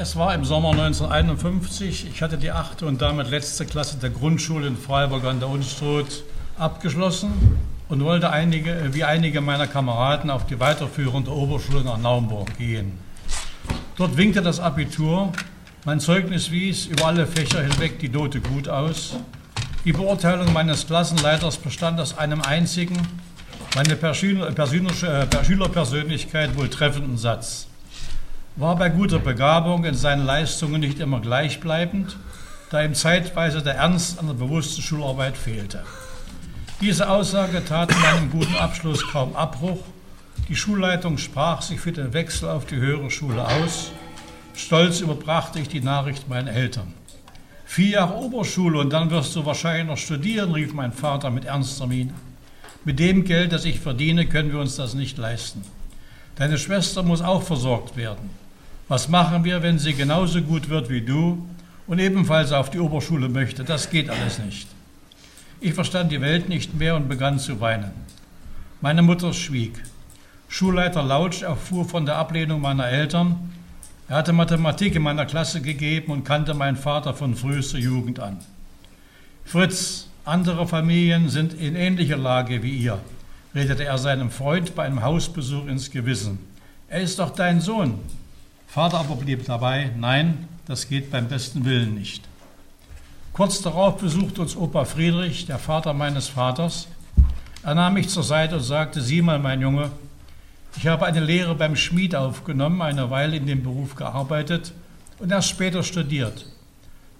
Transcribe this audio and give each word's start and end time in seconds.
Es 0.00 0.14
war 0.14 0.32
im 0.32 0.44
Sommer 0.44 0.70
1951. 0.70 2.06
Ich 2.08 2.22
hatte 2.22 2.38
die 2.38 2.52
achte 2.52 2.86
und 2.86 3.02
damit 3.02 3.30
letzte 3.30 3.66
Klasse 3.66 3.96
der 3.96 4.10
Grundschule 4.10 4.68
in 4.68 4.76
Freiburg 4.76 5.24
an 5.24 5.40
der 5.40 5.48
Unstrut 5.48 6.22
abgeschlossen 6.56 7.32
und 7.88 8.04
wollte 8.04 8.30
einige, 8.30 8.90
wie 8.92 9.02
einige 9.02 9.40
meiner 9.40 9.66
Kameraden 9.66 10.30
auf 10.30 10.46
die 10.46 10.60
weiterführende 10.60 11.32
Oberschule 11.32 11.82
nach 11.82 11.98
Naumburg 11.98 12.56
gehen. 12.56 12.92
Dort 13.96 14.16
winkte 14.16 14.40
das 14.40 14.60
Abitur. 14.60 15.32
Mein 15.84 15.98
Zeugnis 15.98 16.52
wies 16.52 16.86
über 16.86 17.06
alle 17.06 17.26
Fächer 17.26 17.60
hinweg 17.60 17.98
die 17.98 18.08
Note 18.08 18.40
gut 18.40 18.68
aus. 18.68 19.16
Die 19.84 19.92
Beurteilung 19.92 20.52
meines 20.52 20.86
Klassenleiters 20.86 21.56
bestand 21.56 21.98
aus 21.98 22.16
einem 22.16 22.42
einzigen, 22.42 22.96
meine 23.74 23.94
äh, 23.94 25.44
Schülerpersönlichkeit 25.44 26.56
wohl 26.56 26.68
treffenden 26.68 27.18
Satz 27.18 27.66
war 28.58 28.74
bei 28.74 28.88
guter 28.88 29.20
Begabung 29.20 29.84
in 29.84 29.94
seinen 29.94 30.26
Leistungen 30.26 30.80
nicht 30.80 30.98
immer 30.98 31.20
gleichbleibend, 31.20 32.16
da 32.70 32.82
ihm 32.82 32.92
zeitweise 32.92 33.62
der 33.62 33.76
Ernst 33.76 34.18
an 34.18 34.26
der 34.26 34.34
bewussten 34.34 34.82
Schularbeit 34.82 35.36
fehlte. 35.36 35.84
Diese 36.80 37.08
Aussage 37.08 37.64
tat 37.64 37.90
meinem 38.00 38.32
guten 38.32 38.56
Abschluss 38.56 39.06
kaum 39.06 39.36
Abbruch. 39.36 39.78
Die 40.48 40.56
Schulleitung 40.56 41.18
sprach 41.18 41.62
sich 41.62 41.78
für 41.78 41.92
den 41.92 42.12
Wechsel 42.12 42.48
auf 42.48 42.66
die 42.66 42.76
höhere 42.76 43.12
Schule 43.12 43.46
aus. 43.46 43.92
Stolz 44.56 44.98
überbrachte 45.00 45.60
ich 45.60 45.68
die 45.68 45.80
Nachricht 45.80 46.28
meinen 46.28 46.48
Eltern. 46.48 46.92
Vier 47.64 47.90
Jahre 47.90 48.14
Oberschule 48.14 48.80
und 48.80 48.92
dann 48.92 49.10
wirst 49.10 49.36
du 49.36 49.46
wahrscheinlich 49.46 49.86
noch 49.86 49.98
studieren, 49.98 50.50
rief 50.50 50.74
mein 50.74 50.92
Vater 50.92 51.30
mit 51.30 51.44
ernster 51.44 51.86
Miene. 51.86 52.14
Mit 52.84 52.98
dem 52.98 53.22
Geld, 53.22 53.52
das 53.52 53.64
ich 53.64 53.78
verdiene, 53.78 54.26
können 54.26 54.50
wir 54.50 54.58
uns 54.58 54.74
das 54.74 54.94
nicht 54.94 55.16
leisten. 55.16 55.62
Deine 56.34 56.58
Schwester 56.58 57.04
muss 57.04 57.22
auch 57.22 57.42
versorgt 57.42 57.96
werden. 57.96 58.47
Was 58.88 59.08
machen 59.08 59.44
wir, 59.44 59.62
wenn 59.62 59.78
sie 59.78 59.92
genauso 59.92 60.40
gut 60.40 60.70
wird 60.70 60.88
wie 60.88 61.02
du 61.02 61.46
und 61.86 61.98
ebenfalls 61.98 62.52
auf 62.52 62.70
die 62.70 62.78
Oberschule 62.78 63.28
möchte? 63.28 63.62
Das 63.62 63.90
geht 63.90 64.08
alles 64.08 64.38
nicht. 64.38 64.66
Ich 65.60 65.74
verstand 65.74 66.10
die 66.10 66.22
Welt 66.22 66.48
nicht 66.48 66.74
mehr 66.74 66.96
und 66.96 67.08
begann 67.08 67.38
zu 67.38 67.60
weinen. 67.60 67.90
Meine 68.80 69.02
Mutter 69.02 69.34
schwieg. 69.34 69.82
Schulleiter 70.48 71.02
Lautsch 71.02 71.42
erfuhr 71.42 71.84
von 71.84 72.06
der 72.06 72.16
Ablehnung 72.16 72.62
meiner 72.62 72.88
Eltern. 72.88 73.52
Er 74.08 74.16
hatte 74.16 74.32
Mathematik 74.32 74.94
in 74.94 75.02
meiner 75.02 75.26
Klasse 75.26 75.60
gegeben 75.60 76.10
und 76.10 76.24
kannte 76.24 76.54
meinen 76.54 76.76
Vater 76.76 77.12
von 77.12 77.34
frühester 77.34 77.76
Jugend 77.76 78.20
an. 78.20 78.38
Fritz, 79.44 80.08
andere 80.24 80.66
Familien 80.66 81.28
sind 81.28 81.52
in 81.52 81.76
ähnlicher 81.76 82.16
Lage 82.16 82.62
wie 82.62 82.70
ihr, 82.70 82.98
redete 83.54 83.84
er 83.84 83.98
seinem 83.98 84.30
Freund 84.30 84.74
bei 84.74 84.84
einem 84.84 85.02
Hausbesuch 85.02 85.66
ins 85.66 85.90
Gewissen. 85.90 86.38
Er 86.88 87.02
ist 87.02 87.18
doch 87.18 87.30
dein 87.30 87.60
Sohn. 87.60 87.98
Vater 88.68 89.00
aber 89.00 89.16
blieb 89.16 89.46
dabei, 89.46 89.90
nein, 89.96 90.46
das 90.66 90.88
geht 90.88 91.10
beim 91.10 91.26
besten 91.26 91.64
Willen 91.64 91.94
nicht. 91.94 92.28
Kurz 93.32 93.62
darauf 93.62 93.96
besuchte 93.96 94.42
uns 94.42 94.56
Opa 94.56 94.84
Friedrich, 94.84 95.46
der 95.46 95.58
Vater 95.58 95.94
meines 95.94 96.28
Vaters. 96.28 96.86
Er 97.62 97.74
nahm 97.74 97.94
mich 97.94 98.10
zur 98.10 98.22
Seite 98.22 98.56
und 98.56 98.62
sagte, 98.62 99.00
sieh 99.00 99.22
mal, 99.22 99.38
mein 99.38 99.62
Junge, 99.62 99.90
ich 100.76 100.86
habe 100.86 101.06
eine 101.06 101.20
Lehre 101.20 101.54
beim 101.54 101.76
Schmied 101.76 102.14
aufgenommen, 102.14 102.82
eine 102.82 103.10
Weile 103.10 103.36
in 103.36 103.46
dem 103.46 103.62
Beruf 103.62 103.94
gearbeitet 103.94 104.72
und 105.18 105.32
erst 105.32 105.48
später 105.48 105.82
studiert. 105.82 106.46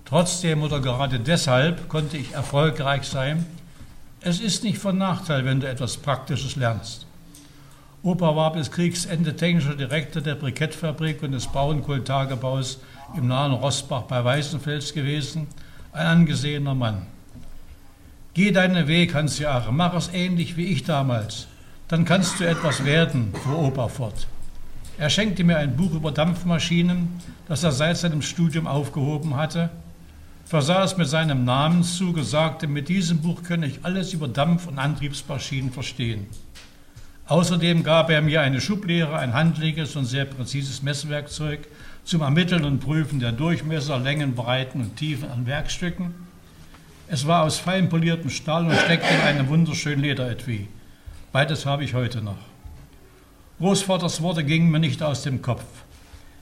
Trotzdem 0.04 0.62
oder 0.62 0.80
gerade 0.80 1.18
deshalb 1.18 1.88
konnte 1.88 2.18
ich 2.18 2.32
erfolgreich 2.32 3.04
sein. 3.04 3.46
Es 4.20 4.40
ist 4.40 4.64
nicht 4.64 4.78
von 4.78 4.98
Nachteil, 4.98 5.44
wenn 5.44 5.60
du 5.60 5.68
etwas 5.68 5.96
Praktisches 5.96 6.56
lernst. 6.56 7.07
Opa 8.04 8.36
war 8.36 8.52
bis 8.52 8.70
Kriegsende 8.70 9.34
technischer 9.34 9.74
Direktor 9.74 10.22
der 10.22 10.36
Brikettfabrik 10.36 11.20
und 11.24 11.32
des 11.32 11.48
Bauernkohltagebaus 11.48 12.78
im 13.16 13.26
nahen 13.26 13.52
Rossbach 13.52 14.02
bei 14.02 14.24
Weißenfels 14.24 14.92
gewesen, 14.94 15.48
ein 15.92 16.06
angesehener 16.06 16.76
Mann. 16.76 17.06
Geh 18.34 18.52
deinen 18.52 18.86
Weg, 18.86 19.14
Hans-Jahre, 19.14 19.72
mach 19.72 19.94
es 19.94 20.10
ähnlich 20.12 20.56
wie 20.56 20.66
ich 20.66 20.84
damals, 20.84 21.48
dann 21.88 22.04
kannst 22.04 22.38
du 22.38 22.44
etwas 22.44 22.84
werden, 22.84 23.32
fuhr 23.42 23.58
Opa 23.58 23.88
fort. 23.88 24.28
Er 24.96 25.10
schenkte 25.10 25.42
mir 25.42 25.58
ein 25.58 25.74
Buch 25.76 25.92
über 25.92 26.12
Dampfmaschinen, 26.12 27.08
das 27.48 27.64
er 27.64 27.72
seit 27.72 27.96
seinem 27.96 28.22
Studium 28.22 28.68
aufgehoben 28.68 29.34
hatte, 29.34 29.70
versah 30.44 30.84
es 30.84 30.96
mit 30.96 31.08
seinem 31.08 31.44
Namenszug 31.44 32.16
und 32.16 32.24
sagte, 32.24 32.68
mit 32.68 32.88
diesem 32.88 33.22
Buch 33.22 33.42
könne 33.42 33.66
ich 33.66 33.84
alles 33.84 34.12
über 34.12 34.28
Dampf- 34.28 34.68
und 34.68 34.78
Antriebsmaschinen 34.78 35.72
verstehen. 35.72 36.28
Außerdem 37.28 37.82
gab 37.82 38.08
er 38.08 38.22
mir 38.22 38.40
eine 38.40 38.58
Schublehre, 38.58 39.18
ein 39.18 39.34
handliches 39.34 39.96
und 39.96 40.06
sehr 40.06 40.24
präzises 40.24 40.82
Messwerkzeug 40.82 41.68
zum 42.02 42.22
Ermitteln 42.22 42.64
und 42.64 42.80
Prüfen 42.80 43.20
der 43.20 43.32
Durchmesser, 43.32 43.98
Längen, 43.98 44.34
Breiten 44.34 44.80
und 44.80 44.96
Tiefen 44.96 45.30
an 45.30 45.46
Werkstücken. 45.46 46.14
Es 47.06 47.26
war 47.26 47.42
aus 47.42 47.58
fein 47.58 47.90
poliertem 47.90 48.30
Stahl 48.30 48.64
und 48.64 48.74
steckte 48.76 49.12
in 49.12 49.20
einem 49.20 49.48
wunderschönen 49.48 50.00
Lederetui. 50.00 50.68
Beides 51.30 51.66
habe 51.66 51.84
ich 51.84 51.92
heute 51.92 52.22
noch. 52.22 52.38
Großvaters 53.58 54.22
Worte 54.22 54.42
gingen 54.42 54.70
mir 54.70 54.78
nicht 54.78 55.02
aus 55.02 55.20
dem 55.20 55.42
Kopf. 55.42 55.64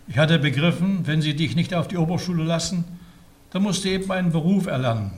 Ich 0.06 0.18
hatte 0.18 0.38
begriffen, 0.38 1.04
wenn 1.04 1.20
sie 1.20 1.34
dich 1.34 1.56
nicht 1.56 1.74
auf 1.74 1.88
die 1.88 1.96
Oberschule 1.96 2.44
lassen, 2.44 2.84
dann 3.50 3.62
musst 3.62 3.84
du 3.84 3.88
eben 3.88 4.08
einen 4.12 4.30
Beruf 4.30 4.66
erlernen. 4.66 5.10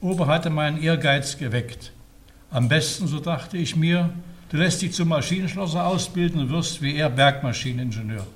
Ober 0.00 0.26
hatte 0.26 0.50
meinen 0.50 0.82
Ehrgeiz 0.82 1.38
geweckt. 1.38 1.92
Am 2.50 2.68
besten, 2.68 3.06
so 3.06 3.20
dachte 3.20 3.56
ich 3.56 3.76
mir, 3.76 4.12
Du 4.52 4.58
lässt 4.58 4.82
dich 4.82 4.92
zum 4.92 5.08
Maschinenschlosser 5.08 5.86
ausbilden 5.86 6.42
und 6.42 6.50
wirst 6.50 6.82
wie 6.82 6.96
er 6.96 7.08
Bergmaschineningenieur. 7.08 8.26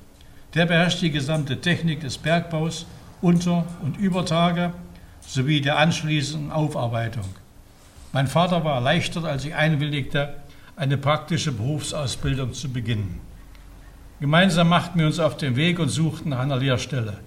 Der 0.54 0.64
beherrscht 0.64 1.02
die 1.02 1.10
gesamte 1.10 1.60
Technik 1.60 2.00
des 2.00 2.16
Bergbaus, 2.16 2.86
Unter- 3.20 3.66
und 3.82 3.98
Übertage 3.98 4.72
sowie 5.20 5.60
der 5.60 5.76
anschließenden 5.76 6.50
Aufarbeitung. 6.50 7.26
Mein 8.14 8.28
Vater 8.28 8.64
war 8.64 8.76
erleichtert, 8.76 9.26
als 9.26 9.44
ich 9.44 9.54
einwilligte, 9.54 10.32
eine 10.74 10.96
praktische 10.96 11.52
Berufsausbildung 11.52 12.54
zu 12.54 12.70
beginnen. 12.70 13.20
Gemeinsam 14.18 14.70
machten 14.70 14.98
wir 14.98 15.08
uns 15.08 15.18
auf 15.18 15.36
den 15.36 15.54
Weg 15.54 15.78
und 15.78 15.90
suchten 15.90 16.30
nach 16.30 16.38
einer 16.38 16.56
Lehrstelle. 16.56 17.18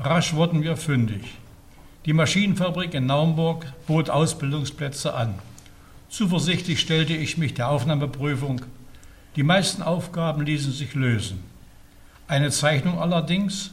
Rasch 0.00 0.34
wurden 0.34 0.64
wir 0.64 0.76
fündig. 0.76 1.22
Die 2.06 2.12
Maschinenfabrik 2.12 2.92
in 2.94 3.06
Naumburg 3.06 3.66
bot 3.86 4.10
Ausbildungsplätze 4.10 5.14
an. 5.14 5.36
Zuversichtlich 6.08 6.80
stellte 6.80 7.14
ich 7.14 7.36
mich 7.36 7.54
der 7.54 7.68
Aufnahmeprüfung. 7.68 8.62
Die 9.34 9.42
meisten 9.42 9.82
Aufgaben 9.82 10.42
ließen 10.42 10.72
sich 10.72 10.94
lösen. 10.94 11.42
Eine 12.28 12.50
Zeichnung 12.50 12.98
allerdings, 12.98 13.72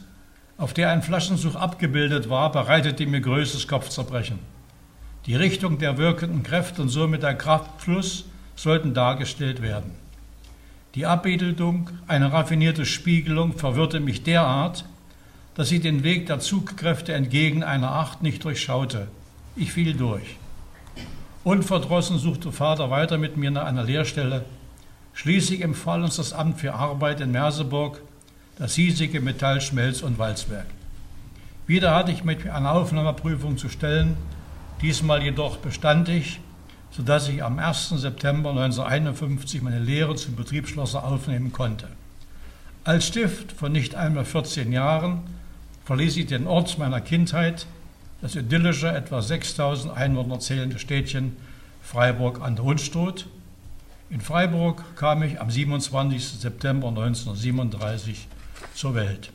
auf 0.57 0.73
der 0.73 0.91
ein 0.91 1.01
Flaschenzug 1.01 1.55
abgebildet 1.55 2.29
war, 2.29 2.51
bereitete 2.51 3.05
mir 3.05 3.21
größtes 3.21 3.67
Kopfzerbrechen. 3.67 4.39
Die 5.25 5.35
Richtung 5.35 5.77
der 5.77 5.97
wirkenden 5.97 6.43
Kräfte 6.43 6.81
und 6.81 6.89
somit 6.89 7.23
der 7.23 7.35
Kraftfluss 7.35 8.25
sollten 8.55 8.93
dargestellt 8.93 9.61
werden. 9.61 9.91
Die 10.95 11.05
Abbildung, 11.05 11.89
eine 12.07 12.31
raffinierte 12.31 12.85
Spiegelung, 12.85 13.57
verwirrte 13.57 13.99
mich 13.99 14.23
derart, 14.23 14.85
dass 15.55 15.71
ich 15.71 15.81
den 15.81 16.03
Weg 16.03 16.27
der 16.27 16.39
Zugkräfte 16.39 17.13
entgegen 17.13 17.63
einer 17.63 17.91
Acht 17.91 18.21
nicht 18.21 18.43
durchschaute. 18.43 19.07
Ich 19.55 19.71
fiel 19.71 19.93
durch. 19.93 20.37
Unverdrossen 21.43 22.19
suchte 22.19 22.53
Vater 22.53 22.89
weiter 22.89 23.17
mit 23.17 23.35
mir 23.35 23.51
nach 23.51 23.65
einer 23.65 23.83
Lehrstelle. 23.83 24.45
Schließlich 25.13 25.61
empfahl 25.61 26.01
uns 26.01 26.15
das 26.15 26.31
Amt 26.31 26.61
für 26.61 26.73
Arbeit 26.73 27.19
in 27.19 27.31
Merseburg, 27.31 28.01
das 28.57 28.75
hiesige 28.75 29.19
Metall-, 29.19 29.59
Schmelz- 29.59 30.03
und 30.03 30.17
Walzwerk. 30.17 30.67
Wieder 31.67 31.93
hatte 31.93 32.13
ich 32.13 32.23
mit 32.23 32.49
einer 32.49 32.71
Aufnahmeprüfung 32.71 33.57
zu 33.57 33.67
stellen, 33.67 34.15
diesmal 34.81 35.21
jedoch 35.21 35.57
bestand 35.57 36.07
ich, 36.07 36.39
sodass 36.91 37.27
ich 37.27 37.43
am 37.43 37.59
1. 37.59 37.89
September 37.89 38.51
1951 38.51 39.61
meine 39.61 39.79
Lehre 39.79 40.15
zum 40.15 40.37
Betriebsschlosser 40.37 41.03
aufnehmen 41.03 41.51
konnte. 41.51 41.89
Als 42.85 43.05
Stift 43.07 43.51
von 43.51 43.73
nicht 43.73 43.95
einmal 43.95 44.23
14 44.23 44.71
Jahren 44.71 45.21
verließ 45.83 46.15
ich 46.15 46.27
den 46.27 46.47
Ort 46.47 46.77
meiner 46.77 47.01
Kindheit 47.01 47.65
das 48.23 48.35
idyllische, 48.35 48.87
etwa 48.87 49.21
6000 49.21 49.93
Einwohner 49.97 50.39
zählende 50.39 50.79
Städtchen 50.79 51.35
Freiburg 51.81 52.41
an 52.41 52.55
der 52.55 52.63
Unstrut. 52.63 53.27
In 54.09 54.21
Freiburg 54.21 54.81
kam 54.95 55.23
ich 55.23 55.41
am 55.41 55.51
27. 55.51 56.39
September 56.39 56.87
1937 56.87 58.29
zur 58.73 58.95
Welt. 58.95 59.29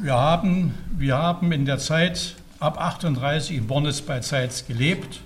Wir 0.00 0.14
haben, 0.14 0.74
wir 0.96 1.18
haben 1.18 1.50
in 1.50 1.64
der 1.64 1.78
Zeit 1.78 2.36
ab 2.60 2.80
38 2.80 3.56
in 3.56 3.66
Bornitz 3.66 4.02
bei 4.02 4.20
Zeitz 4.20 4.68
gelebt 4.68 5.20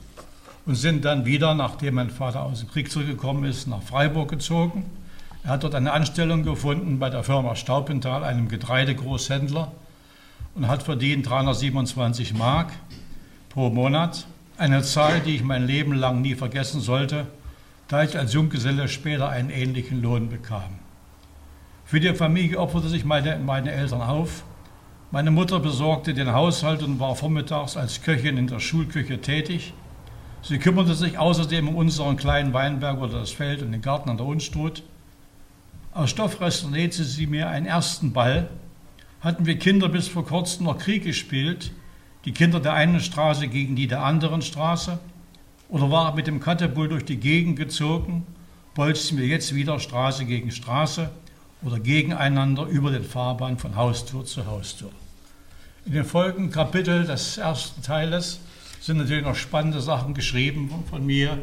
und 0.65 0.77
sind 0.77 1.05
dann 1.05 1.27
wieder, 1.27 1.53
nachdem 1.53 1.97
mein 1.97 2.09
Vater 2.09 2.43
aus 2.45 2.61
dem 2.61 2.71
Krieg 2.71 2.91
zurückgekommen 2.91 3.45
ist, 3.45 3.67
nach 3.67 3.83
Freiburg 3.83 4.31
gezogen. 4.31 4.87
Er 5.45 5.51
hat 5.51 5.63
dort 5.63 5.75
eine 5.75 5.93
Anstellung 5.93 6.43
gefunden 6.43 6.99
bei 6.99 7.11
der 7.11 7.23
Firma 7.23 7.55
Staupenthal, 7.55 8.25
einem 8.25 8.49
Getreidegroßhändler, 8.49 9.71
und 10.57 10.69
hat 10.69 10.83
verdient 10.83 11.29
327 11.29 12.35
Mark 12.35 12.73
pro 13.51 13.71
Monat. 13.71 14.27
Eine 14.57 14.83
Zahl, 14.83 15.21
die 15.21 15.37
ich 15.37 15.45
mein 15.45 15.67
Leben 15.67 15.93
lang 15.93 16.21
nie 16.23 16.35
vergessen 16.35 16.81
sollte 16.81 17.27
da 17.89 18.03
ich 18.03 18.17
als 18.19 18.33
Junggeselle 18.33 18.89
später 18.89 19.29
einen 19.29 19.51
ähnlichen 19.51 20.03
Lohn 20.03 20.29
bekam. 20.29 20.79
Für 21.85 22.01
die 22.01 22.15
Familie 22.15 22.59
opferte 22.59 22.89
sich 22.89 23.05
meine, 23.05 23.39
meine 23.39 23.73
Eltern 23.73 24.01
auf. 24.01 24.45
Meine 25.11 25.31
Mutter 25.31 25.61
besorgte 25.61 26.15
den 26.15 26.33
Haushalt 26.33 26.83
und 26.83 26.99
war 26.99 27.15
vormittags 27.15 27.77
als 27.77 28.03
Köchin 28.03 28.39
in 28.39 28.47
der 28.47 28.59
Schulküche 28.59 29.21
tätig. 29.21 29.75
Sie 30.43 30.59
kümmerte 30.59 30.95
sich 30.95 31.19
außerdem 31.19 31.69
um 31.69 31.77
unseren 31.77 32.17
kleinen 32.17 32.53
Weinberg 32.53 33.01
oder 33.01 33.21
das 33.21 33.31
Feld 33.31 33.63
und 33.63 33.73
den 33.73 33.83
Garten 33.83 34.11
an 34.11 34.17
der 34.17 34.27
Unstrut. 34.27 34.83
Aus 35.95 36.11
Stoffresten 36.11 36.73
nähte 36.73 37.05
sie 37.05 37.29
mir 37.29 37.49
einen 37.49 37.67
ersten 37.67 38.13
Ball. 38.13 38.51
Hatten 39.21 39.47
wir 39.47 39.57
Kinder 39.61 39.89
bis 39.89 40.09
vor 40.09 40.27
kurzem 40.27 40.67
noch 40.67 40.77
Krieg 40.77 41.05
gespielt, 41.05 41.71
die 42.25 42.33
Kinder 42.33 42.59
der 42.59 42.73
einen 42.73 42.99
Straße 42.99 43.47
gegen 43.47 43.77
die 43.77 43.87
der 43.87 44.03
anderen 44.03 44.43
Straße? 44.43 44.99
Oder 45.69 45.93
war 45.93 46.17
mit 46.17 46.27
dem 46.27 46.41
Katapult 46.41 46.91
durch 46.91 47.05
die 47.05 47.19
Gegend 47.19 47.57
gezogen, 47.57 48.27
bolzten 48.75 49.19
wir 49.19 49.29
jetzt 49.29 49.55
wieder 49.55 49.79
Straße 49.79 50.25
gegen 50.25 50.51
Straße 50.51 51.11
oder 51.63 51.79
gegeneinander 51.79 52.65
über 52.65 52.91
den 52.91 53.05
Fahrbahn 53.05 53.57
von 53.57 53.77
Haustür 53.77 54.25
zu 54.25 54.47
Haustür? 54.47 54.91
In 55.87 55.93
den 55.93 56.05
folgenden 56.05 56.51
Kapiteln 56.51 57.07
des 57.07 57.39
ersten 57.39 57.83
Teiles 57.83 58.41
sind 58.81 58.97
natürlich 58.97 59.25
noch 59.25 59.37
spannende 59.37 59.81
Sachen 59.81 60.13
geschrieben 60.13 60.71
von 60.91 61.07
mir 61.07 61.39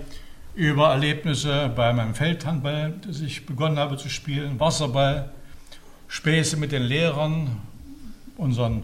über 0.56 0.89
Erlebnisse 0.89 1.71
bei 1.75 1.94
meinem 1.94 2.13
Feldhandball, 2.13 2.94
das 3.07 3.21
ich 3.21 3.45
begonnen 3.45 3.77
habe 3.77 3.98
zu 3.98 4.09
spielen, 4.09 4.59
Wasserball, 4.59 5.30
Späße 6.07 6.57
mit 6.57 6.71
den 6.71 6.83
Lehrern, 6.83 7.57
unseren 8.38 8.83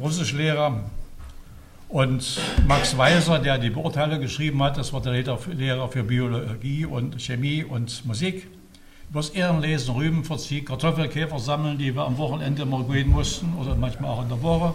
Russischlehrer 0.00 0.84
und 1.88 2.40
Max 2.66 2.96
Weiser, 2.96 3.38
der 3.38 3.58
die 3.58 3.70
Beurteilung 3.70 4.20
geschrieben 4.20 4.62
hat, 4.62 4.76
das 4.76 4.92
war 4.92 5.00
der 5.00 5.12
Lehrer 5.12 5.88
für 5.88 6.02
Biologie 6.02 6.84
und 6.84 7.20
Chemie 7.20 7.64
und 7.64 8.04
Musik. 8.06 8.46
Über 9.10 9.20
das 9.20 9.30
Ehrenlesen, 9.30 9.94
Rübenverzieh, 9.94 10.62
Kartoffelkäfer 10.62 11.38
sammeln, 11.38 11.78
die 11.78 11.94
wir 11.94 12.02
am 12.02 12.18
Wochenende 12.18 12.66
mal 12.66 12.84
gehen 12.84 13.08
mussten 13.08 13.54
oder 13.58 13.74
manchmal 13.74 14.10
auch 14.10 14.22
in 14.22 14.28
der 14.28 14.42
Woche. 14.42 14.74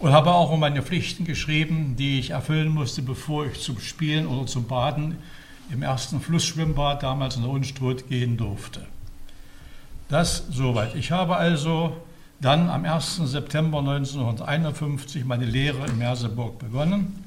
Und 0.00 0.12
habe 0.12 0.32
auch 0.32 0.50
um 0.50 0.60
meine 0.60 0.82
Pflichten 0.82 1.26
geschrieben, 1.26 1.94
die 1.96 2.18
ich 2.18 2.30
erfüllen 2.30 2.70
musste, 2.70 3.02
bevor 3.02 3.44
ich 3.44 3.60
zum 3.60 3.78
Spielen 3.78 4.26
oder 4.26 4.46
zum 4.46 4.66
Baden 4.66 5.18
im 5.70 5.82
ersten 5.82 6.22
Flussschwimmbad 6.22 7.02
damals 7.02 7.36
in 7.36 7.42
der 7.42 7.50
Unstrut 7.50 8.08
gehen 8.08 8.38
durfte. 8.38 8.86
Das 10.08 10.46
soweit. 10.50 10.94
Ich 10.94 11.12
habe 11.12 11.36
also 11.36 11.94
dann 12.40 12.70
am 12.70 12.86
1. 12.86 13.16
September 13.16 13.80
1951 13.80 15.26
meine 15.26 15.44
Lehre 15.44 15.86
in 15.86 15.98
Merseburg 15.98 16.58
begonnen. 16.58 17.22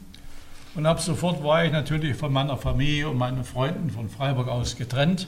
Und 0.73 0.87
ab 0.87 0.99
sofort 0.99 1.43
war 1.43 1.63
ich 1.63 1.71
natürlich 1.71 2.17
von 2.17 2.33
meiner 2.33 2.57
Familie 2.57 3.07
und 3.07 3.19
meinen 3.19 3.43
Freunden 3.43 3.91
von 3.91 4.09
Freiburg 4.09 4.47
aus 4.47 4.75
getrennt. 4.75 5.27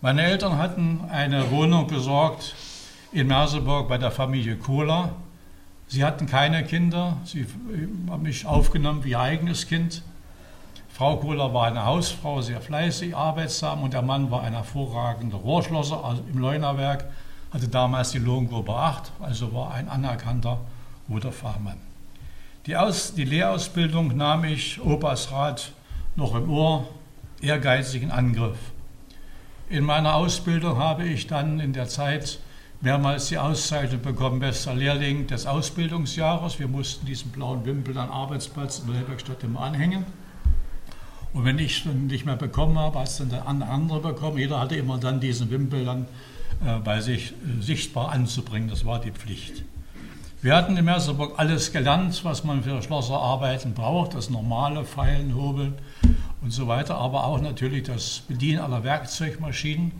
Meine 0.00 0.22
Eltern 0.22 0.58
hatten 0.58 1.02
eine 1.12 1.52
Wohnung 1.52 1.86
besorgt 1.86 2.56
in 3.12 3.28
Merseburg 3.28 3.88
bei 3.88 3.98
der 3.98 4.10
Familie 4.10 4.56
Kohler. 4.56 5.14
Sie 5.92 6.04
hatten 6.04 6.26
keine 6.26 6.62
Kinder, 6.62 7.16
sie 7.24 7.44
haben 8.08 8.22
mich 8.22 8.46
aufgenommen 8.46 9.02
wie 9.02 9.10
ihr 9.10 9.18
eigenes 9.18 9.66
Kind. 9.66 10.02
Frau 10.88 11.16
Kohler 11.16 11.52
war 11.52 11.66
eine 11.66 11.84
Hausfrau, 11.84 12.42
sehr 12.42 12.60
fleißig, 12.60 13.16
arbeitsam 13.16 13.82
und 13.82 13.92
der 13.92 14.02
Mann 14.02 14.30
war 14.30 14.44
ein 14.44 14.52
hervorragender 14.52 15.38
Rohrschlosser 15.38 16.04
also 16.04 16.22
im 16.32 16.38
Leunerwerk 16.38 17.06
hatte 17.52 17.66
damals 17.66 18.12
die 18.12 18.18
Lohngruppe 18.18 18.72
8, 18.72 19.10
also 19.18 19.52
war 19.52 19.74
ein 19.74 19.88
anerkannter 19.88 20.60
guter. 21.08 21.32
Die, 22.66 22.76
Aus, 22.76 23.14
die 23.14 23.24
Lehrausbildung 23.24 24.16
nahm 24.16 24.44
ich 24.44 24.80
Opas 24.80 25.32
Rat 25.32 25.72
noch 26.14 26.36
im 26.36 26.48
Ohr, 26.48 26.86
ehrgeizig 27.40 28.04
in 28.04 28.12
Angriff. 28.12 28.58
In 29.68 29.82
meiner 29.82 30.14
Ausbildung 30.14 30.78
habe 30.78 31.02
ich 31.02 31.26
dann 31.26 31.58
in 31.58 31.72
der 31.72 31.88
Zeit 31.88 32.38
mehrmals 32.80 33.28
die 33.28 33.38
Auszeichnung 33.38 34.00
bekommen, 34.00 34.40
bester 34.40 34.74
Lehrling 34.74 35.26
des 35.26 35.46
Ausbildungsjahres. 35.46 36.58
Wir 36.58 36.68
mussten 36.68 37.06
diesen 37.06 37.30
blauen 37.30 37.64
Wimpel 37.64 37.96
am 37.98 38.10
Arbeitsplatz 38.10 38.80
in 38.80 38.86
der 38.86 39.02
Lehrwerkstatt 39.02 39.44
immer 39.44 39.60
anhängen. 39.60 40.06
Und 41.32 41.44
wenn 41.44 41.58
ich 41.58 41.86
es 41.86 41.92
nicht 41.92 42.26
mehr 42.26 42.36
bekommen 42.36 42.78
habe, 42.78 42.98
hat 42.98 43.20
dann 43.20 43.28
der 43.28 43.46
andere 43.46 44.00
bekommen. 44.00 44.38
Jeder 44.38 44.60
hatte 44.60 44.76
immer 44.76 44.98
dann 44.98 45.20
diesen 45.20 45.50
Wimpel 45.50 45.84
dann 45.84 46.06
äh, 46.64 46.78
bei 46.82 47.00
sich 47.00 47.32
äh, 47.32 47.62
sichtbar 47.62 48.10
anzubringen. 48.10 48.68
Das 48.68 48.84
war 48.84 48.98
die 48.98 49.12
Pflicht. 49.12 49.62
Wir 50.42 50.56
hatten 50.56 50.76
in 50.76 50.86
Merseburg 50.86 51.38
alles 51.38 51.70
gelernt, 51.70 52.24
was 52.24 52.44
man 52.44 52.62
für 52.62 52.80
Schlosserarbeiten 52.82 53.74
braucht, 53.74 54.14
das 54.14 54.30
normale 54.30 54.86
Feilen, 54.86 55.34
Hobeln 55.36 55.74
und 56.40 56.50
so 56.50 56.66
weiter, 56.66 56.96
aber 56.96 57.24
auch 57.24 57.42
natürlich 57.42 57.82
das 57.82 58.22
Bedienen 58.26 58.60
aller 58.60 58.82
Werkzeugmaschinen. 58.82 59.92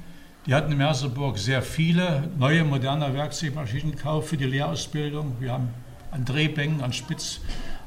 Die 0.47 0.55
hatten 0.55 0.73
in 0.73 0.79
Merseburg 0.79 1.37
sehr 1.37 1.61
viele 1.61 2.31
neue, 2.39 2.65
moderne 2.65 3.13
Werkzeugmaschinen 3.13 3.93
gekauft 3.93 4.31
für 4.31 4.39
die 4.39 4.47
Lehrausbildung. 4.47 5.37
Wir 5.39 5.53
haben 5.53 5.69
an 6.11 6.25
Drehbänken, 6.25 6.81
an 6.81 6.95
Spitz, 6.95 7.43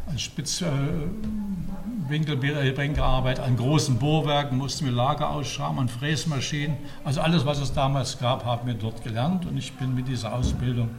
an 0.06 0.20
Spitzwinkelbänken 0.20 2.94
gearbeitet, 2.94 3.44
an 3.44 3.58
großen 3.58 3.98
Bohrwerken 3.98 4.60
mussten 4.60 4.86
wir 4.86 4.92
Lager 4.92 5.32
ausschrauben, 5.32 5.80
an 5.80 5.90
Fräsmaschinen. 5.90 6.78
Also 7.04 7.22
alles, 7.22 7.44
was 7.44 7.58
es 7.58 7.74
damals 7.74 8.20
gab, 8.20 8.46
haben 8.46 8.68
wir 8.68 8.76
dort 8.76 9.04
gelernt 9.04 9.48
und 9.48 9.58
ich 9.58 9.74
bin 9.74 9.96
mit 9.96 10.08
dieser 10.08 10.36
Ausbildung 10.36 10.92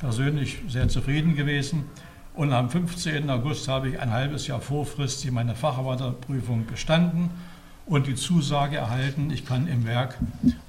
persönlich 0.00 0.58
sehr 0.66 0.88
zufrieden 0.88 1.36
gewesen. 1.36 1.84
Und 2.34 2.52
am 2.52 2.70
15. 2.70 3.30
August 3.30 3.68
habe 3.68 3.90
ich 3.90 4.00
ein 4.00 4.12
halbes 4.12 4.48
Jahr 4.48 4.60
vorfristig 4.60 5.30
meine 5.30 5.54
Facharbeiterprüfung 5.54 6.66
bestanden 6.66 7.30
und 7.88 8.06
die 8.06 8.14
Zusage 8.14 8.76
erhalten, 8.76 9.30
ich 9.30 9.46
kann 9.46 9.66
im 9.66 9.86
Werk 9.86 10.18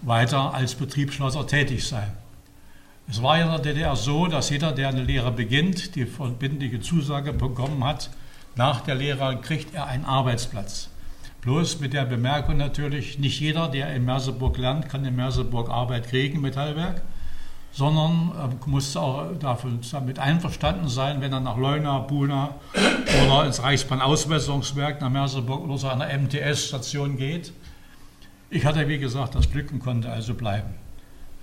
weiter 0.01 0.54
als 0.54 0.75
Betriebsschlosser 0.75 1.45
tätig 1.48 1.86
sein. 1.86 2.12
Es 3.10 3.21
war 3.21 3.38
ja 3.39 3.45
in 3.45 3.51
der 3.51 3.74
DDR 3.74 3.95
so, 3.95 4.27
dass 4.27 4.50
jeder, 4.50 4.71
der 4.71 4.89
eine 4.89 5.04
Lehre 5.04 5.31
beginnt, 5.31 5.95
die 5.95 6.06
verbindliche 6.06 6.80
Zusage 6.80 7.33
bekommen 7.33 7.83
hat, 7.83 8.10
nach 8.56 8.81
der 8.81 8.95
Lehre 8.95 9.39
kriegt 9.42 9.74
er 9.74 9.88
einen 9.88 10.06
Arbeitsplatz. 10.06 10.89
Bloß 11.42 11.80
mit 11.80 11.94
der 11.94 12.06
Bemerkung 12.06 12.57
natürlich, 12.57 13.19
nicht 13.19 13.39
jeder, 13.39 13.69
der 13.69 13.94
in 13.95 14.06
Merseburg 14.06 14.57
lernt, 14.57 14.89
kann 14.89 15.06
in 15.06 15.16
Merseburg 15.16 15.69
Arbeit 15.69 16.07
kriegen, 16.10 16.42
Metallwerk, 16.42 17.01
sondern 17.71 18.31
äh, 18.31 18.69
muss 18.69 18.95
auch 18.98 19.27
dafür, 19.39 19.71
damit 19.92 20.19
einverstanden 20.19 20.88
sein, 20.88 21.21
wenn 21.21 21.31
er 21.31 21.39
nach 21.39 21.57
Leuna, 21.57 22.00
Buna 22.00 22.56
oder 23.25 23.45
ins 23.45 23.62
Reichsbahnauswässerungswerk 23.62 25.01
nach 25.01 25.10
Merseburg 25.10 25.62
oder 25.63 25.77
zu 25.77 25.88
einer 25.88 26.07
MTS-Station 26.18 27.18
geht. 27.18 27.54
Ich 28.50 28.66
hatte, 28.66 28.88
wie 28.88 28.98
gesagt, 28.98 29.36
das 29.36 29.51
Glück 29.51 29.71
und 29.71 29.80
konnte 29.80 30.12
also 30.12 30.33
bleiben. 30.33 30.69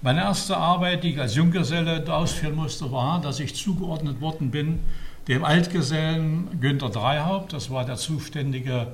Meine 0.02 0.21
erste 0.21 0.56
Arbeit, 0.56 1.04
die 1.04 1.12
ich 1.12 1.21
als 1.21 1.35
Junggeselle 1.35 2.04
ausführen 2.12 2.54
musste, 2.54 2.92
war, 2.92 3.21
dass 3.21 3.40
ich 3.40 3.54
zugeordnet 3.54 4.21
worden 4.21 4.50
bin 4.50 4.80
dem 5.28 5.45
Altgesellen 5.45 6.61
Günter 6.61 6.90
Dreihaupt. 6.90 7.52
Das 7.52 7.71
war 7.71 7.85
der 7.85 7.97
zuständige 7.97 8.88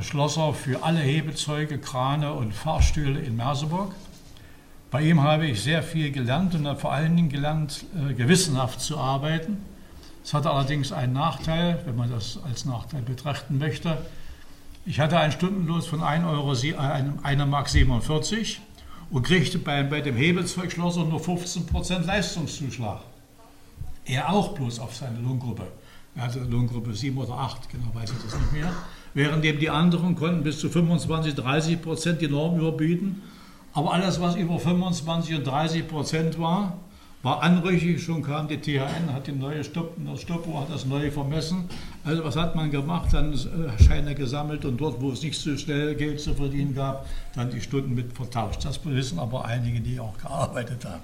Schlosser 0.00 0.54
für 0.54 0.82
alle 0.82 1.00
Hebezeuge, 1.00 1.78
Krane 1.78 2.32
und 2.32 2.52
Fahrstühle 2.52 3.20
in 3.20 3.36
Merseburg. 3.36 3.92
Bei 4.94 5.02
ihm 5.02 5.20
habe 5.20 5.48
ich 5.48 5.60
sehr 5.60 5.82
viel 5.82 6.12
gelernt 6.12 6.54
und 6.54 6.78
vor 6.78 6.92
allen 6.92 7.16
Dingen 7.16 7.28
gelernt, 7.28 7.84
äh, 7.98 8.14
gewissenhaft 8.14 8.80
zu 8.80 8.96
arbeiten. 8.96 9.56
Es 10.22 10.32
hatte 10.32 10.50
allerdings 10.50 10.92
einen 10.92 11.14
Nachteil, 11.14 11.82
wenn 11.84 11.96
man 11.96 12.12
das 12.12 12.38
als 12.44 12.64
Nachteil 12.64 13.02
betrachten 13.02 13.58
möchte. 13.58 13.98
Ich 14.86 15.00
hatte 15.00 15.18
einen 15.18 15.32
Stundenlos 15.32 15.88
von 15.88 15.98
1,47 15.98 16.78
Euro, 16.78 17.18
1 17.24 17.46
Mark 17.46 17.70
47 17.70 18.60
und 19.10 19.24
kriegte 19.24 19.58
bei, 19.58 19.82
bei 19.82 20.00
dem 20.00 20.14
Hebelzeugschlosser 20.14 21.04
nur 21.06 21.18
15% 21.18 22.06
Leistungszuschlag. 22.06 23.00
Er 24.04 24.32
auch 24.32 24.54
bloß 24.54 24.78
auf 24.78 24.94
seine 24.94 25.18
Lohngruppe. 25.18 25.66
Er 26.14 26.22
hatte 26.22 26.38
Lohngruppe 26.38 26.94
7 26.94 27.18
oder 27.18 27.32
8, 27.32 27.68
genau 27.68 27.92
weiß 27.94 28.12
ich 28.12 28.24
das 28.24 28.38
nicht 28.38 28.52
mehr. 28.52 28.72
Währenddem 29.12 29.58
die 29.58 29.70
anderen 29.70 30.14
konnten 30.14 30.44
bis 30.44 30.60
zu 30.60 30.68
25, 30.68 31.34
30 31.34 31.82
Prozent 31.82 32.20
die 32.20 32.28
Norm 32.28 32.60
überbieten. 32.60 33.22
Aber 33.74 33.92
alles, 33.92 34.20
was 34.20 34.36
über 34.36 34.58
25 34.58 35.34
und 35.34 35.46
30 35.46 35.88
Prozent 35.88 36.38
war, 36.38 36.78
war 37.24 37.42
anrüchig, 37.42 38.02
schon 38.02 38.22
kam 38.22 38.46
die 38.48 38.58
THN, 38.58 39.12
hat 39.12 39.26
die 39.26 39.32
neue 39.32 39.64
Stopp, 39.64 39.94
das 39.96 40.20
Stoppuhr, 40.20 40.60
hat 40.60 40.70
das 40.70 40.84
neu 40.84 41.10
vermessen. 41.10 41.64
Also 42.04 42.22
was 42.22 42.36
hat 42.36 42.54
man 42.54 42.70
gemacht? 42.70 43.08
Dann 43.12 43.32
äh, 43.32 43.82
Scheine 43.82 44.14
gesammelt 44.14 44.64
und 44.64 44.78
dort, 44.78 45.00
wo 45.00 45.10
es 45.10 45.22
nicht 45.22 45.40
so 45.40 45.56
schnell 45.56 45.94
Geld 45.94 46.20
zu 46.20 46.34
verdienen 46.34 46.74
gab, 46.74 47.06
dann 47.34 47.50
die 47.50 47.62
Stunden 47.62 47.94
mit 47.94 48.12
vertauscht. 48.12 48.64
Das 48.64 48.84
wissen 48.84 49.18
aber 49.18 49.46
einige, 49.46 49.80
die 49.80 49.98
auch 49.98 50.16
gearbeitet 50.18 50.84
haben. 50.84 51.00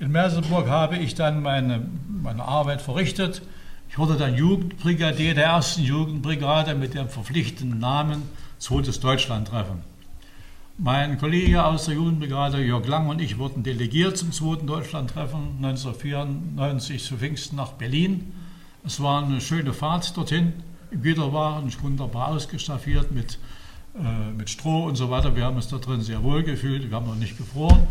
In 0.00 0.10
Merseburg 0.10 0.68
habe 0.68 0.96
ich 0.96 1.14
dann 1.14 1.42
meine, 1.42 1.86
meine 2.08 2.44
Arbeit 2.44 2.82
verrichtet. 2.82 3.40
Ich 3.88 3.98
wurde 3.98 4.16
dann 4.16 4.34
Jugendbrigadier 4.34 5.34
der 5.34 5.44
ersten 5.44 5.82
Jugendbrigade 5.82 6.74
mit 6.74 6.94
dem 6.94 7.08
verpflichtenden 7.08 7.78
Namen 7.78 8.22
Zweites 8.58 9.00
Deutschlandtreffen. 9.00 9.89
Mein 10.82 11.18
Kollege 11.18 11.62
aus 11.62 11.84
der 11.84 11.96
Jugendbrigade 11.96 12.64
Jörg 12.64 12.86
Lang 12.86 13.10
und 13.10 13.20
ich 13.20 13.36
wurden 13.36 13.62
delegiert 13.62 14.16
zum 14.16 14.32
zweiten 14.32 14.66
Deutschlandtreffen 14.66 15.58
1994 15.58 17.04
zu 17.04 17.18
Pfingsten 17.18 17.56
nach 17.56 17.72
Berlin. 17.72 18.32
Es 18.86 18.98
war 19.02 19.22
eine 19.22 19.42
schöne 19.42 19.74
Fahrt 19.74 20.16
dorthin. 20.16 20.54
Im 20.90 21.02
Güterwagen 21.02 21.70
wunderbar 21.82 22.28
ausgestaffiert 22.28 23.12
mit 23.12 23.38
äh, 23.94 24.32
mit 24.34 24.48
Stroh 24.48 24.84
und 24.84 24.96
so 24.96 25.10
weiter. 25.10 25.36
Wir 25.36 25.44
haben 25.44 25.56
uns 25.56 25.68
da 25.68 25.76
drin 25.76 26.00
sehr 26.00 26.22
wohl 26.22 26.42
gefühlt, 26.44 26.88
wir 26.88 26.96
haben 26.96 27.08
noch 27.08 27.14
nicht 27.14 27.36
gefroren. 27.36 27.86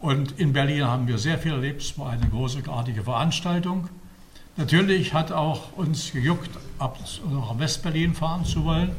Und 0.00 0.32
in 0.36 0.52
Berlin 0.52 0.86
haben 0.86 1.06
wir 1.06 1.18
sehr 1.18 1.38
viel 1.38 1.52
erlebt. 1.52 1.82
Es 1.82 1.96
war 2.00 2.10
eine 2.10 2.26
großartige 2.26 3.04
Veranstaltung. 3.04 3.86
Natürlich 4.56 5.14
hat 5.14 5.30
auch 5.30 5.72
uns 5.76 6.10
gejuckt, 6.10 6.50
ab 6.80 6.98
nach 7.30 7.56
Westberlin 7.60 8.12
fahren 8.12 8.44
zu 8.44 8.64
wollen. 8.64 8.90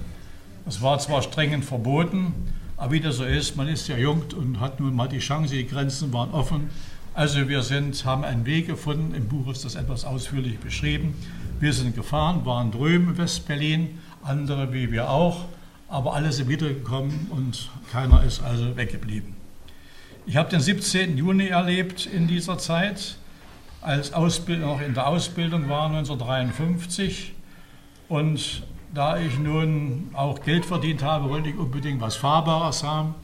Es 0.65 0.82
war 0.82 1.00
zwar 1.00 1.22
strengend 1.22 1.65
verboten, 1.65 2.34
aber 2.77 2.91
wie 2.91 3.00
das 3.00 3.17
so 3.17 3.24
ist, 3.24 3.55
man 3.55 3.67
ist 3.67 3.88
ja 3.88 3.98
jung 3.98 4.24
und 4.38 4.60
hat 4.60 4.79
nun 4.79 4.96
mal 4.96 5.08
die 5.08 5.20
Chance, 5.20 5.55
die 5.55 5.65
Grenzen 5.65 6.12
waren 6.12 6.32
offen. 6.32 6.70
Also 7.13 7.48
wir 7.48 7.62
sind, 7.62 8.03
haben 8.03 8.25
einen 8.25 8.46
Weg 8.46 8.67
gefunden, 8.67 9.15
im 9.15 9.27
Buch 9.29 9.50
ist 9.50 9.63
das 9.63 9.75
etwas 9.75 10.03
ausführlich 10.03 10.60
beschrieben. 10.60 11.15
Wir 11.62 11.72
sind 11.72 11.96
gefahren, 11.96 12.46
waren 12.46 12.72
drüben 12.72 13.12
in 13.12 13.17
Westberlin, 13.17 14.00
andere 14.22 14.74
wie 14.74 14.91
wir 14.91 15.10
auch, 15.10 15.46
aber 15.88 16.13
alle 16.13 16.34
sind 16.34 16.50
wiedergekommen 16.50 17.27
und 17.29 17.70
keiner 17.91 18.24
ist 18.24 18.44
also 18.44 18.75
weggeblieben. 18.75 19.36
Ich 20.25 20.36
habe 20.36 20.50
den 20.50 20.60
17. 20.60 21.17
Juni 21.17 21.48
erlebt 21.48 22.05
in 22.08 22.27
dieser 22.27 22.58
Zeit, 22.58 23.15
als 23.79 24.12
Ausbildung, 24.12 24.67
noch 24.67 24.82
in 24.82 24.94
der 24.94 25.08
Ausbildung 25.08 25.70
war 25.70 25.86
1953 25.86 27.34
und 28.10 28.63
da 28.94 29.18
ich 29.18 29.38
nun 29.39 30.10
auch 30.13 30.42
Geld 30.42 30.65
verdient 30.65 31.04
habe, 31.04 31.30
wollte 31.30 31.50
ich 31.50 31.58
unbedingt 31.58 32.01
was 32.01 32.15
Fahrbares 32.15 32.84
haben 32.84 33.15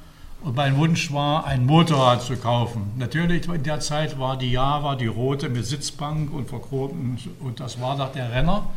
und 0.41 0.56
mein 0.56 0.75
Wunsch 0.77 1.13
war, 1.13 1.46
ein 1.46 1.65
Motorrad 1.65 2.24
zu 2.24 2.36
kaufen. 2.36 2.91
Natürlich 2.98 3.48
in 3.48 3.63
der 3.63 3.80
Zeit 3.80 4.20
war 4.20 4.38
die 4.38 4.51
Java, 4.51 4.96
die 4.96 5.08
rote 5.08 5.50
mit 5.50 5.65
Sitzbank 5.65 6.34
und 6.34 6.50
verchromten 6.50 7.18
und 7.39 7.60
das 7.60 7.80
war 7.80 7.98
doch 7.98 8.12
der 8.12 8.32
Renner. 8.32 8.70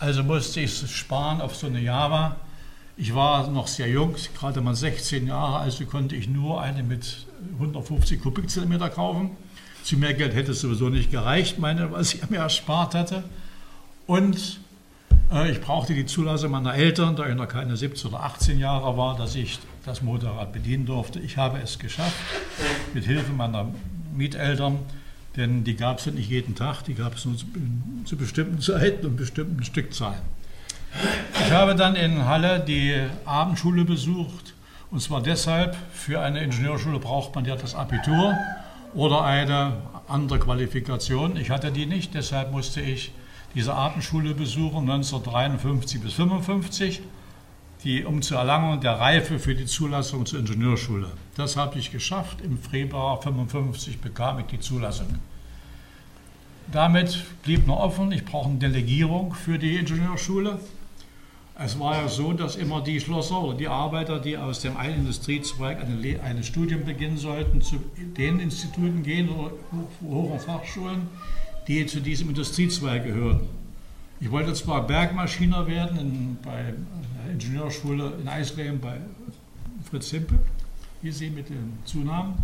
Also 0.00 0.22
musste 0.22 0.60
ich 0.60 0.76
sparen 0.94 1.40
auf 1.40 1.56
so 1.56 1.66
eine 1.66 1.80
Java. 1.80 2.36
Ich 2.96 3.14
war 3.14 3.48
noch 3.48 3.68
sehr 3.68 3.88
jung, 3.88 4.16
gerade 4.38 4.60
mal 4.60 4.74
16 4.74 5.26
Jahre, 5.26 5.58
also 5.58 5.84
konnte 5.86 6.16
ich 6.16 6.28
nur 6.28 6.60
eine 6.60 6.82
mit 6.82 7.26
150 7.54 8.20
Kubikzentimeter 8.20 8.90
kaufen. 8.90 9.30
Zu 9.84 9.96
mehr 9.96 10.14
Geld 10.14 10.34
hätte 10.34 10.52
es 10.52 10.60
sowieso 10.60 10.88
nicht 10.88 11.10
gereicht, 11.10 11.58
meine, 11.58 11.90
was 11.92 12.14
ich 12.14 12.28
mir 12.28 12.38
erspart 12.38 12.94
hatte. 12.94 13.24
Und 14.06 14.60
ich 15.50 15.60
brauchte 15.60 15.94
die 15.94 16.06
Zulassung 16.06 16.50
meiner 16.52 16.74
Eltern, 16.74 17.14
da 17.14 17.28
ich 17.28 17.34
noch 17.34 17.48
keine 17.48 17.76
17 17.76 18.10
oder 18.10 18.22
18 18.22 18.58
Jahre 18.58 18.96
war, 18.96 19.16
dass 19.16 19.34
ich 19.34 19.58
das 19.84 20.00
Motorrad 20.00 20.52
bedienen 20.52 20.86
durfte. 20.86 21.20
Ich 21.20 21.36
habe 21.36 21.58
es 21.58 21.78
geschafft, 21.78 22.16
mit 22.94 23.04
Hilfe 23.04 23.32
meiner 23.32 23.66
Mieteltern, 24.16 24.78
denn 25.36 25.64
die 25.64 25.76
gab 25.76 25.98
es 25.98 26.06
nicht 26.06 26.30
jeden 26.30 26.54
Tag, 26.54 26.82
die 26.82 26.94
gab 26.94 27.14
es 27.14 27.26
nur 27.26 27.36
zu, 27.36 27.44
zu 28.06 28.16
bestimmten 28.16 28.60
Zeiten 28.60 29.04
und 29.04 29.16
bestimmten 29.16 29.62
Stückzahlen. 29.64 30.20
Ich 31.44 31.52
habe 31.52 31.74
dann 31.74 31.94
in 31.94 32.24
Halle 32.24 32.60
die 32.60 32.94
Abendschule 33.26 33.84
besucht 33.84 34.54
und 34.90 35.02
zwar 35.02 35.22
deshalb, 35.22 35.76
für 35.92 36.20
eine 36.20 36.42
Ingenieurschule 36.42 36.98
braucht 36.98 37.34
man 37.34 37.44
ja 37.44 37.56
das 37.56 37.74
Abitur 37.74 38.34
oder 38.94 39.22
eine 39.24 39.74
andere 40.08 40.38
Qualifikation. 40.38 41.36
Ich 41.36 41.50
hatte 41.50 41.70
die 41.70 41.84
nicht, 41.84 42.14
deshalb 42.14 42.52
musste 42.52 42.80
ich 42.80 43.12
diese 43.54 43.74
Abendschule 43.74 44.34
besuchen, 44.34 44.90
1953 44.90 46.00
bis 46.00 46.12
1955, 46.12 47.02
die, 47.84 48.04
um 48.04 48.22
zur 48.22 48.38
Erlangung 48.38 48.80
der 48.80 48.98
Reife 48.98 49.38
für 49.38 49.54
die 49.54 49.66
Zulassung 49.66 50.26
zur 50.26 50.40
Ingenieurschule. 50.40 51.10
Das 51.36 51.56
habe 51.56 51.78
ich 51.78 51.92
geschafft. 51.92 52.40
Im 52.40 52.58
Februar 52.58 53.16
1955 53.16 54.00
bekam 54.00 54.40
ich 54.40 54.46
die 54.46 54.60
Zulassung. 54.60 55.06
Damit 56.70 57.24
blieb 57.44 57.66
noch 57.66 57.78
offen, 57.78 58.12
ich 58.12 58.24
brauche 58.24 58.50
eine 58.50 58.58
Delegierung 58.58 59.32
für 59.32 59.58
die 59.58 59.76
Ingenieurschule. 59.76 60.58
Es 61.60 61.80
war 61.80 62.02
ja 62.02 62.08
so, 62.08 62.32
dass 62.34 62.56
immer 62.56 62.82
die 62.82 63.00
Schlosser 63.00 63.40
oder 63.42 63.56
die 63.56 63.68
Arbeiter, 63.68 64.20
die 64.20 64.36
aus 64.36 64.60
dem 64.60 64.76
einen 64.76 64.98
Industriezweig 64.98 65.78
ein 65.80 66.42
Studium 66.44 66.84
beginnen 66.84 67.16
sollten, 67.16 67.62
zu 67.62 67.80
den 67.96 68.38
Instituten 68.38 69.02
gehen 69.02 69.28
oder 69.30 69.52
und 70.02 70.40
Fachschulen, 70.40 71.08
die 71.68 71.84
zu 71.86 72.00
diesem 72.00 72.30
Industriezweig 72.30 73.04
gehörten. 73.04 73.46
Ich 74.20 74.30
wollte 74.30 74.52
zwar 74.54 74.86
Bergmaschiner 74.86 75.66
werden 75.66 75.98
in, 75.98 76.36
bei 76.42 76.74
der 77.24 77.32
Ingenieurschule 77.32 78.14
in 78.20 78.26
Eisleben 78.26 78.80
bei 78.80 78.96
Fritz 79.88 80.08
Simpe, 80.08 80.34
hier 81.02 81.12
Sie 81.12 81.30
mit 81.30 81.50
dem 81.50 81.74
Zunamen. 81.84 82.34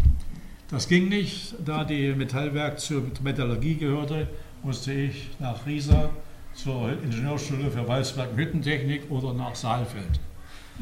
Das 0.71 0.87
ging 0.87 1.09
nicht, 1.09 1.54
da 1.64 1.85
die 1.85 2.12
Metallwerk 2.12 2.78
zur 2.78 3.02
Metallurgie 3.23 3.75
gehörte, 3.75 4.28
musste 4.62 4.93
ich 4.93 5.31
nach 5.40 5.66
Riesa 5.66 6.11
zur 6.54 6.93
Ingenieurschule 7.02 7.71
für 7.71 7.88
Walzwerk 7.88 8.31
und 8.31 8.38
Hüttentechnik 8.38 9.11
oder 9.11 9.33
nach 9.33 9.54
Saalfeld. 9.54 10.21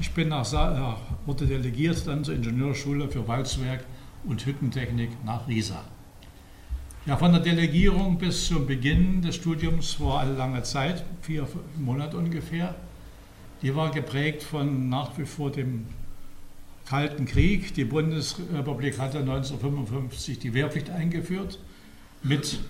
Ich 0.00 0.11
bin 0.12 0.28
nach 0.28 0.44
Saal, 0.44 0.96
wurde 1.26 1.46
delegiert 1.46 2.06
dann 2.06 2.25
zur 2.25 2.34
Ingenieurschule 2.34 3.08
für 3.08 3.26
Walzwerk 3.26 3.84
und 4.25 4.44
Hüttentechnik 4.44 5.11
nach 5.25 5.46
Riesa. 5.49 5.82
Ja, 7.04 7.16
von 7.16 7.32
der 7.32 7.40
Delegierung 7.40 8.16
bis 8.16 8.47
zum 8.47 8.64
Beginn 8.64 9.23
des 9.23 9.35
Studiums 9.35 9.99
war 9.99 10.21
eine 10.21 10.35
lange 10.35 10.62
Zeit, 10.62 11.04
vier 11.21 11.49
Monate 11.76 12.16
ungefähr. 12.16 12.76
Die 13.61 13.75
war 13.75 13.90
geprägt 13.90 14.44
von 14.44 14.88
nach 14.88 15.18
wie 15.18 15.25
vor 15.25 15.50
dem 15.50 15.87
Kalten 16.87 17.26
Krieg. 17.26 17.75
Die 17.75 17.85
Bundesrepublik 17.85 19.00
hatte 19.00 19.18
1955 19.18 20.38
die 20.38 20.54
Wehrpflicht 20.54 20.90
eingeführt 20.90 21.59
mit 22.23 22.61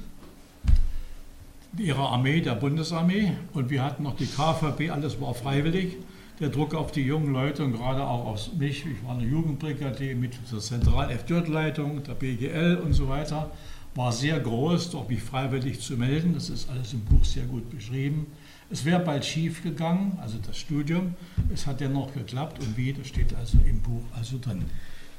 ihrer 1.76 2.08
Armee, 2.08 2.40
der 2.40 2.54
Bundesarmee. 2.54 3.32
Und 3.52 3.68
wir 3.68 3.84
hatten 3.84 4.02
noch 4.02 4.16
die 4.16 4.24
KVB, 4.24 4.92
alles 4.92 5.20
war 5.20 5.34
freiwillig. 5.34 5.98
Der 6.40 6.48
Druck 6.48 6.74
auf 6.74 6.90
die 6.90 7.02
jungen 7.02 7.34
Leute 7.34 7.64
und 7.64 7.74
gerade 7.74 8.02
auch 8.02 8.24
auf 8.24 8.54
mich, 8.54 8.86
ich 8.86 9.06
war 9.06 9.14
eine 9.14 9.26
Jugendbrigade 9.26 10.14
mit 10.14 10.32
der 10.50 10.58
Zentral-F-Leitung, 10.58 12.02
der 12.02 12.14
BGL 12.14 12.80
und 12.82 12.94
so 12.94 13.10
weiter 13.10 13.50
war 13.94 14.12
sehr 14.12 14.40
groß, 14.40 14.90
doch 14.90 15.08
mich 15.08 15.22
freiwillig 15.22 15.80
zu 15.80 15.94
melden. 15.96 16.34
Das 16.34 16.48
ist 16.48 16.70
alles 16.70 16.92
im 16.92 17.00
Buch 17.00 17.24
sehr 17.24 17.44
gut 17.44 17.70
beschrieben. 17.70 18.26
Es 18.70 18.84
wäre 18.84 19.00
bald 19.00 19.24
schief 19.24 19.62
gegangen, 19.62 20.18
also 20.22 20.38
das 20.46 20.56
Studium. 20.56 21.14
Es 21.52 21.66
hat 21.66 21.80
ja 21.80 21.88
noch 21.88 22.14
geklappt 22.14 22.58
und 22.60 22.76
wie, 22.76 22.92
das 22.92 23.06
steht 23.06 23.34
also 23.34 23.58
im 23.66 23.80
Buch 23.80 24.02
also 24.16 24.38
drin. 24.40 24.64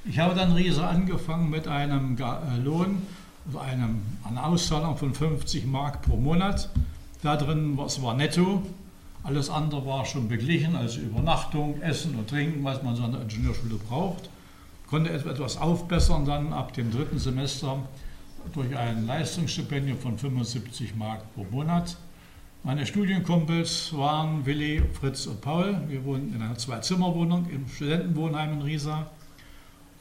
Ich 0.06 0.18
habe 0.20 0.34
dann 0.34 0.54
Riese 0.54 0.86
angefangen 0.86 1.50
mit 1.50 1.68
einem 1.68 2.18
äh, 2.18 2.58
Lohn, 2.58 3.04
also 3.46 3.60
einem, 3.60 4.02
einer 4.24 4.48
Auszahlung 4.48 4.98
von 4.98 5.14
50 5.14 5.66
Mark 5.66 6.02
pro 6.02 6.18
Monat. 6.18 6.70
Da 7.22 7.38
drin, 7.38 7.78
was 7.78 8.02
war 8.02 8.16
netto, 8.16 8.64
alles 9.24 9.50
andere 9.50 9.86
war 9.86 10.04
schon 10.06 10.28
beglichen, 10.28 10.76
also 10.76 11.00
Übernachtung, 11.00 11.82
Essen 11.82 12.16
und 12.16 12.30
Trinken, 12.30 12.64
was 12.64 12.84
man 12.84 12.96
so 12.96 13.04
an 13.04 13.14
der 13.14 13.22
Ingenieurschule 13.22 13.76
braucht. 13.76 14.30
Konnte 14.90 15.12
etwas 15.12 15.58
aufbessern 15.58 16.26
dann 16.26 16.52
ab 16.52 16.74
dem 16.74 16.92
dritten 16.92 17.20
Semester 17.20 17.78
durch 18.54 18.76
ein 18.76 19.06
Leistungsstipendium 19.06 19.98
von 19.98 20.18
75 20.18 20.96
Mark 20.96 21.22
pro 21.34 21.46
Monat. 21.46 21.98
Meine 22.64 22.86
Studienkumpels 22.86 23.96
waren 23.98 24.46
Willi, 24.46 24.82
Fritz 24.94 25.26
und 25.26 25.42
Paul. 25.42 25.82
Wir 25.88 26.04
wohnten 26.06 26.36
in 26.36 26.42
einer 26.42 26.58
Zwei-Zimmer-Wohnung 26.58 27.50
im 27.50 27.68
Studentenwohnheim 27.68 28.54
in 28.54 28.62
Riesa, 28.62 29.08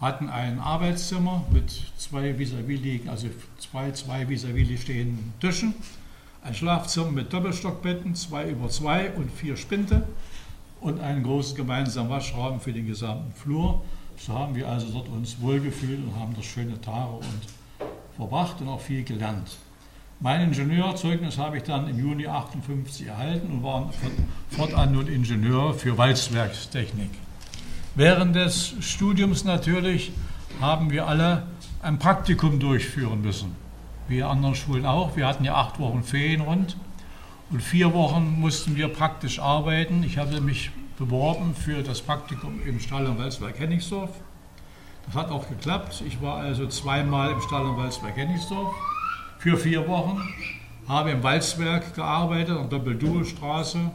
hatten 0.00 0.28
ein 0.28 0.58
Arbeitszimmer 0.58 1.44
mit 1.52 1.70
zwei 1.96 2.32
vis-à-vis 2.32 3.08
also 3.08 3.28
zwei, 3.58 3.90
zwei 3.92 4.24
vis-à-vis 4.26 4.80
stehenden 4.80 5.32
Tischen, 5.40 5.74
ein 6.42 6.54
Schlafzimmer 6.54 7.10
mit 7.10 7.32
Doppelstockbetten, 7.32 8.14
zwei 8.14 8.50
über 8.50 8.68
zwei 8.68 9.10
und 9.12 9.30
vier 9.30 9.56
Spinte 9.56 10.06
und 10.80 11.00
einen 11.00 11.22
großen 11.22 11.56
gemeinsamen 11.56 12.10
Waschraum 12.10 12.60
für 12.60 12.72
den 12.72 12.86
gesamten 12.86 13.32
Flur. 13.32 13.82
So 14.16 14.34
haben 14.34 14.54
wir 14.54 14.68
also 14.68 14.88
dort 14.88 15.08
uns 15.08 15.40
wohlgefühlt 15.40 15.98
und 16.04 16.14
haben 16.14 16.34
das 16.36 16.44
schöne 16.44 16.80
Tage 16.80 17.14
und 17.14 17.61
verbracht 18.22 18.60
und 18.60 18.68
auch 18.68 18.80
viel 18.80 19.02
gelernt. 19.02 19.56
Mein 20.20 20.40
Ingenieurzeugnis 20.42 21.38
habe 21.38 21.56
ich 21.56 21.64
dann 21.64 21.88
im 21.88 21.98
Juni 21.98 22.28
58 22.28 23.08
erhalten 23.08 23.52
und 23.52 23.62
war 23.64 23.90
fortan 24.50 24.92
nun 24.92 25.08
Ingenieur 25.08 25.74
für 25.74 25.98
Walzwerkstechnik. 25.98 27.10
Während 27.96 28.36
des 28.36 28.74
Studiums 28.80 29.44
natürlich 29.44 30.12
haben 30.60 30.90
wir 30.90 31.08
alle 31.08 31.48
ein 31.82 31.98
Praktikum 31.98 32.60
durchführen 32.60 33.22
müssen. 33.22 33.56
Wie 34.06 34.22
anderen 34.22 34.54
Schulen 34.54 34.86
auch. 34.86 35.16
Wir 35.16 35.26
hatten 35.26 35.44
ja 35.44 35.54
acht 35.54 35.80
Wochen 35.80 36.04
Ferien 36.04 36.42
rund 36.42 36.76
und 37.50 37.60
vier 37.60 37.92
Wochen 37.92 38.38
mussten 38.38 38.76
wir 38.76 38.88
praktisch 38.88 39.40
arbeiten. 39.40 40.04
Ich 40.04 40.18
habe 40.18 40.40
mich 40.40 40.70
beworben 40.96 41.56
für 41.56 41.82
das 41.82 42.00
Praktikum 42.00 42.60
im 42.64 42.78
Stall- 42.78 43.06
und 43.06 43.18
Walzwerk 43.18 43.58
Hennigsdorf 43.58 44.10
das 45.06 45.14
hat 45.14 45.30
auch 45.30 45.48
geklappt. 45.48 46.02
Ich 46.06 46.20
war 46.22 46.36
also 46.36 46.66
zweimal 46.66 47.32
im 47.32 47.40
Stall 47.40 47.64
und 47.64 47.76
Walzwerk 47.76 48.16
Hennigsdorf 48.16 48.74
für 49.38 49.56
vier 49.56 49.86
Wochen, 49.88 50.20
habe 50.88 51.10
im 51.10 51.22
Walzwerk 51.22 51.94
gearbeitet, 51.94 52.56
an 52.56 52.70
Doppelduelstraße, 52.70 53.90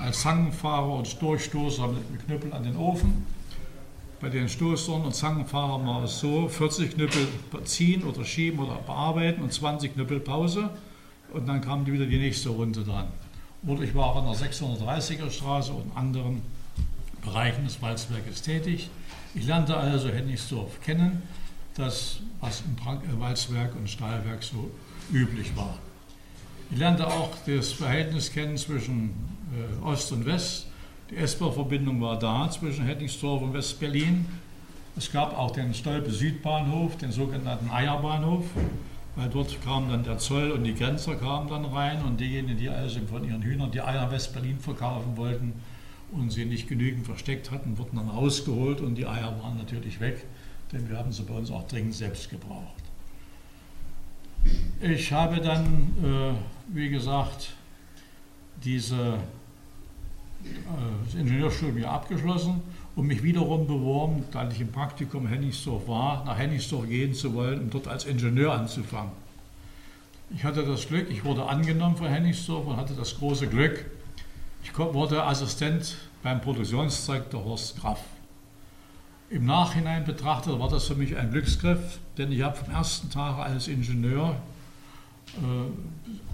als 0.00 0.22
Zangenfahrer 0.22 0.92
und 0.94 1.22
Durchstoßer 1.22 1.88
mit 1.88 2.26
Knüppel 2.26 2.52
an 2.52 2.64
den 2.64 2.76
Ofen. 2.76 3.26
Bei 4.20 4.28
den 4.28 4.48
Stoßern 4.48 5.02
und 5.02 5.14
Zangenfahrern 5.14 5.86
war 5.86 6.04
es 6.04 6.20
so, 6.20 6.48
40 6.48 6.94
Knüppel 6.94 7.26
ziehen 7.64 8.04
oder 8.04 8.24
schieben 8.24 8.60
oder 8.60 8.76
bearbeiten 8.86 9.42
und 9.42 9.52
20 9.52 9.94
Knüppel 9.94 10.20
Pause 10.20 10.70
und 11.32 11.48
dann 11.48 11.60
kam 11.60 11.86
wieder 11.86 12.06
die 12.06 12.18
nächste 12.18 12.50
Runde 12.50 12.84
dran. 12.84 13.08
Oder 13.66 13.82
ich 13.82 13.94
war 13.94 14.16
an 14.16 14.24
der 14.24 14.34
630er 14.34 15.30
Straße 15.30 15.72
und 15.72 15.96
anderen 15.96 16.42
Bereichen 17.22 17.64
des 17.64 17.80
Walzwerkes 17.80 18.42
tätig. 18.42 18.90
Ich 19.34 19.46
lernte 19.46 19.74
also 19.74 20.10
Hennigsdorf 20.10 20.78
kennen, 20.82 21.22
das, 21.74 22.20
was 22.40 22.62
im 22.62 22.76
äh, 22.76 23.18
Walzwerk 23.18 23.74
und 23.74 23.88
Stahlwerk 23.88 24.42
so 24.42 24.70
üblich 25.10 25.56
war. 25.56 25.78
Ich 26.70 26.78
lernte 26.78 27.06
auch 27.06 27.30
das 27.46 27.72
Verhältnis 27.72 28.30
kennen 28.30 28.58
zwischen 28.58 29.10
äh, 29.54 29.86
Ost 29.86 30.12
und 30.12 30.26
West. 30.26 30.66
Die 31.10 31.16
S-Bahn-Verbindung 31.16 32.00
war 32.02 32.18
da 32.18 32.50
zwischen 32.50 32.84
Hennigsdorf 32.84 33.40
und 33.40 33.54
West-Berlin. 33.54 34.26
Es 34.96 35.10
gab 35.10 35.38
auch 35.38 35.52
den 35.52 35.72
Stolpe 35.72 36.10
Südbahnhof, 36.10 36.98
den 36.98 37.12
sogenannten 37.12 37.70
Eierbahnhof, 37.70 38.44
weil 39.16 39.30
dort 39.30 39.62
kam 39.64 39.88
dann 39.88 40.04
der 40.04 40.18
Zoll 40.18 40.50
und 40.50 40.64
die 40.64 40.74
Grenzer 40.74 41.16
kamen 41.16 41.48
dann 41.48 41.64
rein 41.64 42.02
und 42.02 42.20
diejenigen, 42.20 42.58
die 42.58 42.68
also 42.68 43.00
von 43.10 43.24
ihren 43.24 43.40
Hühnern 43.40 43.70
die 43.70 43.80
Eier 43.80 44.10
West-Berlin 44.10 44.58
verkaufen 44.58 45.16
wollten 45.16 45.54
und 46.12 46.30
sie 46.30 46.44
nicht 46.44 46.68
genügend 46.68 47.06
versteckt 47.06 47.50
hatten, 47.50 47.78
wurden 47.78 47.96
dann 47.96 48.08
rausgeholt 48.08 48.80
und 48.80 48.94
die 48.94 49.06
Eier 49.06 49.36
waren 49.42 49.56
natürlich 49.56 50.00
weg, 50.00 50.24
denn 50.72 50.88
wir 50.88 50.98
haben 50.98 51.12
sie 51.12 51.22
bei 51.22 51.34
uns 51.34 51.50
auch 51.50 51.66
dringend 51.66 51.94
selbst 51.94 52.30
gebraucht. 52.30 52.82
Ich 54.80 55.12
habe 55.12 55.40
dann, 55.40 55.92
äh, 56.02 56.74
wie 56.74 56.88
gesagt, 56.90 57.54
diese 58.64 59.18
äh, 60.44 60.48
das 61.04 61.14
Ingenieurstudium 61.14 61.88
abgeschlossen 61.88 62.60
und 62.96 63.06
mich 63.06 63.22
wiederum 63.22 63.66
beworben, 63.66 64.24
da 64.32 64.48
ich 64.50 64.60
im 64.60 64.72
Praktikum 64.72 65.26
Hennigsdorf 65.26 65.88
war, 65.88 66.24
nach 66.24 66.38
Hennigsdorf 66.38 66.88
gehen 66.88 67.14
zu 67.14 67.32
wollen, 67.34 67.60
um 67.60 67.70
dort 67.70 67.88
als 67.88 68.04
Ingenieur 68.04 68.52
anzufangen. 68.52 69.12
Ich 70.34 70.44
hatte 70.44 70.64
das 70.64 70.88
Glück, 70.88 71.10
ich 71.10 71.24
wurde 71.24 71.46
angenommen 71.46 71.96
von 71.96 72.08
Hennigsdorf 72.08 72.66
und 72.66 72.76
hatte 72.76 72.94
das 72.94 73.18
große 73.18 73.48
Glück, 73.48 73.84
ich 74.62 74.78
wurde 74.78 75.22
Assistent 75.24 75.96
beim 76.22 76.40
Produktionszweig 76.40 77.30
der 77.30 77.44
Horst 77.44 77.80
Graf. 77.80 78.00
Im 79.30 79.46
Nachhinein 79.46 80.04
betrachtet 80.04 80.58
war 80.58 80.68
das 80.68 80.86
für 80.86 80.94
mich 80.94 81.16
ein 81.16 81.30
Glücksgriff, 81.30 81.98
denn 82.18 82.30
ich 82.30 82.42
habe 82.42 82.56
vom 82.56 82.72
ersten 82.72 83.10
Tag 83.10 83.38
als 83.38 83.66
Ingenieur 83.66 84.36
äh, 85.28 85.38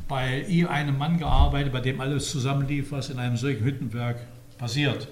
bei 0.08 0.44
einem 0.68 0.99
Mann 0.99 1.18
gearbeitet, 1.18 1.73
bei 1.73 1.80
dem 1.80 2.00
alles 2.00 2.30
zusammenlief, 2.30 2.90
was 2.90 3.11
in 3.11 3.18
einem 3.18 3.37
solchen 3.37 3.64
Hüttenwerk 3.64 4.18
passiert. 4.58 5.08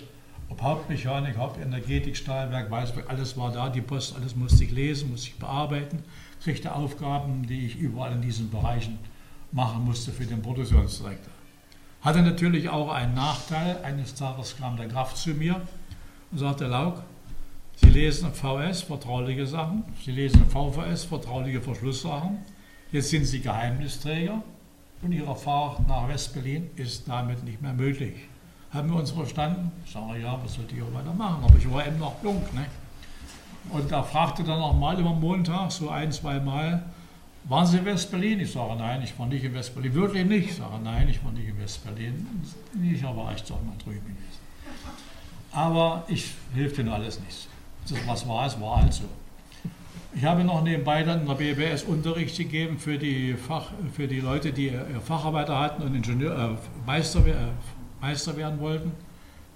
Ob 0.49 0.63
Hauptmechanik, 0.63 1.37
Hauptenergetik, 1.37 2.17
Stahlwerk, 2.17 2.71
Weißwerk, 2.71 3.09
alles 3.09 3.37
war 3.37 3.53
da, 3.53 3.69
die 3.69 3.81
Post, 3.81 4.17
alles 4.17 4.35
musste 4.35 4.65
ich 4.65 4.71
lesen, 4.71 5.11
musste 5.11 5.29
ich 5.29 5.39
bearbeiten, 5.39 6.03
kriegte 6.43 6.75
Aufgaben, 6.75 7.47
die 7.47 7.67
ich 7.67 7.77
überall 7.77 8.13
in 8.13 8.23
diesen 8.23 8.51
Bereichen 8.51 8.99
machen 9.53 9.85
musste 9.85 10.13
für 10.13 10.25
den 10.25 10.43
Produktionsdirektor. 10.43 11.36
Hatte 12.07 12.23
natürlich 12.23 12.69
auch 12.69 12.89
einen 12.93 13.15
Nachteil. 13.15 13.79
Eines 13.83 14.15
Tages 14.15 14.57
kam 14.57 14.77
der 14.77 14.87
Graf 14.87 15.15
zu 15.15 15.31
mir 15.31 15.61
und 16.31 16.39
sagte, 16.39 16.69
Lauk, 16.69 17.03
Sie 17.79 17.89
lesen 17.89 18.33
VS, 18.33 18.83
vertrauliche 18.83 19.45
Sachen, 19.45 19.83
Sie 20.05 20.13
lesen 20.13 20.47
VVS, 20.49 21.03
vertrauliche 21.03 21.61
Verschlusssachen, 21.61 22.39
jetzt 22.93 23.11
sind 23.11 23.25
Sie 23.25 23.41
Geheimnisträger 23.41 24.41
und 25.03 25.11
Ihre 25.11 25.35
Fahrt 25.35 25.89
nach 25.89 26.09
West-Berlin 26.09 26.71
ist 26.77 27.09
damit 27.09 27.43
nicht 27.43 27.61
mehr 27.61 27.73
möglich. 27.73 28.15
Haben 28.71 28.91
wir 28.91 29.01
uns 29.01 29.11
verstanden? 29.11 29.73
Ich 29.85 29.91
sage, 29.91 30.21
ja, 30.21 30.39
was 30.41 30.55
sollte 30.55 30.77
ich 30.77 30.83
auch 30.83 30.95
weitermachen? 30.95 31.43
Aber 31.43 31.59
ich 31.59 31.69
war 31.69 31.85
eben 31.85 31.99
noch 31.99 32.23
jung. 32.23 32.41
Ne? 32.55 32.67
Und 33.71 33.91
er 33.91 34.05
fragte 34.05 34.45
dann 34.45 34.61
auch 34.61 34.79
mal 34.79 34.97
über 35.01 35.13
Montag, 35.13 35.73
so 35.73 35.91
ein, 35.91 36.13
zwei 36.13 36.39
Mal, 36.39 36.85
waren 37.49 37.67
Sie 37.67 37.79
in 37.79 37.85
West-Berlin? 37.85 38.41
Ich 38.41 38.53
sage, 38.53 38.75
nein, 38.77 39.03
ich 39.03 39.19
war 39.19 39.27
nicht 39.27 39.45
in 39.45 39.55
West-Berlin. 39.55 39.95
Wirklich 39.95 40.27
nicht? 40.27 40.51
Ich 40.51 40.57
sage, 40.57 40.79
nein, 40.83 41.09
ich 41.09 41.25
war 41.25 41.33
nicht 41.33 41.49
in 41.49 41.59
West-Berlin. 41.59 42.27
Ich 42.83 43.03
war 43.03 43.33
echt 43.33 43.49
doch 43.49 43.63
mal 43.63 43.77
drüben 43.83 44.01
gewesen. 44.01 44.41
Aber 45.53 46.05
ich 46.09 46.33
hilft 46.55 46.79
Ihnen 46.79 46.89
alles 46.89 47.21
nicht. 47.21 47.49
Das, 47.89 48.07
was 48.07 48.29
war, 48.29 48.47
es 48.47 48.61
war 48.61 48.83
halt 48.83 48.93
so. 48.93 49.05
Ich 50.15 50.25
habe 50.25 50.45
noch 50.45 50.63
nebenbei 50.63 51.03
dann 51.03 51.21
in 51.21 51.27
der 51.27 51.35
BBS 51.35 51.83
Unterricht 51.83 52.37
gegeben 52.37 52.79
für 52.79 52.97
die, 52.99 53.35
Fach, 53.35 53.71
für 53.93 54.09
die 54.09 54.21
Leute, 54.21 54.53
die 54.53 54.73
Facharbeiter 55.05 55.59
hatten 55.59 55.83
und 55.83 55.95
Ingenieur, 55.95 56.57
äh, 56.57 56.87
Meister, 56.87 57.25
äh, 57.27 57.35
Meister 58.01 58.37
werden 58.37 58.59
wollten. 58.61 58.93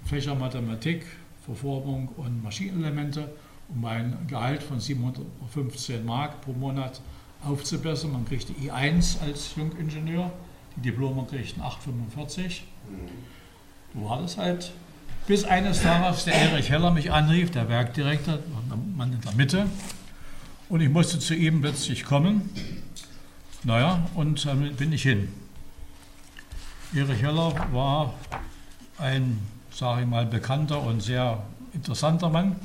Fächer 0.05 0.35
Mathematik, 0.35 1.05
Verformung 1.45 2.09
und 2.17 2.43
Maschinenelemente 2.43 3.29
um 3.69 3.85
ein 3.85 4.17
Gehalt 4.27 4.61
von 4.61 4.79
715 4.79 6.05
Mark 6.05 6.41
pro 6.41 6.53
Monat 6.53 7.01
aufzubessern. 7.43 8.11
Man 8.11 8.25
kriegte 8.25 8.53
I1 8.53 9.21
als 9.21 9.55
Jungingenieur, 9.55 10.31
die 10.75 10.81
Diplome 10.81 11.25
kriegten 11.25 11.61
845. 11.61 12.63
So 13.93 14.09
war 14.09 14.21
das 14.21 14.37
halt. 14.37 14.71
Bis 15.27 15.43
eines 15.43 15.81
Tages 15.81 16.25
der 16.25 16.33
Erich 16.33 16.69
Heller 16.69 16.91
mich 16.91 17.11
anrief, 17.11 17.51
der 17.51 17.69
Werkdirektor, 17.69 18.39
der 18.69 18.77
Mann 18.77 19.13
in 19.13 19.21
der 19.21 19.33
Mitte, 19.33 19.67
und 20.69 20.81
ich 20.81 20.89
musste 20.89 21.19
zu 21.19 21.35
ihm 21.35 21.61
plötzlich 21.61 22.05
kommen. 22.05 22.49
Naja, 23.63 24.07
und 24.15 24.45
dann 24.45 24.75
bin 24.75 24.91
ich 24.93 25.03
hin. 25.03 25.27
Erich 26.95 27.21
Heller 27.21 27.53
war 27.71 28.13
ein, 28.97 29.39
sage 29.71 30.01
ich 30.01 30.07
mal, 30.07 30.25
bekannter 30.25 30.81
und 30.81 31.01
sehr 31.01 31.43
interessanter 31.73 32.29
Mann. 32.29 32.55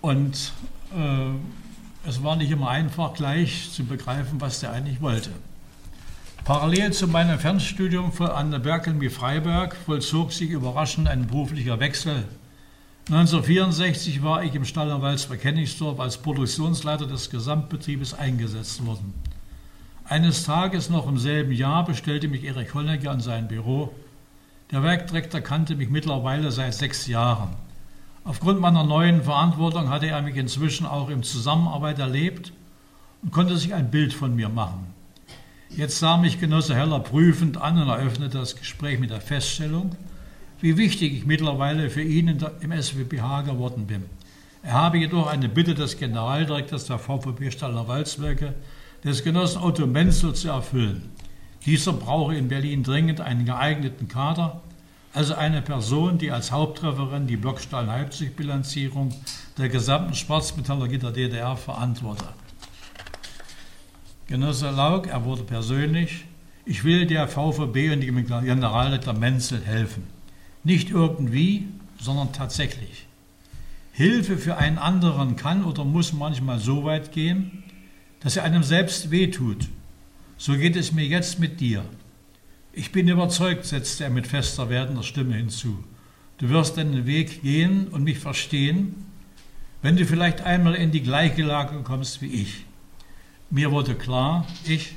Und 0.00 0.52
äh, 0.94 1.30
es 2.06 2.22
war 2.22 2.36
nicht 2.36 2.50
immer 2.50 2.68
einfach, 2.68 3.14
gleich 3.14 3.70
zu 3.72 3.84
begreifen, 3.84 4.40
was 4.40 4.60
der 4.60 4.72
eigentlich 4.72 5.00
wollte. 5.00 5.30
Parallel 6.44 6.92
zu 6.92 7.08
meinem 7.08 7.38
Fernstudium 7.38 8.12
an 8.20 8.50
der 8.50 8.58
Berkelmi 8.58 9.08
Freiberg 9.08 9.74
vollzog 9.74 10.32
sich 10.32 10.50
überraschend 10.50 11.08
ein 11.08 11.26
beruflicher 11.26 11.80
Wechsel. 11.80 12.24
1964 13.08 14.22
war 14.22 14.42
ich 14.44 14.54
im 14.54 14.66
Stall 14.66 15.00
Walzberg 15.00 15.42
Hennigsdorf 15.42 16.00
als 16.00 16.18
Produktionsleiter 16.18 17.06
des 17.06 17.30
Gesamtbetriebes 17.30 18.12
eingesetzt 18.12 18.84
worden. 18.84 19.14
Eines 20.06 20.44
Tages 20.44 20.90
noch 20.90 21.08
im 21.08 21.18
selben 21.18 21.52
Jahr 21.52 21.86
bestellte 21.86 22.28
mich 22.28 22.44
Erich 22.44 22.74
Hollecke 22.74 23.10
an 23.10 23.20
sein 23.20 23.48
Büro. 23.48 23.94
Der 24.70 24.82
Werkdirektor 24.82 25.40
kannte 25.40 25.76
mich 25.76 25.88
mittlerweile 25.88 26.50
seit 26.50 26.74
sechs 26.74 27.06
Jahren. 27.06 27.56
Aufgrund 28.24 28.58
meiner 28.58 28.84
neuen 28.84 29.22
Verantwortung 29.22 29.90
hatte 29.90 30.06
er 30.06 30.22
mich 30.22 30.36
inzwischen 30.36 30.86
auch 30.86 31.10
in 31.10 31.22
Zusammenarbeit 31.22 31.98
erlebt 31.98 32.52
und 33.22 33.32
konnte 33.32 33.58
sich 33.58 33.74
ein 33.74 33.90
Bild 33.90 34.14
von 34.14 34.34
mir 34.34 34.48
machen. 34.48 34.86
Jetzt 35.68 35.98
sah 35.98 36.16
mich 36.16 36.40
Genosse 36.40 36.74
Heller 36.74 37.00
prüfend 37.00 37.58
an 37.58 37.80
und 37.80 37.88
eröffnete 37.88 38.38
das 38.38 38.56
Gespräch 38.56 38.98
mit 38.98 39.10
der 39.10 39.20
Feststellung, 39.20 39.94
wie 40.60 40.78
wichtig 40.78 41.12
ich 41.12 41.26
mittlerweile 41.26 41.90
für 41.90 42.02
ihn 42.02 42.28
im 42.60 42.72
SWPH 42.72 43.42
geworden 43.42 43.86
bin. 43.86 44.04
Er 44.62 44.72
habe 44.72 44.96
jedoch 44.96 45.26
eine 45.26 45.50
Bitte 45.50 45.74
des 45.74 45.98
Generaldirektors 45.98 46.86
der 46.86 46.98
VVB 46.98 47.52
Staller 47.52 47.86
Walzwerke, 47.88 48.54
des 49.04 49.22
Genossen 49.22 49.62
Otto 49.62 49.86
Menzel, 49.86 50.32
zu 50.32 50.48
erfüllen. 50.48 51.10
Dieser 51.66 51.92
brauche 51.92 52.34
in 52.34 52.48
Berlin 52.48 52.82
dringend 52.82 53.20
einen 53.20 53.44
geeigneten 53.44 54.08
Kader, 54.08 54.62
also 55.14 55.34
eine 55.34 55.62
Person, 55.62 56.18
die 56.18 56.32
als 56.32 56.50
Haupttrefferin 56.50 57.28
die 57.28 57.36
Blockstahl-Leipzig-Bilanzierung 57.36 59.14
der 59.56 59.68
gesamten 59.68 60.14
Schwarzmetallurgie 60.14 60.98
der 60.98 61.12
DDR 61.12 61.56
verantwortet. 61.56 62.34
Genosse 64.26 64.70
Laug, 64.70 65.06
er 65.06 65.24
wurde 65.24 65.44
persönlich, 65.44 66.24
ich 66.64 66.82
will 66.82 67.06
der 67.06 67.28
VVB 67.28 67.92
und 67.92 68.00
dem 68.00 68.26
Generalleiter 68.26 69.12
Menzel 69.12 69.64
helfen. 69.64 70.04
Nicht 70.64 70.90
irgendwie, 70.90 71.68
sondern 72.00 72.32
tatsächlich. 72.32 73.06
Hilfe 73.92 74.36
für 74.36 74.56
einen 74.56 74.78
anderen 74.78 75.36
kann 75.36 75.64
oder 75.64 75.84
muss 75.84 76.12
manchmal 76.12 76.58
so 76.58 76.84
weit 76.84 77.12
gehen, 77.12 77.62
dass 78.18 78.36
er 78.36 78.42
einem 78.42 78.64
selbst 78.64 79.12
wehtut. 79.12 79.68
So 80.38 80.56
geht 80.56 80.74
es 80.74 80.92
mir 80.92 81.06
jetzt 81.06 81.38
mit 81.38 81.60
dir. 81.60 81.84
Ich 82.76 82.90
bin 82.90 83.06
überzeugt, 83.06 83.64
setzte 83.66 84.04
er 84.04 84.10
mit 84.10 84.26
fester 84.26 84.68
werdender 84.68 85.04
Stimme 85.04 85.36
hinzu. 85.36 85.84
Du 86.38 86.48
wirst 86.48 86.76
deinen 86.76 87.06
Weg 87.06 87.42
gehen 87.42 87.86
und 87.86 88.02
mich 88.02 88.18
verstehen, 88.18 89.06
wenn 89.80 89.96
du 89.96 90.04
vielleicht 90.04 90.40
einmal 90.40 90.74
in 90.74 90.90
die 90.90 91.02
gleiche 91.02 91.42
Lage 91.42 91.80
kommst 91.84 92.20
wie 92.20 92.42
ich. 92.42 92.64
Mir 93.48 93.70
wurde 93.70 93.94
klar, 93.94 94.44
ich 94.64 94.96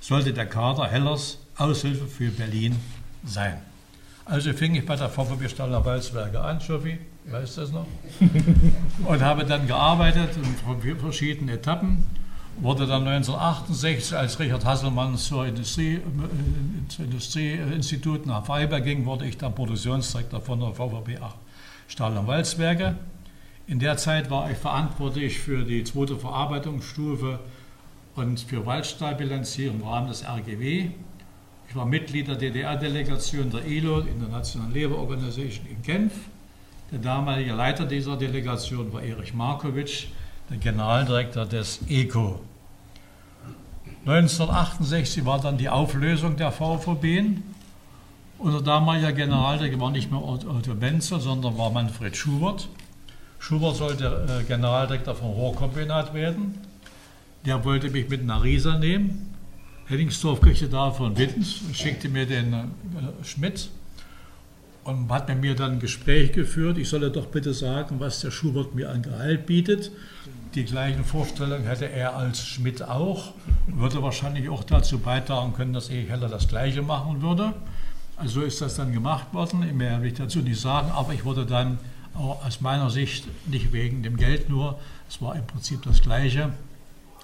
sollte 0.00 0.32
der 0.32 0.46
Kader 0.46 0.86
Hellers 0.86 1.38
Aushilfe 1.56 2.06
für 2.06 2.30
Berlin 2.30 2.76
sein. 3.22 3.58
Also 4.24 4.54
fing 4.54 4.74
ich 4.74 4.86
bei 4.86 4.96
der 4.96 5.10
VVB 5.10 5.50
Staller 5.50 5.84
Walzwerke 5.84 6.40
an, 6.40 6.58
Schoffi, 6.62 6.96
weißt 7.26 7.58
du 7.58 7.60
das 7.60 7.72
noch? 7.72 7.86
und 9.04 9.20
habe 9.20 9.44
dann 9.44 9.66
gearbeitet 9.66 10.30
in 10.36 10.96
verschiedenen 10.96 11.54
Etappen 11.54 12.06
wurde 12.62 12.86
dann 12.86 13.06
1968, 13.06 14.16
als 14.16 14.38
Richard 14.38 14.64
Hasselmann 14.64 15.16
zur 15.16 15.46
Industrie, 15.46 15.96
äh, 15.96 17.02
Industrieinstitut 17.02 18.26
nach 18.26 18.44
Freiberg 18.44 18.84
ging, 18.84 19.06
wurde 19.06 19.26
ich 19.26 19.38
dann 19.38 19.54
Produktionsdirektor 19.54 20.40
von 20.40 20.60
der 20.60 20.72
VVB 20.72 21.18
Stahl- 21.88 22.16
und 22.16 22.26
Walzwerke. 22.26 22.96
In 23.66 23.78
der 23.78 23.96
Zeit 23.96 24.30
war 24.30 24.50
ich 24.50 24.58
verantwortlich 24.58 25.38
für 25.38 25.64
die 25.64 25.84
zweite 25.84 26.16
Verarbeitungsstufe 26.16 27.38
und 28.16 28.40
für 28.40 28.66
Waldstahlbilanzierung 28.66 29.80
im 29.80 29.86
Rahmen 29.86 30.08
des 30.08 30.24
RGW. 30.24 30.90
Ich 31.68 31.76
war 31.76 31.86
Mitglied 31.86 32.28
der 32.28 32.36
DDR-Delegation 32.36 33.50
der 33.50 33.64
ILO, 33.64 34.00
International 34.00 34.68
Labour 34.74 34.98
Organization 34.98 35.66
in 35.66 35.80
Genf. 35.82 36.12
Der 36.90 36.98
damalige 36.98 37.52
Leiter 37.52 37.86
dieser 37.86 38.16
Delegation 38.16 38.92
war 38.92 39.02
Erich 39.02 39.32
Markovic, 39.32 40.08
der 40.50 40.56
Generaldirektor 40.56 41.46
des 41.46 41.80
ECO. 41.88 42.40
1968 44.06 45.26
war 45.26 45.40
dann 45.40 45.58
die 45.58 45.68
Auflösung 45.68 46.36
der 46.36 46.52
VVB. 46.52 47.38
Unser 48.38 48.62
damaliger 48.62 49.12
Generaldirektor 49.12 49.80
war 49.80 49.90
nicht 49.90 50.10
mehr 50.10 50.22
Otto 50.22 50.74
Benzel, 50.74 51.20
sondern 51.20 51.58
war 51.58 51.70
Manfred 51.70 52.16
Schubert. 52.16 52.68
Schubert 53.38 53.76
sollte 53.76 54.26
äh, 54.40 54.44
Generaldirektor 54.44 55.14
vom 55.14 55.30
Rohrkombinat 55.30 56.14
werden. 56.14 56.54
Der 57.44 57.64
wollte 57.64 57.90
mich 57.90 58.08
mit 58.08 58.24
nach 58.24 58.42
Riesa 58.42 58.78
nehmen. 58.78 59.34
Henningsdorf 59.86 60.40
kriegte 60.40 60.68
davon 60.68 61.18
Wind, 61.18 61.44
schickte 61.74 62.08
mir 62.08 62.24
den 62.24 62.52
äh, 62.54 63.24
Schmidt 63.24 63.70
und 64.84 65.10
hat 65.10 65.28
mit 65.28 65.40
mir 65.40 65.54
dann 65.54 65.72
ein 65.72 65.80
Gespräch 65.80 66.32
geführt. 66.32 66.78
Ich 66.78 66.88
solle 66.88 67.10
doch 67.10 67.26
bitte 67.26 67.52
sagen, 67.52 67.96
was 67.98 68.20
der 68.20 68.30
Schubert 68.30 68.74
mir 68.74 68.90
an 68.90 69.02
Gehalt 69.02 69.46
bietet. 69.46 69.90
Die 70.54 70.64
gleichen 70.64 71.04
Vorstellungen 71.04 71.64
hätte 71.64 71.88
er 71.88 72.16
als 72.16 72.44
Schmidt 72.44 72.82
auch, 72.82 73.34
würde 73.68 74.02
wahrscheinlich 74.02 74.48
auch 74.48 74.64
dazu 74.64 74.98
beitragen 74.98 75.52
können, 75.52 75.72
dass 75.72 75.90
Erich 75.90 76.10
Heller 76.10 76.28
das 76.28 76.48
Gleiche 76.48 76.82
machen 76.82 77.22
würde. 77.22 77.52
Also 78.16 78.40
so 78.40 78.46
ist 78.46 78.60
das 78.60 78.74
dann 78.74 78.92
gemacht 78.92 79.32
worden. 79.32 79.76
Mehr 79.76 80.02
will 80.02 80.08
ich 80.08 80.18
dazu 80.18 80.40
nicht 80.40 80.60
sagen, 80.60 80.90
aber 80.90 81.14
ich 81.14 81.24
wurde 81.24 81.46
dann 81.46 81.78
auch 82.14 82.44
aus 82.44 82.60
meiner 82.60 82.90
Sicht 82.90 83.26
nicht 83.48 83.72
wegen 83.72 84.02
dem 84.02 84.16
Geld 84.16 84.48
nur, 84.48 84.76
es 85.08 85.22
war 85.22 85.36
im 85.36 85.46
Prinzip 85.46 85.82
das 85.82 86.02
Gleiche. 86.02 86.52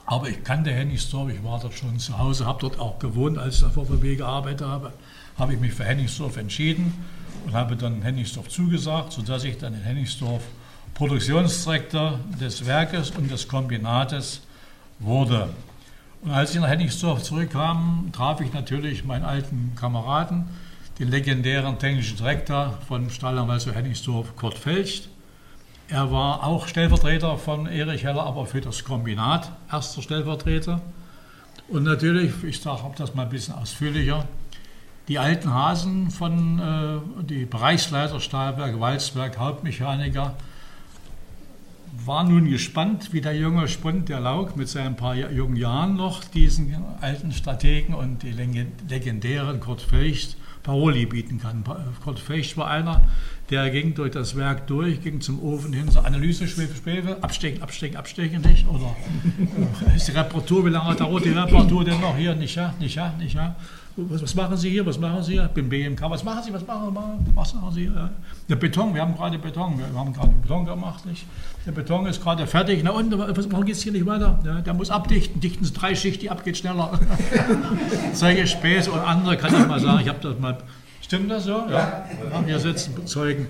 Aber 0.07 0.29
ich 0.29 0.45
kannte 0.45 0.71
Hennigsdorf, 0.71 1.29
ich 1.31 1.43
war 1.43 1.59
dort 1.59 1.75
schon 1.75 1.99
zu 1.99 2.17
Hause, 2.17 2.47
habe 2.47 2.61
dort 2.61 2.79
auch 2.79 3.01
gewohnt, 3.01 3.39
als 3.39 3.59
ich 3.59 3.65
auf 3.65 3.75
VfB 3.75 4.15
gearbeitet 4.15 4.69
habe, 4.69 4.93
habe 5.37 5.55
ich 5.55 5.59
mich 5.59 5.73
für 5.73 5.85
Hennigsdorf 5.85 6.37
entschieden 6.37 6.95
und 7.45 7.55
habe 7.55 7.75
dann 7.75 8.03
Hennigsdorf 8.03 8.49
zugesagt, 8.49 9.13
sodass 9.13 9.43
ich 9.43 9.59
dann 9.59 9.75
in 9.75 9.81
Hennigsdorf 9.81 10.43
Produktionsdirektor 10.97 12.19
des 12.41 12.65
Werkes 12.65 13.11
und 13.11 13.31
des 13.31 13.47
Kombinates 13.47 14.41
wurde. 14.99 15.51
Und 16.23 16.31
als 16.31 16.55
ich 16.55 16.61
nach 16.61 16.69
Hennigsdorf 16.69 17.23
zurückkam, 17.23 18.09
traf 18.13 18.41
ich 18.41 18.51
natürlich 18.55 19.05
meinen 19.05 19.27
alten 19.27 19.75
Kameraden, 19.77 20.47
den 20.99 21.09
legendären 21.09 21.79
technischen 21.79 22.17
Direktor 22.17 22.79
von 22.89 23.11
Stahlanwalt 23.11 23.61
zu 23.61 23.75
Hennigsdorf, 23.75 24.37
Kurt 24.37 24.57
Felcht. 24.57 25.11
Er 25.89 26.11
war 26.11 26.43
auch 26.43 26.67
Stellvertreter 26.67 27.37
von 27.37 27.67
Erich 27.67 28.05
Heller, 28.05 28.25
aber 28.25 28.47
für 28.47 28.63
das 28.63 28.83
Kombinat 28.83 29.53
erster 29.71 30.01
Stellvertreter. 30.01 30.81
Und 31.69 31.83
natürlich, 31.83 32.33
ich 32.43 32.59
sage 32.59 32.81
das 32.97 33.15
mal 33.15 33.25
ein 33.25 33.29
bisschen 33.29 33.55
ausführlicher, 33.55 34.25
die 35.09 35.19
alten 35.19 35.53
Hasen 35.53 36.11
von 36.11 36.59
äh, 36.59 37.25
die 37.25 37.45
Bereichsleiter 37.45 38.19
Stahlwerk, 38.19 38.81
Walzwerk, 38.81 39.39
Hauptmechaniker 39.39 40.35
waren 42.05 42.29
nun 42.29 42.51
gespannt, 42.51 43.13
wie 43.13 43.21
der 43.21 43.37
junge 43.37 43.69
Spund 43.69 44.09
der 44.09 44.21
Lauk 44.21 44.57
mit 44.57 44.69
seinen 44.69 44.97
paar 44.97 45.15
jungen 45.15 45.57
Jahren 45.57 45.97
noch 45.97 46.25
diesen 46.25 46.75
alten 47.01 47.33
Strategen 47.33 47.95
und 47.95 48.23
die 48.23 48.33
legendären 48.33 49.61
Kurt 49.61 49.83
Fecht 49.83 50.37
Paroli 50.63 51.07
bieten 51.07 51.41
kann. 51.41 51.63
Kurt 52.03 52.19
Fecht 52.19 52.57
war 52.57 52.69
einer, 52.69 53.03
der 53.51 53.71
ging 53.71 53.95
durch 53.95 54.11
das 54.11 54.37
Werk 54.37 54.67
durch, 54.67 55.01
ging 55.01 55.21
zum 55.21 55.41
Ofen 55.41 55.73
hin, 55.73 55.89
so 55.89 56.01
Analyse, 56.01 56.49
Schwefel, 56.49 56.77
Schwefel, 56.77 57.17
abstechen, 57.21 57.63
abstechen, 57.63 57.97
abstechen, 57.97 58.43
nicht? 58.43 58.67
Oder 58.69 58.97
äh, 59.87 59.97
ist 59.97 60.09
die 60.09 60.13
Reparatur, 60.13 60.67
wie 60.67 60.71
lange 60.71 60.97
dauert 60.97 61.25
die 61.25 61.31
Reparatur 61.31 61.85
denn 61.85 62.01
noch 62.01 62.17
hier? 62.17 62.35
Nicht 62.35 62.57
ja, 62.57 62.75
nicht 62.81 62.97
ja, 62.97 63.15
nicht 63.17 63.35
ja. 63.35 63.55
Was, 63.97 64.23
was, 64.23 64.35
machen 64.35 64.57
Sie 64.59 64.69
hier? 64.69 64.85
Was 64.85 64.99
machen 64.99 65.23
Sie 65.23 65.33
hier? 65.33 65.49
Bin 65.49 65.71
BMK. 65.71 66.03
Was 66.03 66.23
machen 66.23 66.43
Sie? 66.45 66.53
Was 66.53 66.67
machen, 66.67 66.95
Sie? 66.95 67.37
was 67.37 67.55
machen 67.55 67.73
Sie? 67.73 67.91
Der 68.49 68.57
Beton, 68.57 68.95
wir 68.95 69.01
haben 69.01 69.17
gerade 69.17 69.39
Beton. 69.39 69.79
Wir 69.79 69.99
haben 69.99 70.13
gerade 70.13 70.33
Beton 70.43 70.67
gemacht. 70.67 71.07
Nicht? 71.07 71.25
Der 71.65 71.73
Beton 71.73 72.05
ist 72.07 72.23
gerade 72.23 72.47
fertig. 72.47 72.83
Na 72.85 72.91
und, 72.91 73.17
warum 73.17 73.65
geht 73.65 73.75
es 73.75 73.83
hier 73.83 73.93
nicht 73.93 74.05
weiter? 74.05 74.39
Ja, 74.45 74.61
der 74.61 74.75
muss 74.75 74.91
abdichten. 74.91 75.41
Dichten 75.41 75.65
Sie 75.65 75.73
drei 75.73 75.95
Schicht, 75.95 76.21
die 76.21 76.29
ab 76.29 76.45
geht 76.45 76.59
schneller. 76.59 76.99
Solche 78.13 78.47
Späße 78.47 78.93
und 78.93 79.01
andere 79.01 79.39
kann 79.39 79.55
ich 79.55 79.67
mal 79.67 79.81
sagen. 79.81 80.01
Ich 80.01 80.09
habe 80.09 80.19
das 80.21 80.39
mal. 80.39 80.59
Stimmt 81.01 81.31
das 81.31 81.45
so? 81.45 81.53
Ja. 81.71 82.05
ja. 82.33 82.43
Hier 82.45 82.59
sitzen 82.59 83.07
Zeugen. 83.07 83.47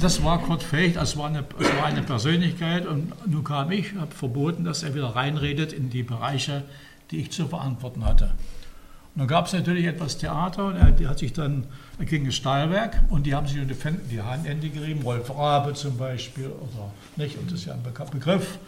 Das 0.00 0.22
war 0.22 0.38
Kurt 0.42 0.62
Fecht, 0.62 0.96
es 0.96 1.16
war, 1.16 1.28
eine, 1.28 1.44
es 1.58 1.76
war 1.76 1.86
eine 1.86 2.02
Persönlichkeit 2.02 2.86
und 2.86 3.12
nun 3.26 3.44
kam 3.44 3.70
ich, 3.70 3.94
habe 3.94 4.14
verboten, 4.14 4.64
dass 4.64 4.82
er 4.82 4.94
wieder 4.94 5.14
reinredet 5.14 5.72
in 5.72 5.90
die 5.90 6.02
Bereiche, 6.02 6.64
die 7.10 7.20
ich 7.20 7.30
zu 7.30 7.46
verantworten 7.46 8.04
hatte. 8.04 8.32
Und 9.18 9.22
dann 9.22 9.28
gab 9.30 9.46
es 9.46 9.52
natürlich 9.52 9.84
etwas 9.84 10.16
Theater 10.16 10.66
und 10.66 10.76
er, 10.76 10.92
die 10.92 11.08
hat 11.08 11.18
sich 11.18 11.32
dann, 11.32 11.64
er 11.98 12.04
ging 12.04 12.24
ins 12.24 12.36
Stahlwerk 12.36 13.02
und 13.10 13.26
die 13.26 13.34
haben 13.34 13.48
sich 13.48 13.60
unter 13.60 13.74
die 14.08 14.22
Handende 14.22 14.68
gerieben, 14.68 15.02
Rolf 15.02 15.36
Rabe 15.36 15.74
zum 15.74 15.96
Beispiel, 15.96 16.46
oder 16.46 16.92
nicht, 17.16 17.36
und 17.36 17.50
das 17.50 17.58
ist 17.58 17.66
ja 17.66 17.74
ein 17.74 17.82
Begriff, 17.82 18.60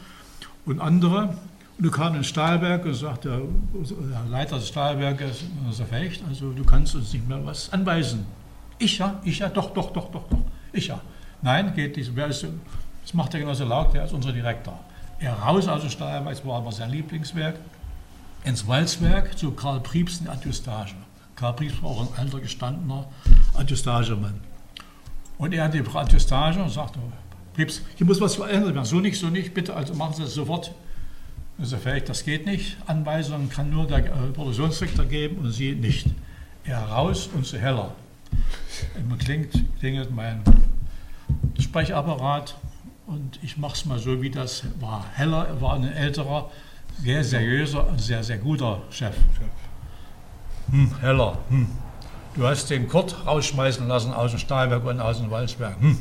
und 0.66 0.80
andere. 0.80 1.36
Und 1.78 1.84
du 1.84 1.90
kam 1.92 2.16
ins 2.16 2.26
Stahlwerk 2.26 2.84
und 2.84 2.94
sagte, 2.94 3.42
der 3.72 4.28
Leiter 4.28 4.56
des 4.56 4.66
Stahlwerkes, 4.66 5.44
so 5.70 5.84
Fecht, 5.84 6.20
also 6.28 6.50
du 6.50 6.64
kannst 6.64 6.96
uns 6.96 7.12
nicht 7.12 7.28
mehr 7.28 7.46
was 7.46 7.72
anweisen. 7.72 8.26
Ich 8.80 8.98
ja, 8.98 9.20
ich 9.22 9.38
ja, 9.38 9.50
doch, 9.50 9.72
doch, 9.72 9.92
doch, 9.92 10.10
doch, 10.10 10.28
doch, 10.28 10.40
ich 10.72 10.88
ja. 10.88 11.00
Nein, 11.42 11.72
geht 11.76 11.96
nicht. 11.96 12.10
Wer 12.16 12.26
ist, 12.26 12.44
das 13.02 13.14
macht 13.14 13.34
der 13.34 13.38
Genosse 13.38 13.62
Laug, 13.62 13.92
der 13.92 14.04
ist 14.04 14.12
unser 14.12 14.32
Direktor. 14.32 14.80
Er 15.20 15.32
raus 15.34 15.68
aus 15.68 15.82
dem 15.82 15.90
Stahlwerk, 15.90 16.34
das 16.34 16.44
war 16.44 16.56
aber 16.56 16.72
sein 16.72 16.90
Lieblingswerk 16.90 17.54
ins 18.44 18.66
Walzwerk 18.66 19.36
zu 19.38 19.52
Karl 19.52 19.80
Priebs 19.80 20.20
in 20.20 20.28
Adjustage. 20.28 20.94
Karl 21.36 21.54
Priebs 21.54 21.82
war 21.82 21.90
auch 21.90 22.00
ein 22.00 22.18
alter, 22.18 22.40
gestandener 22.40 23.06
Adjustagemann. 23.54 24.40
Und 25.38 25.54
er 25.54 25.64
hat 25.64 25.74
die 25.74 25.80
Adjustage 25.80 26.62
und 26.62 26.70
sagte, 26.70 26.98
Priebs, 27.54 27.82
hier 27.96 28.06
muss 28.06 28.20
was 28.20 28.36
verändert 28.36 28.74
werden. 28.74 28.84
So 28.84 29.00
nicht, 29.00 29.18
so 29.18 29.28
nicht, 29.28 29.54
bitte, 29.54 29.74
also 29.74 29.94
machen 29.94 30.14
Sie 30.14 30.22
das 30.22 30.34
sofort. 30.34 30.72
Also 31.58 31.76
vielleicht, 31.76 32.08
das 32.08 32.24
geht 32.24 32.46
nicht. 32.46 32.76
Anweisungen 32.86 33.50
kann 33.50 33.70
nur 33.70 33.86
der 33.86 33.98
äh, 33.98 34.10
Produktionsdirektor 34.32 35.04
geben 35.04 35.38
und 35.38 35.52
Sie 35.52 35.74
nicht. 35.74 36.06
Er 36.64 36.82
raus 36.82 37.28
und 37.34 37.46
so 37.46 37.58
heller. 37.58 37.92
Immer 38.98 39.16
klingt, 39.16 39.64
klingelt 39.78 40.10
mein 40.10 40.42
Sprechapparat 41.58 42.56
und 43.06 43.38
ich 43.42 43.56
mache 43.56 43.74
es 43.74 43.84
mal 43.84 43.98
so, 43.98 44.22
wie 44.22 44.30
das 44.30 44.64
war. 44.78 45.04
Heller 45.14 45.46
er 45.48 45.60
war 45.60 45.74
ein 45.74 45.84
älterer, 45.84 46.50
sehr 47.02 47.24
seriöser 47.24 47.86
und 47.86 48.00
sehr, 48.00 48.22
sehr 48.22 48.38
guter 48.38 48.82
Chef. 48.90 49.14
Hm, 50.70 50.90
Heller, 51.00 51.38
hm. 51.48 51.66
du 52.34 52.46
hast 52.46 52.70
den 52.70 52.88
Kurt 52.88 53.26
rausschmeißen 53.26 53.86
lassen 53.88 54.12
aus 54.12 54.30
dem 54.30 54.38
Stahlwerk 54.38 54.84
und 54.84 55.00
aus 55.00 55.18
dem 55.18 55.30
Walzwerk. 55.30 55.80
Hm. 55.80 55.98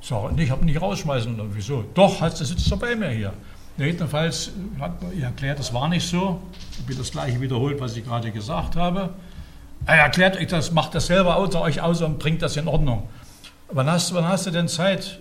Sag, 0.00 0.36
ich 0.36 0.50
habe 0.50 0.64
nicht 0.64 0.80
rausschmeißen 0.80 1.36
lassen. 1.36 1.50
Wieso? 1.54 1.84
Doch, 1.94 2.20
hast, 2.20 2.40
du 2.40 2.44
sitzt 2.44 2.70
doch 2.70 2.78
bei 2.78 2.96
mir 2.96 3.10
hier. 3.10 3.32
Jedenfalls 3.78 4.50
hat 4.80 4.92
er 5.16 5.24
erklärt, 5.24 5.58
das 5.58 5.72
war 5.72 5.88
nicht 5.88 6.06
so. 6.06 6.42
Ich 6.72 6.80
habe 6.80 6.94
das 6.94 7.10
gleiche 7.10 7.40
wiederholt, 7.40 7.80
was 7.80 7.96
ich 7.96 8.04
gerade 8.04 8.30
gesagt 8.30 8.76
habe. 8.76 9.10
Er 9.86 9.96
erklärt 9.96 10.36
euch 10.36 10.48
das, 10.48 10.72
macht 10.72 10.94
das 10.94 11.06
selber 11.06 11.38
unter 11.38 11.60
euch 11.62 11.80
aus 11.80 12.02
und 12.02 12.18
bringt 12.18 12.42
das 12.42 12.56
in 12.56 12.68
Ordnung. 12.68 13.08
Wann 13.68 13.90
hast, 13.90 14.12
wann 14.14 14.28
hast 14.28 14.46
du 14.46 14.50
denn 14.50 14.68
Zeit? 14.68 15.20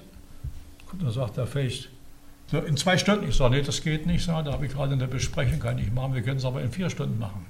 Da 0.99 1.09
sagt 1.09 1.37
der 1.37 1.47
Fecht, 1.47 1.89
in 2.59 2.77
zwei 2.77 2.97
Stunden. 2.97 3.27
Ich 3.27 3.35
sage, 3.35 3.55
nee, 3.55 3.61
das 3.61 3.81
geht 3.81 4.05
nicht. 4.05 4.25
So, 4.25 4.31
da 4.41 4.51
habe 4.51 4.65
ich 4.65 4.73
gerade 4.73 4.93
eine 4.93 5.07
Besprechung, 5.07 5.59
kann 5.59 5.77
ich 5.77 5.91
machen. 5.91 6.13
Wir 6.13 6.21
können 6.21 6.37
es 6.37 6.45
aber 6.45 6.61
in 6.61 6.71
vier 6.71 6.89
Stunden 6.89 7.17
machen. 7.17 7.45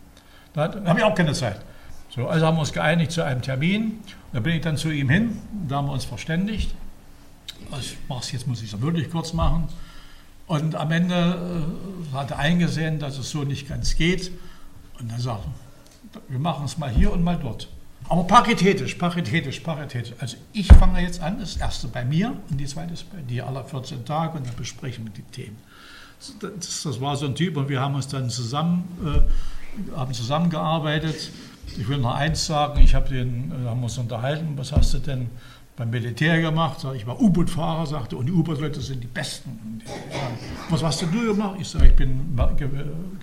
Da 0.54 0.74
habe 0.86 1.00
ich 1.00 1.04
auch 1.04 1.16
keine 1.16 1.34
Zeit. 1.34 1.62
So, 2.10 2.28
also 2.28 2.46
haben 2.46 2.58
wir 2.58 2.62
uns 2.62 2.74
geeinigt 2.74 3.12
zu 3.12 3.24
einem 3.24 3.42
Termin. 3.42 4.00
Da 4.34 4.42
bin 4.42 4.54
ich 4.54 4.62
dann 4.62 4.78
zu 4.78 4.92
ihm 4.92 5.10
hin. 5.10 5.38
Da 5.68 5.78
haben 5.78 5.88
wir 5.88 5.94
uns 5.94 6.06
verständigt. 6.06 6.76
Ich 7.80 7.98
mache 8.10 8.22
es 8.22 8.32
jetzt, 8.32 8.48
muss 8.48 8.62
ich 8.62 8.74
es 8.74 8.82
wirklich 8.82 9.10
kurz 9.10 9.34
machen. 9.34 9.70
Und 10.46 10.76
am 10.76 10.92
Ende 10.92 11.16
äh, 11.16 12.16
hat 12.16 12.32
er 12.32 12.40
eingesehen, 12.40 13.00
dass 13.00 13.18
es 13.18 13.30
so 13.30 13.44
nicht 13.44 13.70
ganz 13.70 13.96
geht. 13.96 14.32
Und 15.00 15.10
er 15.10 15.20
sagt, 15.20 15.46
wir 16.28 16.40
machen 16.40 16.66
es 16.66 16.78
mal 16.78 16.90
hier 16.90 17.14
und 17.14 17.24
mal 17.24 17.38
dort. 17.42 17.70
Aber 18.12 18.26
paritätisch, 18.26 18.96
paritätisch, 18.96 19.62
paritätisch. 19.62 20.14
Also 20.20 20.36
ich 20.52 20.68
fange 20.68 21.02
jetzt 21.02 21.22
an, 21.22 21.40
das 21.40 21.56
erste 21.56 21.88
bei 21.88 22.04
mir 22.04 22.36
und 22.50 22.58
die 22.58 22.66
zweite 22.66 22.94
ist 22.94 23.10
bei 23.10 23.22
dir 23.22 23.48
alle 23.48 23.64
14 23.64 24.04
Tage 24.04 24.38
und 24.38 24.46
dann 24.46 24.56
besprechen 24.58 25.06
wir 25.06 25.14
die 25.14 25.22
Themen. 25.32 25.56
Das, 26.42 26.84
das 26.84 27.00
war 27.00 27.16
so 27.16 27.26
ein 27.26 27.36
Typ 27.36 27.56
und 27.56 27.70
wir 27.70 27.80
haben 27.80 27.96
uns 27.96 28.10
dann 28.10 28.30
zusammen, 28.30 28.84
äh, 29.02 29.96
haben 29.96 30.14
zusammengearbeitet. 30.14 31.32
Ich 31.78 31.88
will 31.88 32.00
noch 32.00 32.14
eins 32.14 32.46
sagen, 32.46 32.82
ich 32.82 32.96
habe 32.96 33.08
den, 33.08 33.50
äh, 33.50 33.70
haben 33.70 33.82
uns 33.82 33.98
unterhalten, 33.98 34.58
was 34.58 34.74
hast 34.74 34.94
du 34.94 34.98
denn 34.98 35.30
beim 35.78 35.90
Militär 35.90 36.42
gemacht, 36.42 36.86
ich 36.96 37.08
war 37.08 37.20
U-Boot-Fahrer, 37.20 37.88
sagte, 37.88 38.18
und 38.18 38.26
die 38.26 38.32
U-Boot-Leute 38.32 38.82
sind 38.82 39.02
die 39.02 39.08
Besten. 39.08 39.82
Was 40.70 40.84
hast 40.84 41.02
du 41.02 41.08
gemacht? 41.08 41.58
Ich 41.60 41.70
sage, 41.70 41.88
ich 41.88 41.96
bin 41.96 42.38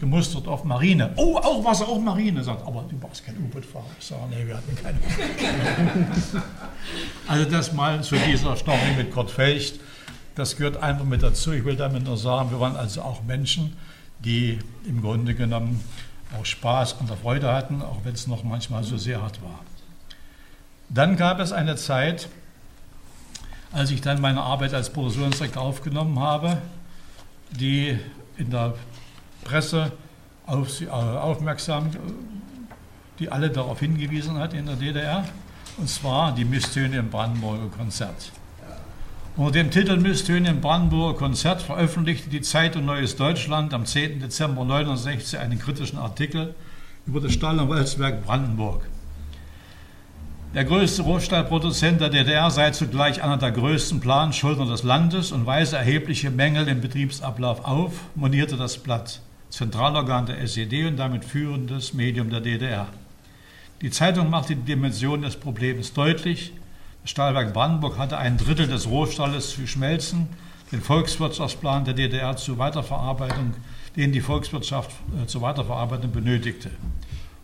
gemustert 0.00 0.48
auf 0.48 0.64
Marine. 0.64 1.12
Oh, 1.16 1.36
auch 1.36 1.64
was, 1.64 1.82
auch 1.82 2.00
Marine, 2.00 2.42
sagt, 2.42 2.66
aber 2.66 2.84
du 2.88 3.00
warst 3.02 3.24
kein 3.24 3.36
U-Boot-Fahrer. 3.36 3.84
Ich 4.00 4.06
sage, 4.06 4.22
nee, 4.30 4.46
wir 4.46 4.56
hatten 4.56 4.76
keine. 4.82 4.98
also 7.28 7.50
das 7.50 7.72
mal 7.72 8.02
zu 8.02 8.16
dieser 8.16 8.56
Story 8.56 8.94
mit 8.96 9.12
Kurt 9.12 9.30
Fecht, 9.30 9.78
das 10.34 10.56
gehört 10.56 10.78
einfach 10.78 11.04
mit 11.04 11.22
dazu. 11.22 11.52
Ich 11.52 11.64
will 11.64 11.76
damit 11.76 12.04
nur 12.04 12.16
sagen, 12.16 12.50
wir 12.50 12.60
waren 12.60 12.76
also 12.76 13.02
auch 13.02 13.22
Menschen, 13.24 13.76
die 14.24 14.58
im 14.86 15.02
Grunde 15.02 15.34
genommen 15.34 15.82
auch 16.38 16.44
Spaß 16.44 16.96
der 17.08 17.16
Freude 17.16 17.52
hatten, 17.52 17.82
auch 17.82 18.04
wenn 18.04 18.14
es 18.14 18.26
noch 18.26 18.42
manchmal 18.42 18.84
so 18.84 18.96
sehr 18.96 19.22
hart 19.22 19.42
war. 19.42 19.60
Dann 20.88 21.16
gab 21.16 21.38
es 21.40 21.52
eine 21.52 21.76
Zeit, 21.76 22.28
als 23.72 23.90
ich 23.90 24.00
dann 24.00 24.20
meine 24.20 24.40
Arbeit 24.40 24.72
als 24.72 24.90
Produktionsdirektor 24.90 25.62
aufgenommen 25.62 26.18
habe, 26.18 26.58
die 27.50 27.98
in 28.38 28.50
der 28.50 28.74
Presse 29.44 29.92
auf, 30.46 30.80
äh, 30.80 30.88
aufmerksam, 30.88 31.90
die 33.18 33.30
alle 33.30 33.50
darauf 33.50 33.80
hingewiesen 33.80 34.38
hat 34.38 34.54
in 34.54 34.66
der 34.66 34.76
DDR, 34.76 35.24
und 35.76 35.88
zwar 35.88 36.34
die 36.34 36.44
Misstöne 36.44 36.96
im 36.98 37.10
Brandenburger 37.10 37.68
Konzert. 37.68 38.32
Unter 39.36 39.52
dem 39.52 39.70
Titel 39.70 39.96
Misstöne 39.98 40.48
im 40.48 40.60
Brandenburger 40.60 41.18
Konzert 41.18 41.62
veröffentlichte 41.62 42.28
die 42.28 42.40
Zeitung 42.40 42.86
Neues 42.86 43.14
Deutschland 43.14 43.72
am 43.72 43.86
10. 43.86 44.20
Dezember 44.20 44.62
1969 44.62 45.38
einen 45.38 45.58
kritischen 45.58 45.98
Artikel 45.98 46.54
über 47.06 47.20
das 47.20 47.32
Stahl- 47.34 47.60
und 47.60 47.68
Walzwerk 47.68 48.24
Brandenburg. 48.24 48.82
Der 50.54 50.64
größte 50.64 51.02
Rohstahlproduzent 51.02 52.00
der 52.00 52.08
DDR 52.08 52.50
sei 52.50 52.70
zugleich 52.70 53.22
einer 53.22 53.36
der 53.36 53.52
größten 53.52 54.00
Planschuldner 54.00 54.64
des 54.64 54.82
Landes 54.82 55.30
und 55.30 55.44
weise 55.44 55.76
erhebliche 55.76 56.30
Mängel 56.30 56.68
im 56.68 56.80
Betriebsablauf 56.80 57.66
auf, 57.66 57.92
monierte 58.14 58.56
das 58.56 58.78
Blatt, 58.78 59.20
Zentralorgan 59.50 60.24
der 60.24 60.40
SED 60.40 60.86
und 60.86 60.96
damit 60.96 61.26
führendes 61.26 61.92
Medium 61.92 62.30
der 62.30 62.40
DDR. 62.40 62.86
Die 63.82 63.90
Zeitung 63.90 64.30
machte 64.30 64.56
die 64.56 64.62
Dimension 64.62 65.20
des 65.20 65.36
Problems 65.36 65.92
deutlich. 65.92 66.54
Das 67.02 67.10
Stahlwerk 67.10 67.52
Brandenburg 67.52 67.98
hatte 67.98 68.16
ein 68.16 68.38
Drittel 68.38 68.68
des 68.68 68.88
Rohstalles 68.88 69.50
zu 69.50 69.66
schmelzen, 69.66 70.28
den 70.72 70.80
Volkswirtschaftsplan 70.80 71.84
der 71.84 71.94
DDR 71.94 72.36
zur 72.38 72.56
Weiterverarbeitung, 72.56 73.52
den 73.96 74.12
die 74.12 74.22
Volkswirtschaft 74.22 74.92
äh, 75.22 75.26
zur 75.26 75.42
Weiterverarbeitung 75.42 76.10
benötigte. 76.10 76.70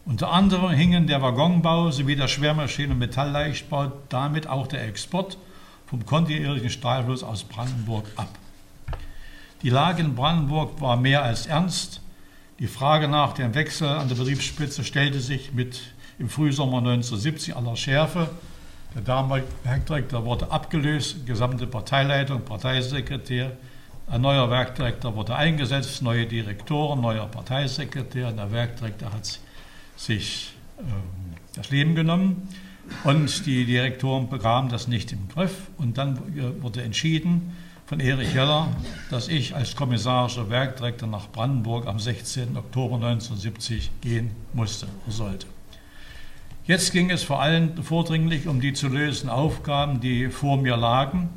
Unter 0.06 0.32
anderem 0.32 0.70
hingen 0.70 1.06
der 1.06 1.22
Waggonbau 1.22 1.90
sowie 1.90 2.14
der 2.14 2.28
Schwermaschinen- 2.28 2.92
und 2.92 2.98
Metallleichtbau, 2.98 3.90
damit 4.10 4.46
auch 4.46 4.66
der 4.66 4.86
Export 4.86 5.38
vom 5.86 6.04
kontinuierlichen 6.04 6.68
Stahlfluss 6.68 7.22
aus 7.22 7.44
Brandenburg 7.44 8.04
ab. 8.16 8.28
Die 9.62 9.70
Lage 9.70 10.02
in 10.02 10.14
Brandenburg 10.14 10.78
war 10.82 10.98
mehr 10.98 11.22
als 11.22 11.46
ernst. 11.46 12.02
Die 12.58 12.66
Frage 12.66 13.08
nach 13.08 13.32
dem 13.32 13.54
Wechsel 13.54 13.88
an 13.88 14.08
der 14.08 14.16
Betriebsspitze 14.16 14.84
stellte 14.84 15.20
sich 15.20 15.54
mit 15.54 15.80
im 16.18 16.28
Frühsommer 16.28 16.78
1970 16.78 17.56
aller 17.56 17.74
Schärfe. 17.74 18.28
Der 18.94 19.00
damalige 19.00 19.46
Werkdirektor 19.62 20.26
wurde 20.26 20.50
abgelöst, 20.50 21.26
gesamte 21.26 21.66
Parteileitung, 21.66 22.42
Parteisekretär. 22.42 23.56
Ein 24.06 24.20
neuer 24.20 24.50
Werkdirektor 24.50 25.16
wurde 25.16 25.34
eingesetzt, 25.34 26.02
neue 26.02 26.26
Direktoren, 26.26 27.00
neuer 27.00 27.26
Parteisekretär. 27.26 28.32
Der 28.32 28.52
Werkdirektor 28.52 29.10
hat 29.10 29.24
sich 29.24 29.40
sich 29.96 30.54
ähm, 30.78 30.85
das 31.54 31.70
Leben 31.70 31.94
genommen 31.94 32.48
und 33.04 33.46
die 33.46 33.64
Direktoren 33.64 34.28
bekamen 34.28 34.70
das 34.70 34.88
nicht 34.88 35.12
im 35.12 35.28
Griff. 35.28 35.68
Und 35.78 35.98
dann 35.98 36.18
wurde 36.62 36.83
entschieden 36.83 37.52
von 37.87 38.00
Erich 38.00 38.35
Jeller, 38.35 38.68
dass 39.11 39.28
ich 39.28 39.54
als 39.54 39.76
kommissarischer 39.76 40.50
Werkdirektor 40.50 41.09
nach 41.09 41.30
Brandenburg 41.30 41.87
am 41.87 41.98
16. 41.98 42.57
Oktober 42.57 42.96
1970 42.96 43.90
gehen 44.00 44.30
musste 44.52 44.87
oder 45.04 45.14
sollte. 45.14 45.46
Jetzt 46.66 46.92
ging 46.92 47.11
es 47.11 47.22
vor 47.22 47.42
allem 47.42 47.83
vordringlich 47.83 48.48
um 48.48 48.61
die 48.61 48.72
zu 48.72 48.88
lösenden 48.88 49.37
Aufgaben, 49.37 50.00
die 50.00 50.28
vor 50.28 50.57
mir 50.57 50.78
lagen. 50.78 51.28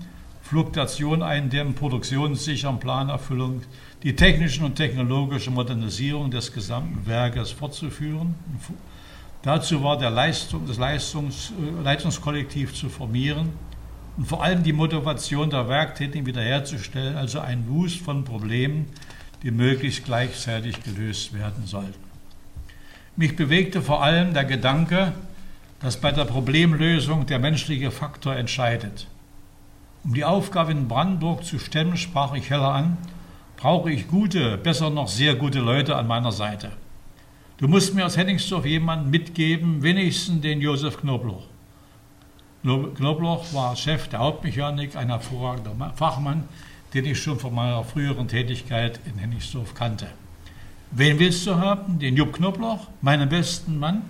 Fluktuation 0.41 1.21
eindämmen, 1.21 1.73
produktionssichern, 1.75 2.79
Planerfüllung, 2.79 3.63
die 4.03 4.15
technische 4.15 4.63
und 4.63 4.75
technologische 4.75 5.49
Modernisierung 5.49 6.29
des 6.29 6.51
gesamten 6.53 7.05
Werkes 7.05 7.51
fortzuführen. 7.51 8.35
Dazu 9.41 9.83
war 9.83 9.97
der 9.97 10.09
Leistung, 10.09 10.67
das 10.67 10.77
Leistungs, 10.77 11.51
äh, 11.51 11.83
Leitungskollektiv 11.83 12.73
zu 12.73 12.89
formieren 12.89 13.49
und 14.17 14.25
vor 14.25 14.43
allem 14.43 14.63
die 14.63 14.73
Motivation 14.73 15.49
der 15.49 15.67
Werktätigen 15.67 16.25
wiederherzustellen, 16.25 17.15
also 17.15 17.39
ein 17.39 17.67
Wust 17.67 17.99
von 17.99 18.23
Problemen, 18.23 18.87
die 19.43 19.51
möglichst 19.51 20.05
gleichzeitig 20.05 20.81
gelöst 20.83 21.33
werden 21.33 21.65
sollten. 21.65 22.07
Mich 23.15 23.35
bewegte 23.35 23.81
vor 23.81 24.03
allem 24.03 24.33
der 24.33 24.45
Gedanke, 24.45 25.13
dass 25.79 25.97
bei 25.97 26.11
der 26.11 26.25
Problemlösung 26.25 27.25
der 27.25 27.39
menschliche 27.39 27.91
Faktor 27.91 28.35
entscheidet. 28.35 29.07
Um 30.03 30.13
die 30.13 30.25
Aufgabe 30.25 30.71
in 30.71 30.87
Brandenburg 30.87 31.43
zu 31.43 31.59
stemmen, 31.59 31.97
sprach 31.97 32.33
ich 32.33 32.49
Heller 32.49 32.73
an, 32.73 32.97
brauche 33.57 33.91
ich 33.91 34.07
gute, 34.07 34.57
besser 34.57 34.89
noch 34.89 35.07
sehr 35.07 35.35
gute 35.35 35.59
Leute 35.59 35.95
an 35.95 36.07
meiner 36.07 36.31
Seite. 36.31 36.71
Du 37.57 37.67
musst 37.67 37.95
mir 37.95 38.05
aus 38.05 38.15
Henningsdorf 38.15 38.65
jemanden 38.65 39.09
mitgeben, 39.09 39.81
wenigstens 39.81 40.41
den 40.41 40.61
Josef 40.61 41.01
Knobloch. 41.01 41.43
Knobloch 42.63 43.53
war 43.53 43.75
Chef 43.75 44.07
der 44.09 44.19
Hauptmechanik, 44.19 44.95
ein 44.95 45.09
hervorragender 45.09 45.93
Fachmann, 45.95 46.43
den 46.93 47.05
ich 47.05 47.19
schon 47.19 47.39
von 47.39 47.53
meiner 47.53 47.83
früheren 47.83 48.27
Tätigkeit 48.27 48.99
in 49.05 49.17
Henningsdorf 49.17 49.73
kannte. 49.73 50.07
Wen 50.91 51.19
willst 51.19 51.45
du 51.47 51.55
haben? 51.55 51.99
Den 51.99 52.15
Jupp 52.15 52.33
Knobloch, 52.33 52.87
meinen 53.01 53.27
besten 53.27 53.79
Mann? 53.79 54.03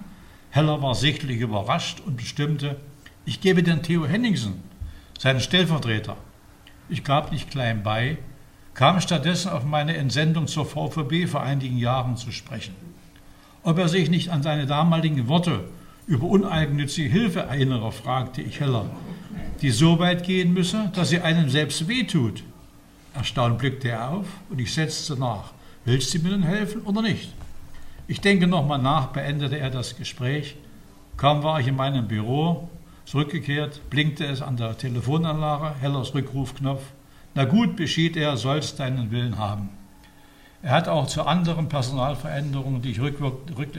Heller 0.49 0.81
war 0.81 0.95
sichtlich 0.95 1.39
überrascht 1.39 2.01
und 2.05 2.17
bestimmte, 2.17 2.77
ich 3.25 3.39
gebe 3.41 3.63
den 3.63 3.81
Theo 3.81 4.05
Henningsen, 4.05 4.61
seinen 5.17 5.39
Stellvertreter. 5.39 6.17
Ich 6.89 7.03
gab 7.03 7.31
nicht 7.31 7.49
klein 7.49 7.83
bei, 7.83 8.17
kam 8.77 9.01
stattdessen 9.01 9.49
auf 9.49 9.65
meine 9.65 9.97
Entsendung 9.97 10.45
zur 10.45 10.67
VVB 10.67 11.27
vor 11.27 11.41
einigen 11.41 11.79
Jahren 11.79 12.15
zu 12.15 12.31
sprechen. 12.31 12.75
Ob 13.63 13.79
er 13.79 13.89
sich 13.89 14.11
nicht 14.11 14.29
an 14.29 14.43
seine 14.43 14.67
damaligen 14.67 15.27
Worte 15.27 15.63
über 16.05 16.27
uneigennützige 16.27 17.09
Hilfe 17.09 17.39
erinnere, 17.39 17.91
fragte 17.91 18.43
ich 18.43 18.59
Heller, 18.59 18.85
die 19.63 19.71
so 19.71 19.97
weit 19.97 20.23
gehen 20.23 20.53
müsse, 20.53 20.91
dass 20.93 21.09
sie 21.09 21.21
einem 21.21 21.49
selbst 21.49 21.87
wehtut. 21.87 22.43
Erstaunt 23.15 23.57
blickte 23.57 23.89
er 23.89 24.11
auf 24.11 24.27
und 24.51 24.61
ich 24.61 24.71
setzte 24.71 25.17
nach. 25.19 25.53
Willst 25.83 26.13
du 26.13 26.19
mir 26.19 26.29
denn 26.29 26.43
helfen 26.43 26.81
oder 26.81 27.01
nicht? 27.01 27.33
Ich 28.07 28.21
denke 28.21 28.45
nochmal 28.45 28.79
nach, 28.79 29.07
beendete 29.07 29.57
er 29.57 29.71
das 29.71 29.97
Gespräch. 29.97 30.55
Kaum 31.17 31.41
war 31.41 31.59
ich 31.59 31.65
in 31.65 31.75
meinem 31.75 32.07
Büro, 32.07 32.69
zurückgekehrt, 33.05 33.89
blinkte 33.89 34.27
es 34.27 34.43
an 34.43 34.55
der 34.55 34.77
Telefonanlage, 34.77 35.73
Hellers 35.81 36.13
Rückrufknopf. 36.13 36.83
Na 37.37 37.45
gut, 37.45 37.75
beschied 37.75 38.17
er, 38.17 38.35
sollst 38.35 38.79
deinen 38.79 39.11
Willen 39.11 39.37
haben. 39.37 39.69
Er 40.63 40.71
hat 40.71 40.87
auch 40.87 41.05
zu 41.05 41.21
anderen 41.21 41.69
Personalveränderungen, 41.69 42.81
die 42.81 42.89
ich 42.89 42.99
rück, 42.99 43.21
rück, 43.21 43.69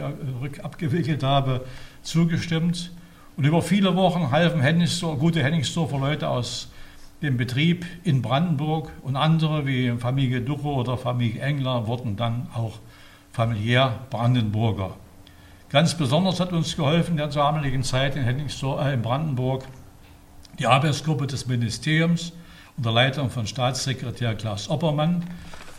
rück 0.40 0.64
abgewickelt 0.64 1.24
habe, 1.24 1.64
zugestimmt. 2.02 2.92
Und 3.36 3.42
über 3.42 3.60
viele 3.60 3.96
Wochen 3.96 4.30
halfen 4.30 4.60
Henningsdorf, 4.60 5.18
gute 5.18 5.42
Henningsdorfer 5.42 5.98
Leute 5.98 6.28
aus 6.28 6.70
dem 7.20 7.36
Betrieb 7.36 7.84
in 8.04 8.22
Brandenburg 8.22 8.92
und 9.02 9.16
andere 9.16 9.66
wie 9.66 9.90
Familie 9.98 10.40
Ducho 10.40 10.74
oder 10.74 10.96
Familie 10.96 11.42
Engler 11.42 11.88
wurden 11.88 12.14
dann 12.14 12.46
auch 12.54 12.78
familiär 13.32 14.06
Brandenburger. 14.10 14.94
Ganz 15.68 15.96
besonders 15.96 16.38
hat 16.38 16.52
uns 16.52 16.76
geholfen 16.76 17.10
in 17.10 17.16
der 17.16 17.26
damaligen 17.26 17.82
Zeit 17.82 18.14
in, 18.14 18.22
äh, 18.24 18.94
in 18.94 19.02
Brandenburg 19.02 19.64
die 20.60 20.68
Arbeitsgruppe 20.68 21.26
des 21.26 21.48
Ministeriums, 21.48 22.32
unter 22.78 22.92
Leitung 22.92 23.28
von 23.28 23.46
Staatssekretär 23.46 24.36
Klaus 24.36 24.70
Oppermann, 24.70 25.24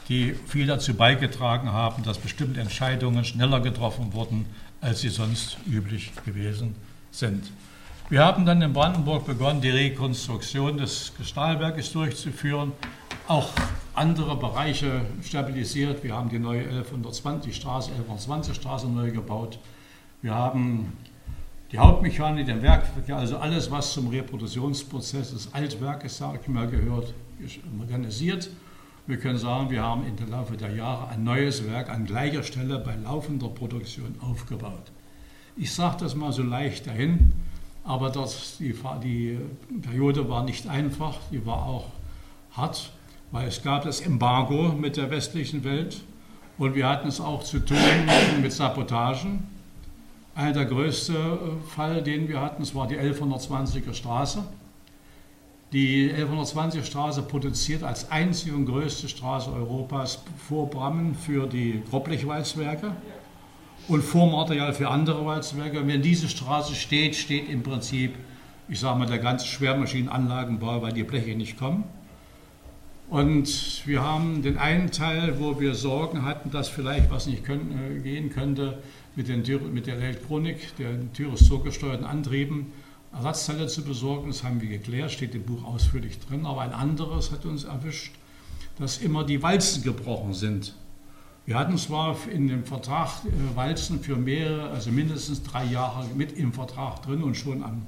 die 0.10 0.34
viel 0.48 0.68
dazu 0.68 0.94
beigetragen 0.94 1.72
haben, 1.72 2.04
dass 2.04 2.18
bestimmte 2.18 2.60
Entscheidungen 2.60 3.24
schneller 3.24 3.62
getroffen 3.62 4.14
wurden, 4.14 4.46
als 4.82 5.00
sie 5.00 5.10
sonst 5.10 5.58
üblich 5.66 6.12
gewesen 6.26 6.76
sind. 7.12 7.52
Wir 8.10 8.26
haben 8.26 8.46
dann 8.46 8.62
in 8.62 8.74
Brandenburg 8.74 9.26
begonnen, 9.26 9.62
die 9.62 9.70
Rekonstruktion 9.70 10.78
des 10.78 11.14
Stahlwerkes 11.24 11.94
durchzuführen, 11.94 12.74
auch 13.28 13.50
andere 13.94 14.36
Bereiche 14.36 15.02
stabilisiert. 15.24 16.04
Wir 16.04 16.16
haben 16.16 16.30
die 16.30 16.40
neue 16.40 16.64
1120 16.64 17.56
Straße, 17.56 17.92
1120 17.92 18.56
Straße 18.56 18.88
neu 18.88 19.12
gebaut. 19.12 19.58
Wir 20.22 20.34
haben 20.34 20.98
die 21.72 21.78
Hauptmechanik, 21.78 22.48
den 22.48 22.62
Werkverkehr, 22.62 23.18
also 23.18 23.38
alles, 23.38 23.70
was 23.70 23.94
zum 23.94 24.08
Reproduktionsprozess 24.08 25.34
des 25.34 25.54
Altwerkes, 25.54 26.18
sage 26.18 26.40
ich 26.42 26.48
mal, 26.48 26.68
gehört, 26.68 27.14
modernisiert. 27.78 28.50
Wir 29.06 29.18
können 29.18 29.38
sagen, 29.38 29.70
wir 29.70 29.84
haben 29.84 30.04
der 30.18 30.28
Laufe 30.28 30.58
der 30.58 30.74
Jahre 30.74 31.10
ein 31.10 31.24
neues 31.24 31.68
Werk 31.68 31.90
an 31.90 32.06
gleicher 32.06 32.44
Stelle 32.44 32.80
bei 32.80 32.96
laufender 32.96 33.50
Produktion 33.50 34.16
aufgebaut. 34.20 34.92
Ich 35.56 35.74
sage 35.74 35.98
das 36.00 36.16
mal 36.16 36.32
so 36.32 36.44
leicht 36.44 36.88
dahin, 36.88 37.34
aber 37.84 38.10
das, 38.10 38.58
die, 38.58 38.76
die 39.04 39.38
Periode 39.82 40.28
war 40.30 40.44
nicht 40.44 40.68
einfach, 40.68 41.18
die 41.32 41.46
war 41.46 41.66
auch 41.66 41.88
hart, 42.52 42.92
weil 43.32 43.48
es 43.48 43.62
gab 43.62 43.84
das 43.84 44.02
Embargo 44.02 44.70
mit 44.70 44.98
der 44.98 45.12
westlichen 45.12 45.64
Welt 45.64 46.02
und 46.58 46.76
wir 46.76 46.88
hatten 46.88 47.08
es 47.08 47.22
auch 47.22 47.44
zu 47.44 47.60
tun 47.60 47.78
mit 48.42 48.54
Sabotagen 48.54 49.59
einer 50.40 50.54
der 50.54 50.66
größten 50.66 51.16
äh, 51.16 51.38
Fall, 51.68 52.02
den 52.02 52.30
wir 52.30 52.40
hatten, 52.40 52.62
das 52.62 52.74
war 52.74 52.88
die 52.88 52.98
1120er 52.98 53.94
Straße. 53.94 54.44
Die 55.74 56.12
1120er 56.12 56.84
Straße 56.84 57.22
produziert 57.24 57.84
als 57.84 58.10
einzige 58.10 58.56
und 58.56 58.66
größte 58.66 59.10
Straße 59.10 59.52
Europas 59.52 60.24
vor 60.48 60.70
Brammen 60.70 61.14
für 61.14 61.46
die 61.46 61.84
Groblechwalzwerke. 61.90 62.92
und 63.88 64.04
Vormaterial 64.04 64.74
für 64.74 64.90
andere 64.90 65.26
Walzwerke. 65.26 65.86
Wenn 65.86 66.02
diese 66.02 66.30
Straße 66.30 66.76
steht, 66.76 67.16
steht 67.16 67.50
im 67.50 67.64
Prinzip, 67.64 68.14
ich 68.68 68.80
sage 68.80 69.00
mal, 69.00 69.08
der 69.08 69.18
ganze 69.18 69.48
Schwermaschinenanlagenbau, 69.48 70.82
weil 70.82 70.94
die 70.94 71.04
Bleche 71.04 71.36
nicht 71.36 71.58
kommen. 71.58 71.84
Und 73.10 73.82
wir 73.86 74.04
haben 74.04 74.44
den 74.44 74.60
einen 74.60 74.92
Teil, 74.92 75.40
wo 75.40 75.60
wir 75.60 75.74
Sorgen 75.74 76.24
hatten, 76.24 76.52
dass 76.52 76.70
vielleicht 76.70 77.10
was 77.10 77.26
nicht 77.26 77.44
können, 77.44 77.98
äh, 77.98 78.00
gehen 78.00 78.30
könnte 78.30 78.78
mit, 79.16 79.28
den, 79.28 79.44
mit 79.74 79.88
der 79.88 79.96
Elektronik, 79.98 80.76
den 80.78 81.12
Tyrostor-gesteuerten 81.14 82.06
Antrieben, 82.06 82.68
Ersatzteile 83.12 83.68
zu 83.68 83.84
besorgen. 83.84 84.28
Das 84.28 84.44
haben 84.44 84.62
wir 84.62 84.70
geklärt, 84.70 85.12
steht 85.12 85.36
im 85.36 85.44
Buch 85.44 85.64
ausführlich 85.64 86.20
drin. 86.20 86.46
Aber 86.46 86.62
ein 86.62 86.74
anderes 86.74 87.32
hat 87.32 87.46
uns 87.46 87.64
erwischt, 87.64 88.14
dass 88.78 89.00
immer 89.00 89.24
die 89.24 89.42
Walzen 89.42 89.84
gebrochen 89.84 90.34
sind. 90.34 90.76
Wir 91.46 91.58
hatten 91.58 91.78
zwar 91.78 92.16
in 92.30 92.48
dem 92.48 92.64
Vertrag 92.64 93.10
äh, 93.26 93.56
Walzen 93.56 94.02
für 94.02 94.16
mehrere, 94.16 94.70
also 94.70 94.92
mindestens 94.92 95.42
drei 95.42 95.66
Jahre 95.66 96.06
mit 96.16 96.34
im 96.34 96.54
Vertrag 96.54 97.02
drin 97.02 97.24
und 97.24 97.36
schon 97.36 97.64
am, 97.64 97.82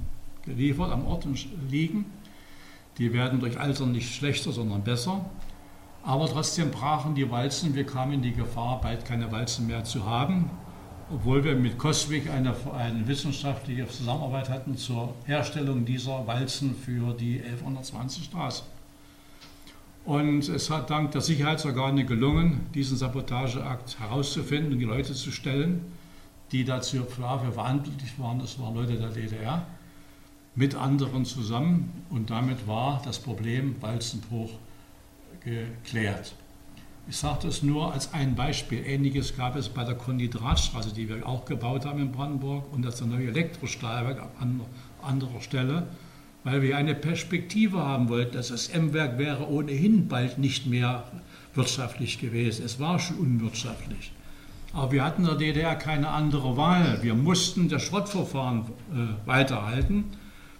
geliefert, 0.44 0.90
am 0.90 1.06
Ort 1.06 1.26
liegen. 1.70 2.06
Die 2.98 3.12
werden 3.12 3.38
durch 3.38 3.60
Altern 3.60 3.92
nicht 3.92 4.12
schlechter, 4.14 4.52
sondern 4.52 4.82
besser. 4.82 5.24
Aber 6.02 6.26
trotzdem 6.26 6.72
brachen 6.72 7.14
die 7.14 7.30
Walzen. 7.30 7.74
Wir 7.74 7.86
kamen 7.86 8.14
in 8.14 8.22
die 8.22 8.32
Gefahr, 8.32 8.80
bald 8.80 9.04
keine 9.04 9.30
Walzen 9.30 9.68
mehr 9.68 9.84
zu 9.84 10.04
haben, 10.04 10.50
obwohl 11.12 11.44
wir 11.44 11.54
mit 11.54 11.78
Coswig 11.78 12.30
eine, 12.30 12.54
eine 12.74 13.06
wissenschaftliche 13.06 13.86
Zusammenarbeit 13.86 14.48
hatten 14.48 14.76
zur 14.76 15.14
Herstellung 15.26 15.84
dieser 15.84 16.26
Walzen 16.26 16.74
für 16.74 17.12
die 17.12 17.40
1120 17.40 18.24
Straße. 18.24 18.62
Und 20.04 20.48
es 20.48 20.70
hat 20.70 20.90
dank 20.90 21.12
der 21.12 21.20
Sicherheitsorgane 21.20 22.04
gelungen, 22.04 22.66
diesen 22.74 22.96
Sabotageakt 22.96 24.00
herauszufinden 24.00 24.72
und 24.72 24.78
die 24.78 24.84
Leute 24.84 25.14
zu 25.14 25.30
stellen, 25.30 25.82
die 26.50 26.64
dazu 26.64 26.98
dafür 26.98 27.52
verantwortlich 27.52 28.18
waren. 28.18 28.38
Das 28.38 28.58
waren 28.58 28.74
Leute 28.74 28.96
der 28.96 29.10
DDR 29.10 29.66
mit 30.54 30.74
anderen 30.74 31.24
zusammen 31.24 32.04
und 32.10 32.30
damit 32.30 32.66
war 32.66 33.00
das 33.04 33.18
Problem 33.18 33.76
Walzenbruch 33.80 34.50
geklärt. 35.44 36.34
Ich 37.08 37.16
sage 37.16 37.40
das 37.46 37.62
nur 37.62 37.92
als 37.92 38.12
ein 38.12 38.34
Beispiel. 38.34 38.84
Ähnliches 38.86 39.36
gab 39.36 39.56
es 39.56 39.68
bei 39.68 39.84
der 39.84 39.96
Konditratstraße, 39.96 40.94
die 40.94 41.08
wir 41.08 41.26
auch 41.26 41.44
gebaut 41.44 41.84
haben 41.84 42.00
in 42.00 42.12
Brandenburg 42.12 42.72
und 42.72 42.82
das 42.82 43.00
neue 43.00 43.28
Elektrostahlwerk 43.28 44.22
an 44.40 44.60
anderer 45.02 45.40
Stelle, 45.40 45.88
weil 46.44 46.62
wir 46.62 46.76
eine 46.76 46.94
Perspektive 46.94 47.78
haben 47.78 48.08
wollten. 48.08 48.34
Das 48.34 48.48
SM-Werk 48.48 49.18
wäre 49.18 49.48
ohnehin 49.48 50.08
bald 50.08 50.38
nicht 50.38 50.66
mehr 50.66 51.04
wirtschaftlich 51.54 52.20
gewesen. 52.20 52.64
Es 52.64 52.78
war 52.78 52.98
schon 52.98 53.18
unwirtschaftlich. 53.18 54.12
Aber 54.72 54.92
wir 54.92 55.04
hatten 55.04 55.22
in 55.22 55.28
der 55.28 55.36
DDR 55.36 55.74
keine 55.74 56.08
andere 56.08 56.56
Wahl. 56.56 57.00
Wir 57.02 57.14
mussten 57.14 57.68
das 57.68 57.82
Schrottverfahren 57.82 58.62
äh, 58.94 59.26
weiterhalten 59.26 60.04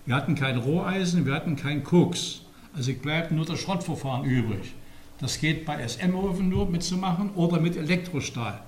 wir 0.04 0.16
hatten 0.16 0.34
kein 0.34 0.56
Roheisen, 0.58 1.26
wir 1.26 1.34
hatten 1.34 1.56
kein 1.56 1.84
Koks. 1.84 2.40
Also 2.74 2.92
bleibt 2.94 3.30
nur 3.30 3.44
das 3.44 3.60
Schrottverfahren 3.60 4.24
übrig. 4.24 4.74
Das 5.22 5.40
geht 5.40 5.64
bei 5.64 5.86
SM-Ofen 5.86 6.48
nur 6.48 6.68
mitzumachen 6.68 7.30
oder 7.36 7.60
mit 7.60 7.76
Elektrostahl. 7.76 8.60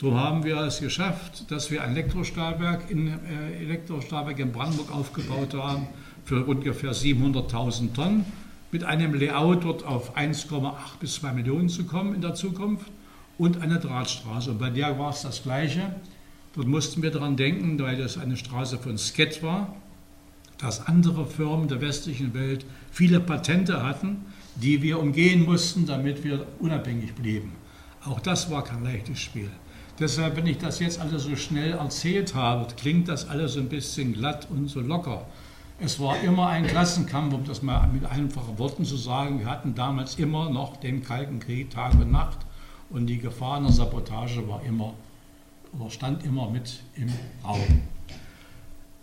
So 0.00 0.18
haben 0.18 0.42
wir 0.42 0.56
es 0.60 0.80
geschafft, 0.80 1.50
dass 1.50 1.70
wir 1.70 1.84
ein 1.84 1.90
Elektrostahlwerk 1.90 2.90
in, 2.90 3.08
äh, 3.08 3.62
Elektrostahlwerk 3.62 4.38
in 4.38 4.50
Brandenburg 4.50 4.90
aufgebaut 4.90 5.52
haben 5.52 5.86
für 6.24 6.46
ungefähr 6.46 6.94
700.000 6.94 7.92
Tonnen, 7.92 8.24
mit 8.72 8.84
einem 8.84 9.12
Layout 9.12 9.64
dort 9.64 9.84
auf 9.84 10.16
1,8 10.16 10.98
bis 10.98 11.16
2 11.16 11.32
Millionen 11.34 11.68
zu 11.68 11.84
kommen 11.84 12.14
in 12.14 12.22
der 12.22 12.34
Zukunft 12.34 12.86
und 13.36 13.60
eine 13.60 13.78
Drahtstraße. 13.78 14.52
Und 14.52 14.58
bei 14.58 14.70
der 14.70 14.98
war 14.98 15.10
es 15.10 15.20
das 15.20 15.42
Gleiche. 15.42 15.94
Dort 16.54 16.68
mussten 16.68 17.02
wir 17.02 17.10
daran 17.10 17.36
denken, 17.36 17.78
weil 17.80 17.98
das 17.98 18.16
eine 18.16 18.38
Straße 18.38 18.78
von 18.78 18.96
Sket 18.96 19.42
war, 19.42 19.76
dass 20.58 20.86
andere 20.86 21.24
Firmen 21.24 21.68
der 21.68 21.80
westlichen 21.80 22.34
Welt 22.34 22.66
viele 22.90 23.20
Patente 23.20 23.82
hatten, 23.82 24.26
die 24.56 24.82
wir 24.82 24.98
umgehen 24.98 25.44
mussten, 25.44 25.86
damit 25.86 26.24
wir 26.24 26.46
unabhängig 26.58 27.14
blieben. 27.14 27.52
Auch 28.04 28.20
das 28.20 28.50
war 28.50 28.64
kein 28.64 28.84
leichtes 28.84 29.20
Spiel. 29.20 29.50
Deshalb, 29.98 30.36
wenn 30.36 30.46
ich 30.46 30.58
das 30.58 30.78
jetzt 30.78 31.00
alles 31.00 31.24
so 31.24 31.34
schnell 31.34 31.72
erzählt 31.72 32.34
habe, 32.34 32.66
klingt 32.76 33.08
das 33.08 33.28
alles 33.28 33.54
so 33.54 33.60
ein 33.60 33.68
bisschen 33.68 34.12
glatt 34.12 34.48
und 34.50 34.68
so 34.68 34.80
locker. 34.80 35.26
Es 35.80 36.00
war 36.00 36.20
immer 36.22 36.48
ein 36.48 36.66
Klassenkampf, 36.66 37.34
um 37.34 37.44
das 37.44 37.62
mal 37.62 37.86
mit 37.88 38.04
einfachen 38.04 38.58
Worten 38.58 38.84
zu 38.84 38.96
sagen. 38.96 39.40
Wir 39.40 39.46
hatten 39.46 39.74
damals 39.74 40.16
immer 40.16 40.50
noch 40.50 40.76
den 40.76 41.02
Kalten 41.02 41.38
Krieg 41.38 41.70
Tag 41.70 41.94
und 41.94 42.10
Nacht 42.10 42.38
und 42.90 43.06
die 43.06 43.18
Gefahr 43.18 43.58
einer 43.58 43.70
Sabotage 43.70 44.46
war 44.48 44.62
immer 44.64 44.94
oder 45.78 45.90
stand 45.90 46.24
immer 46.24 46.48
mit 46.50 46.80
im 46.96 47.12
Raum. 47.44 47.82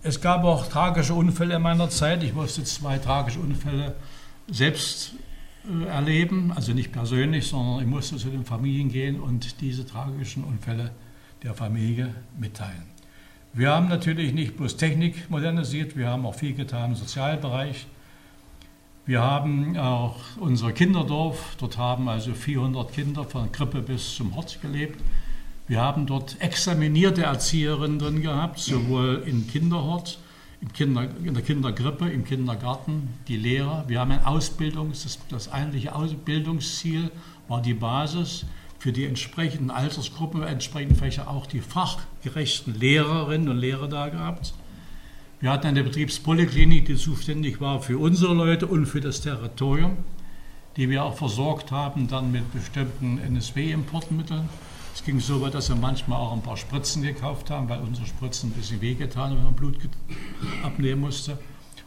Es 0.07 0.21
gab 0.21 0.43
auch 0.43 0.67
tragische 0.67 1.15
Unfälle 1.15 1.55
in 1.55 1.63
meiner 1.63 1.89
Zeit. 1.89 2.21
Ich 2.21 2.35
musste 2.35 2.63
zwei 2.63 2.99
tragische 2.99 3.39
Unfälle 3.39 3.95
selbst 4.47 5.13
äh, 5.67 5.87
erleben, 5.87 6.51
also 6.55 6.73
nicht 6.73 6.91
persönlich, 6.91 7.47
sondern 7.47 7.79
ich 7.79 7.87
musste 7.87 8.17
zu 8.17 8.29
den 8.29 8.45
Familien 8.45 8.89
gehen 8.89 9.19
und 9.19 9.61
diese 9.61 9.83
tragischen 9.83 10.43
Unfälle 10.43 10.91
der 11.41 11.55
Familie 11.55 12.13
mitteilen. 12.37 12.83
Wir 13.53 13.71
haben 13.71 13.87
natürlich 13.87 14.31
nicht 14.31 14.57
bloß 14.57 14.77
Technik 14.77 15.27
modernisiert, 15.31 15.97
wir 15.97 16.07
haben 16.07 16.27
auch 16.27 16.35
viel 16.35 16.53
getan 16.53 16.91
im 16.91 16.95
Sozialbereich. 16.95 17.87
Wir 19.07 19.21
haben 19.21 19.75
auch 19.75 20.17
unser 20.39 20.71
Kinderdorf, 20.71 21.55
dort 21.57 21.79
haben 21.79 22.07
also 22.09 22.35
400 22.35 22.93
Kinder 22.93 23.23
von 23.23 23.51
Krippe 23.51 23.81
bis 23.81 24.13
zum 24.13 24.35
Hort 24.35 24.61
gelebt. 24.61 25.01
Wir 25.67 25.81
haben 25.81 26.05
dort 26.05 26.39
examinierte 26.41 27.23
Erzieherinnen 27.23 27.97
drin 27.97 28.21
gehabt, 28.21 28.59
sowohl 28.59 29.23
im 29.25 29.47
Kinderhort, 29.47 30.19
im 30.61 30.71
Kinder, 30.71 31.09
in 31.23 31.33
der 31.33 31.41
Kindergrippe, 31.41 32.07
im 32.07 32.23
Kindergarten, 32.23 33.09
die 33.27 33.35
Lehrer. 33.35 33.83
Wir 33.87 33.99
haben 33.99 34.11
ein 34.11 34.23
Ausbildungs, 34.23 35.03
das, 35.03 35.19
das 35.27 35.51
eigentliche 35.51 35.95
Ausbildungsziel 35.95 37.09
war 37.47 37.63
die 37.63 37.73
Basis 37.73 38.45
für 38.77 38.91
die 38.91 39.05
entsprechenden 39.05 39.71
Altersgruppen, 39.71 40.43
entsprechenden 40.43 40.97
Fächer 40.97 41.27
auch 41.27 41.47
die 41.47 41.61
fachgerechten 41.61 42.79
Lehrerinnen 42.79 43.49
und 43.49 43.57
Lehrer 43.57 43.87
da 43.87 44.09
gehabt. 44.09 44.53
Wir 45.39 45.51
hatten 45.51 45.65
eine 45.65 45.83
Betriebspoliklinik, 45.83 46.85
die 46.85 46.95
zuständig 46.95 47.59
war 47.59 47.81
für 47.81 47.97
unsere 47.97 48.35
Leute 48.35 48.67
und 48.67 48.85
für 48.85 49.01
das 49.01 49.21
Territorium, 49.21 49.97
die 50.77 50.91
wir 50.91 51.03
auch 51.03 51.17
versorgt 51.17 51.71
haben 51.71 52.07
dann 52.07 52.31
mit 52.31 52.53
bestimmten 52.53 53.17
NSW-Importmitteln. 53.17 54.47
Es 54.95 55.03
ging 55.03 55.19
so 55.19 55.41
weit, 55.41 55.53
dass 55.53 55.67
wir 55.67 55.75
manchmal 55.75 56.17
auch 56.17 56.31
ein 56.31 56.41
paar 56.41 56.55
Spritzen 56.55 57.03
gekauft 57.03 57.49
haben, 57.49 57.67
weil 57.67 57.81
unsere 57.81 58.07
Spritzen 58.07 58.49
ein 58.49 58.53
bisschen 58.53 58.79
wehgetan 58.79 59.31
haben, 59.31 59.37
wenn 59.37 59.43
man 59.43 59.53
Blut 59.53 59.77
abnehmen 60.63 61.01
musste. 61.01 61.37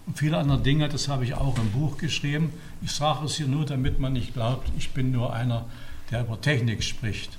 Und 0.06 0.18
viele 0.18 0.36
andere 0.36 0.60
Dinge, 0.60 0.90
das 0.90 1.08
habe 1.08 1.24
ich 1.24 1.32
auch 1.32 1.58
im 1.58 1.70
Buch 1.70 1.96
geschrieben. 1.96 2.52
Ich 2.82 2.92
sage 2.92 3.24
es 3.24 3.36
hier 3.36 3.48
nur, 3.48 3.64
damit 3.64 3.98
man 3.98 4.12
nicht 4.12 4.34
glaubt, 4.34 4.70
ich 4.76 4.90
bin 4.90 5.10
nur 5.10 5.32
einer, 5.32 5.64
der 6.10 6.20
über 6.20 6.38
Technik 6.38 6.84
spricht. 6.84 7.30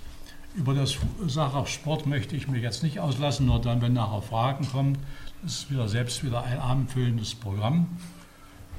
Über 0.56 0.74
das 0.74 0.98
Sache 1.28 1.68
Sport 1.68 2.08
möchte 2.08 2.36
ich 2.36 2.48
mich 2.48 2.64
jetzt 2.64 2.82
nicht 2.82 3.00
auslassen, 3.00 3.46
nur 3.46 3.62
dann, 3.62 3.84
wenn 3.84 3.94
nachher 3.94 4.24
Fragen 4.24 4.68
kommen. 4.68 4.98
Das 5.44 5.54
ist 5.54 5.72
wieder 5.72 5.88
selbst 5.88 6.26
wieder 6.26 6.44
ein 6.44 6.58
abendfüllendes 6.58 7.36
Programm 7.36 7.86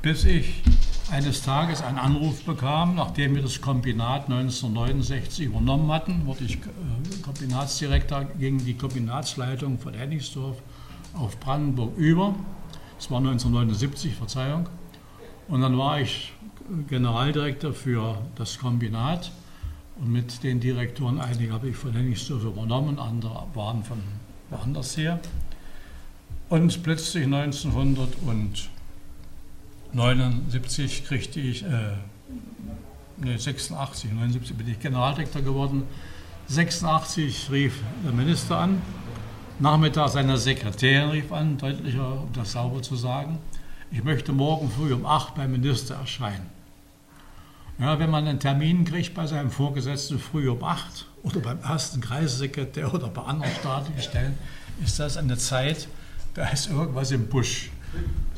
bis 0.02 0.24
ich 0.24 0.62
eines 1.10 1.42
Tages 1.42 1.82
einen 1.82 1.98
Anruf 1.98 2.44
bekam, 2.44 2.94
nachdem 2.94 3.34
wir 3.34 3.42
das 3.42 3.60
Kombinat 3.60 4.28
1969 4.28 5.46
übernommen 5.46 5.90
hatten, 5.90 6.26
wurde 6.26 6.44
ich 6.44 6.56
äh, 6.56 7.22
Kombinatsdirektor 7.22 8.24
gegen 8.38 8.64
die 8.64 8.74
Kombinatsleitung 8.74 9.78
von 9.78 9.94
Hennigsdorf 9.94 10.56
auf 11.14 11.38
Brandenburg 11.40 11.96
über. 11.96 12.34
Das 12.96 13.10
war 13.10 13.18
1979, 13.18 14.14
Verzeihung. 14.14 14.68
Und 15.48 15.62
dann 15.62 15.76
war 15.78 16.00
ich 16.00 16.32
Generaldirektor 16.88 17.72
für 17.72 18.18
das 18.36 18.58
Kombinat 18.58 19.32
und 20.00 20.12
mit 20.12 20.42
den 20.42 20.60
Direktoren, 20.60 21.20
einige 21.20 21.52
habe 21.52 21.68
ich 21.68 21.76
von 21.76 21.92
Hennigsdorf 21.92 22.44
übernommen, 22.44 22.98
andere 22.98 23.46
waren 23.54 23.82
von 23.82 23.98
woanders 24.48 24.96
her. 24.96 25.18
Und 26.48 26.82
plötzlich 26.82 27.24
1900 27.24 28.08
und 28.26 28.70
79 29.92 31.04
kriegte 31.06 31.40
ich, 31.40 31.64
äh, 31.64 31.96
nee, 33.16 33.36
86, 33.36 34.12
79 34.12 34.56
bin 34.56 34.68
ich 34.68 34.78
Generaldirektor 34.78 35.42
geworden. 35.42 35.84
86 36.48 37.50
rief 37.50 37.80
der 38.04 38.12
Minister 38.12 38.58
an, 38.58 38.82
Nachmittag 39.58 40.08
seine 40.08 40.38
Sekretärin 40.38 41.10
rief 41.10 41.32
an, 41.32 41.58
deutlicher, 41.58 42.22
um 42.22 42.32
das 42.32 42.52
sauber 42.52 42.82
zu 42.82 42.96
sagen, 42.96 43.38
ich 43.92 44.02
möchte 44.02 44.32
morgen 44.32 44.70
früh 44.70 44.92
um 44.94 45.04
8 45.04 45.34
beim 45.34 45.52
Minister 45.52 45.96
erscheinen. 45.96 46.46
Ja, 47.78 47.98
wenn 47.98 48.10
man 48.10 48.26
einen 48.26 48.38
Termin 48.38 48.84
kriegt 48.84 49.14
bei 49.14 49.26
seinem 49.26 49.50
Vorgesetzten 49.50 50.18
früh 50.18 50.48
um 50.48 50.62
8 50.62 51.06
oder 51.22 51.40
beim 51.40 51.60
ersten 51.60 52.00
Kreissekretär 52.00 52.92
oder 52.92 53.08
bei 53.08 53.22
anderen 53.22 53.52
staatlichen 53.54 54.02
Stellen, 54.02 54.38
ist 54.84 54.98
das 54.98 55.16
eine 55.16 55.36
Zeit, 55.36 55.88
da 56.34 56.48
ist 56.48 56.70
irgendwas 56.70 57.10
im 57.10 57.26
Busch. 57.28 57.70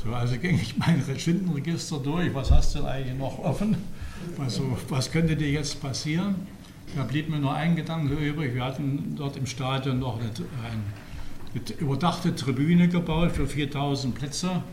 So, 0.03 0.13
also 0.13 0.37
ging 0.37 0.59
ich 0.59 0.77
mein 0.77 1.01
Sündenregister 1.01 1.99
durch. 1.99 2.33
Was 2.33 2.51
hast 2.51 2.75
du 2.75 2.79
denn 2.79 2.87
eigentlich 2.87 3.17
noch 3.17 3.39
offen? 3.39 3.77
Also, 4.37 4.77
was 4.89 5.11
könnte 5.11 5.35
dir 5.35 5.49
jetzt 5.49 5.81
passieren? 5.81 6.35
Da 6.95 7.03
blieb 7.03 7.29
mir 7.29 7.39
nur 7.39 7.53
ein 7.53 7.75
Gedanke 7.75 8.13
übrig. 8.13 8.53
Wir 8.53 8.63
hatten 8.63 9.15
dort 9.15 9.37
im 9.37 9.45
Stadion 9.45 9.99
noch 9.99 10.19
eine, 10.19 10.29
eine 10.29 11.77
überdachte 11.79 12.35
Tribüne 12.35 12.87
gebaut 12.87 13.31
für 13.31 13.47
4000 13.47 14.13
Plätze. 14.13 14.63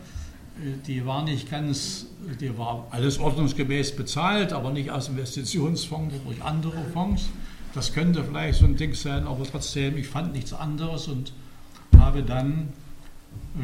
Die 0.85 1.05
war 1.05 1.23
nicht 1.23 1.49
ganz, 1.49 2.07
die 2.39 2.55
war 2.57 2.87
alles 2.91 3.17
ordnungsgemäß 3.17 3.95
bezahlt, 3.95 4.53
aber 4.53 4.71
nicht 4.71 4.91
aus 4.91 5.07
Investitionsfonds, 5.07 6.13
sondern 6.13 6.25
durch 6.25 6.43
andere 6.43 6.83
Fonds. 6.93 7.29
Das 7.73 7.93
könnte 7.93 8.23
vielleicht 8.23 8.59
so 8.59 8.65
ein 8.65 8.75
Ding 8.75 8.93
sein, 8.93 9.25
aber 9.25 9.45
trotzdem, 9.45 9.97
ich 9.97 10.07
fand 10.07 10.33
nichts 10.33 10.53
anderes 10.53 11.07
und 11.07 11.33
habe 11.97 12.21
dann 12.21 12.69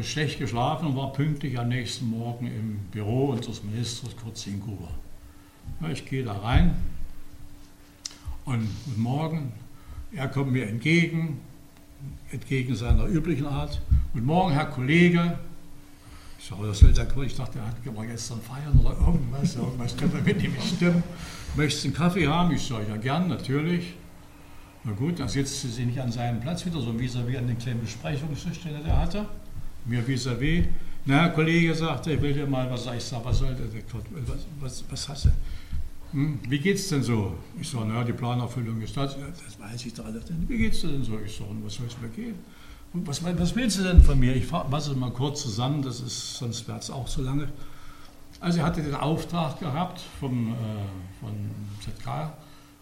schlecht 0.02 0.38
geschlafen 0.38 0.88
und 0.88 0.96
war 0.96 1.12
pünktlich 1.12 1.58
am 1.58 1.68
nächsten 1.68 2.08
Morgen 2.08 2.46
im 2.46 2.78
Büro 2.90 3.30
unseres 3.30 3.62
Ministers 3.62 4.16
Kurt 4.16 4.36
Zinkuber. 4.36 4.90
Ich 5.90 6.04
gehe 6.06 6.24
da 6.24 6.32
rein 6.32 6.76
und 8.44 8.68
guten 8.84 9.00
Morgen, 9.00 9.52
er 10.12 10.28
kommt 10.28 10.52
mir 10.52 10.66
entgegen, 10.68 11.40
entgegen 12.30 12.74
seiner 12.74 13.06
üblichen 13.06 13.46
Art. 13.46 13.80
Guten 14.12 14.26
Morgen, 14.26 14.52
Herr 14.52 14.66
Kollege. 14.66 15.38
Ich 16.38 16.46
sage, 16.46 16.66
das 16.66 16.78
der 16.78 17.22
Ich 17.22 17.34
dachte, 17.34 17.58
er 17.58 17.66
hat 17.66 17.76
gestern 17.82 18.40
feiern 18.40 18.78
oder 18.78 18.96
irgendwas. 18.98 19.56
Irgendwas 19.56 19.96
könnte 19.96 20.22
mit 20.22 20.42
ihm 20.42 20.54
stimmen. 20.60 21.02
Möchtest 21.56 21.84
du 21.84 21.88
einen 21.88 21.96
Kaffee 21.96 22.26
haben? 22.26 22.52
Ich 22.52 22.62
sage, 22.62 22.86
ja, 22.88 22.96
gern, 22.96 23.28
natürlich. 23.28 23.94
Na 24.84 24.92
gut, 24.92 25.18
dann 25.18 25.28
sitzt 25.28 25.60
sie 25.60 25.84
nicht 25.84 26.00
an 26.00 26.12
seinem 26.12 26.40
Platz 26.40 26.64
wieder, 26.64 26.80
so 26.80 26.92
vis-à-vis 26.92 27.34
-vis 27.34 27.38
an 27.38 27.48
den 27.48 27.58
kleinen 27.58 27.80
Besprechungstisch, 27.80 28.60
den 28.60 28.74
er 28.86 28.96
hatte 28.96 29.26
mir 29.88 30.02
vis-à-vis. 30.06 30.64
Na, 31.06 31.22
ein 31.22 31.34
Kollege 31.34 31.74
sagte, 31.74 32.12
ich 32.12 32.20
will 32.20 32.34
dir 32.34 32.46
mal 32.46 32.70
was 32.70 32.84
sagen. 32.84 32.98
Ich 32.98 33.04
sage, 33.04 33.24
was 33.24 33.38
soll 33.38 33.54
das? 33.54 33.68
Was, 34.26 34.46
was, 34.60 34.84
was 34.90 35.08
hast 35.08 35.24
du? 35.24 35.30
Hm, 36.12 36.38
wie 36.48 36.58
geht's 36.58 36.88
denn 36.88 37.02
so? 37.02 37.34
Ich 37.60 37.68
sage, 37.68 37.86
naja, 37.86 38.04
die 38.04 38.12
Planerfüllung 38.12 38.80
ist 38.82 38.96
das. 38.96 39.16
Das 39.16 39.58
weiß 39.58 39.86
ich 39.86 39.94
doch 39.94 40.04
alles. 40.04 40.24
Wie 40.46 40.58
geht's 40.58 40.82
denn 40.82 41.02
so? 41.02 41.18
Ich 41.24 41.36
sage, 41.36 41.50
was 41.62 41.74
soll 41.74 41.86
es 41.86 41.98
mir 42.00 42.08
gehen? 42.08 42.34
Was, 42.92 43.22
was, 43.22 43.54
willst 43.54 43.78
du 43.78 43.82
denn 43.82 44.02
von 44.02 44.18
mir? 44.18 44.34
Ich 44.34 44.46
fasse 44.46 44.92
es 44.92 44.96
mal 44.96 45.10
kurz 45.10 45.42
zusammen, 45.42 45.82
das 45.82 46.00
ist, 46.00 46.36
sonst 46.36 46.66
wäre 46.68 46.78
es 46.78 46.90
auch 46.90 47.06
so 47.06 47.22
lange. 47.22 47.48
Also 48.40 48.60
er 48.60 48.66
hatte 48.66 48.82
den 48.82 48.94
Auftrag 48.94 49.60
gehabt 49.60 50.00
vom, 50.20 50.52
äh, 50.52 50.54
von 51.20 51.32
ZK 51.80 52.32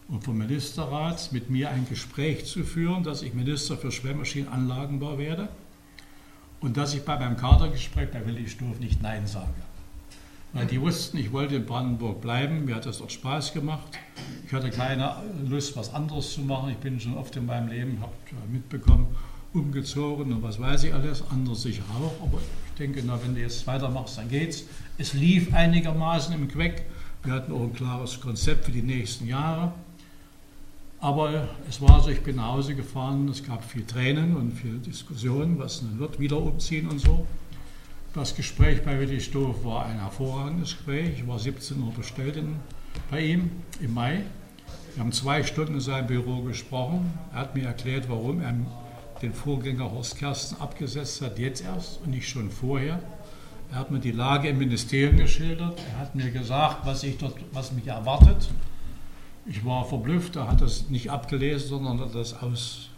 und 0.09 0.23
vom 0.23 0.39
Ministerrat, 0.39 1.33
mit 1.33 1.51
mir 1.51 1.71
ein 1.71 1.89
Gespräch 1.89 2.45
zu 2.47 2.63
führen, 2.63 3.03
dass 3.03 3.23
ich 3.23 3.35
Minister 3.35 3.77
für 3.77 3.91
Schwemmmaschinenanlagenbau 3.91 5.19
werde 5.19 5.49
und 6.61 6.77
dass 6.77 6.95
ich 6.95 7.05
bei 7.05 7.19
meinem 7.19 7.37
Kadergespräch 7.37 8.11
bei 8.11 8.25
Willi 8.27 8.49
Stoff 8.49 8.79
nicht 8.81 9.03
Nein 9.03 9.27
sage. 9.27 9.55
Weil 10.53 10.67
die 10.67 10.81
wussten, 10.81 11.19
ich 11.19 11.33
wollte 11.33 11.57
in 11.57 11.67
Brandenburg 11.67 12.23
bleiben, 12.23 12.65
mir 12.65 12.77
hat 12.77 12.87
das 12.87 12.99
dort 12.99 13.13
Spaß 13.13 13.53
gemacht. 13.53 13.99
Ich 14.47 14.53
hatte 14.53 14.71
keine 14.71 15.15
Lust, 15.47 15.77
was 15.77 15.93
anderes 15.93 16.33
zu 16.33 16.41
machen. 16.41 16.71
Ich 16.71 16.79
bin 16.79 16.99
schon 16.99 17.17
oft 17.17 17.37
in 17.37 17.45
meinem 17.45 17.69
Leben, 17.69 17.99
habe 18.01 18.13
mitbekommen, 18.51 19.07
umgezogen 19.53 20.33
und 20.33 20.43
was 20.43 20.59
weiß 20.59 20.85
ich 20.85 20.95
alles, 20.95 21.23
andere 21.31 21.55
sicher 21.55 21.83
auch. 21.95 22.27
Aber 22.27 22.39
ich 22.39 22.79
denke, 22.79 23.03
na, 23.05 23.19
wenn 23.23 23.35
du 23.35 23.41
jetzt 23.41 23.67
weitermachst, 23.67 24.17
dann 24.17 24.31
geht's. 24.31 24.65
Es 24.97 25.13
lief 25.13 25.53
einigermaßen 25.53 26.35
im 26.35 26.49
Queck. 26.49 26.87
Wir 27.23 27.35
hatten 27.35 27.53
auch 27.53 27.63
ein 27.63 27.75
klares 27.75 28.21
Konzept 28.21 28.65
für 28.65 28.73
die 28.73 28.83
nächsten 28.83 29.27
Jahre. 29.27 29.73
Aber 31.07 31.47
es 31.69 31.81
war 31.81 32.03
so, 32.03 32.11
ich 32.11 32.21
bin 32.21 32.35
nach 32.35 32.55
Hause 32.55 32.75
gefahren, 32.75 33.29
es 33.29 33.45
gab 33.45 33.65
viel 33.65 33.87
Tränen 33.87 34.37
und 34.37 34.51
viel 34.51 34.79
Diskussionen, 34.79 35.57
was 35.57 35.85
wird, 35.99 36.19
wieder 36.19 36.37
umziehen 36.37 36.89
und 36.89 36.99
so. 36.99 37.25
Das 38.13 38.35
Gespräch 38.35 38.83
bei 38.83 38.99
Willi 38.99 39.21
Stoff 39.21 39.65
war 39.65 39.87
ein 39.87 40.01
hervorragendes 40.01 40.73
Gespräch. 40.73 41.11
Ich 41.19 41.29
war 41.29 41.39
17 41.39 41.81
Uhr 41.81 41.93
bestellt 41.93 42.39
in, 42.39 42.57
bei 43.09 43.21
ihm 43.21 43.53
im 43.81 43.95
Mai. 43.95 44.25
Wir 44.95 45.05
haben 45.05 45.13
zwei 45.13 45.45
Stunden 45.45 45.75
in 45.75 45.81
seinem 45.81 46.09
Büro 46.09 46.43
gesprochen. 46.43 47.17
Er 47.33 47.39
hat 47.39 47.55
mir 47.55 47.67
erklärt, 47.67 48.09
warum 48.09 48.41
er 48.41 48.57
den 49.23 49.33
Vorgänger 49.33 49.93
Horst 49.93 50.19
Kersten 50.19 50.61
abgesetzt 50.61 51.23
hat, 51.23 51.39
jetzt 51.39 51.63
erst 51.63 52.01
und 52.05 52.11
nicht 52.11 52.29
schon 52.29 52.51
vorher. 52.51 52.99
Er 53.71 53.79
hat 53.79 53.93
mir 53.93 54.01
die 54.01 54.11
Lage 54.11 54.49
im 54.49 54.59
Ministerium 54.59 55.19
geschildert. 55.19 55.81
Er 55.93 56.01
hat 56.01 56.17
mir 56.17 56.33
gesagt, 56.33 56.85
was, 56.85 57.05
ich 57.05 57.17
dort, 57.17 57.37
was 57.53 57.71
mich 57.71 57.87
erwartet. 57.87 58.49
Ich 59.49 59.65
war 59.65 59.85
verblüfft, 59.85 60.37
er 60.37 60.49
hat 60.49 60.61
das 60.61 60.89
nicht 60.91 61.11
abgelesen, 61.11 61.69
sondern 61.69 62.01
hat 62.01 62.15
das 62.15 62.35
aus 62.43 62.89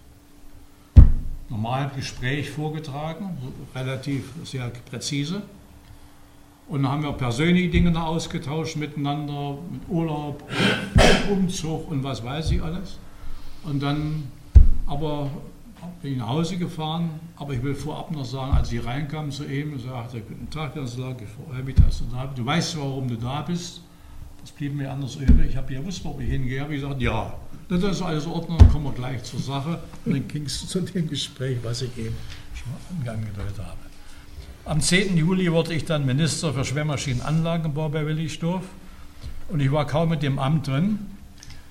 normalem 1.51 1.91
Gespräch 1.95 2.51
vorgetragen, 2.51 3.37
relativ 3.75 4.33
sehr 4.45 4.71
präzise. 4.91 5.43
Und 6.69 6.83
dann 6.83 6.93
haben 6.93 7.03
wir 7.03 7.13
persönliche 7.13 7.69
Dinge 7.69 7.91
noch 7.91 8.07
ausgetauscht 8.07 8.77
miteinander, 8.77 9.59
mit 9.71 9.83
Urlaub, 9.89 10.43
Umzug 11.31 11.91
und 11.91 12.03
was 12.03 12.23
weiß 12.23 12.51
ich 12.51 12.63
alles. 12.63 12.99
Und 13.65 13.83
dann 13.83 14.25
aber 14.87 15.31
bin 16.03 16.13
ich 16.13 16.19
nach 16.19 16.29
Hause 16.29 16.57
gefahren, 16.57 17.11
aber 17.37 17.53
ich 17.55 17.63
will 17.63 17.75
vorab 17.75 18.11
noch 18.11 18.25
sagen, 18.25 18.53
als 18.53 18.73
ich 18.73 18.85
reinkam 18.85 19.31
zu 19.31 19.45
ihm, 19.45 19.79
sagte, 19.79 20.21
guten 20.21 20.49
Tag, 20.51 20.75
Kanzler, 20.75 21.15
ich 21.21 21.29
freue 21.29 21.63
mich, 21.63 21.75
dass 21.77 21.99
du 21.99 22.05
da 22.11 22.25
bist. 22.25 22.39
Du 22.39 22.47
weißt, 22.47 22.79
warum 22.79 23.09
du 23.09 23.17
da 23.17 23.43
bist. 23.43 23.83
Das 24.49 24.57
blieb 24.57 24.75
mir 24.75 24.91
anders 24.91 25.17
übrig. 25.17 25.51
Ich 25.51 25.57
habe 25.59 25.75
ja 25.75 25.81
gewusst, 25.81 26.03
wo 26.05 26.19
ich 26.19 26.27
hingehe. 26.27 26.63
Habe 26.63 26.75
ich 26.75 26.81
gesagt, 26.81 27.03
ja, 27.03 27.35
das 27.69 27.83
ist 27.83 28.01
alles 28.01 28.25
in 28.25 28.31
Ordnung, 28.31 28.57
dann 28.57 28.71
kommen 28.71 28.87
wir 28.87 28.93
gleich 28.93 29.23
zur 29.23 29.39
Sache. 29.41 29.79
Und 30.07 30.15
dann 30.15 30.27
ging 30.27 30.47
es 30.47 30.67
zu 30.69 30.81
dem 30.81 31.07
Gespräch, 31.07 31.59
was 31.63 31.83
ich 31.83 31.91
eben 31.99 32.17
schon 32.55 33.09
angedeutet 33.09 33.59
habe. 33.59 33.77
Am 34.65 34.81
10. 34.81 35.19
Juli 35.19 35.53
wurde 35.53 35.75
ich 35.75 35.85
dann 35.85 36.07
Minister 36.07 36.55
für 36.55 36.65
Schwermaschinenanlagenbau 36.65 37.91
bei 37.91 38.07
Willisdorf. 38.07 38.65
Und 39.49 39.61
ich 39.61 39.71
war 39.71 39.87
kaum 39.87 40.09
mit 40.09 40.23
dem 40.23 40.39
Amt 40.39 40.69
drin, 40.69 40.99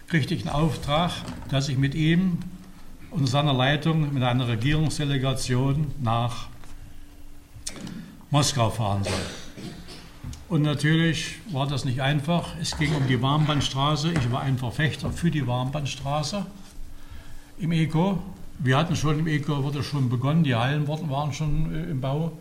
kriegte 0.07 0.36
ich 0.36 0.41
einen 0.41 0.55
Auftrag, 0.55 1.11
dass 1.49 1.69
ich 1.69 1.80
mit 1.80 1.95
ihm 1.95 2.38
und 3.09 3.25
seiner 3.25 3.53
Leitung 3.53 4.13
mit 4.13 4.21
einer 4.21 4.47
Regierungsdelegation 4.47 5.88
nach 5.99 6.47
Moskau 8.30 8.69
fahren 8.69 9.03
soll. 9.03 9.46
Und 10.49 10.61
natürlich 10.61 11.35
war 11.51 11.67
das 11.67 11.83
nicht 11.83 12.01
einfach. 12.01 12.55
Es 12.61 12.77
ging 12.77 12.95
um 12.95 13.05
die 13.07 13.21
Warmbandstraße. 13.21 14.13
Ich 14.13 14.31
war 14.31 14.41
ein 14.41 14.57
Verfechter 14.57 15.11
für 15.11 15.29
die 15.29 15.45
Warmbandstraße 15.45 16.45
im 17.59 17.71
ECO. 17.73 18.19
Wir 18.59 18.77
hatten 18.77 18.95
schon 18.95 19.19
im 19.19 19.27
ECO, 19.27 19.63
wurde 19.63 19.83
schon 19.83 20.09
begonnen, 20.09 20.43
die 20.43 20.55
Hallen 20.55 20.87
waren 20.87 21.33
schon 21.33 21.75
äh, 21.75 21.91
im 21.91 21.99
Bau. 21.99 22.31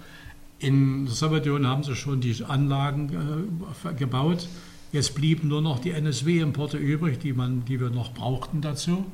In 0.61 1.07
der 1.07 1.15
Sowjetunion 1.15 1.67
haben 1.67 1.83
sie 1.83 1.97
schon 1.97 2.21
die 2.21 2.45
Anlagen 2.45 3.49
äh, 3.85 3.93
gebaut. 3.95 4.49
Jetzt 4.93 5.15
blieben 5.17 5.49
nur 5.49 5.61
noch 5.61 5.81
die 5.81 5.91
NSW-Importe 5.91 6.79
übrig, 6.79 7.19
die, 7.19 7.33
man, 7.33 7.65
die 7.65 7.81
wir 7.81 7.91
noch 7.91 8.15
brauchten 8.15 8.61
dazu. 8.61 9.05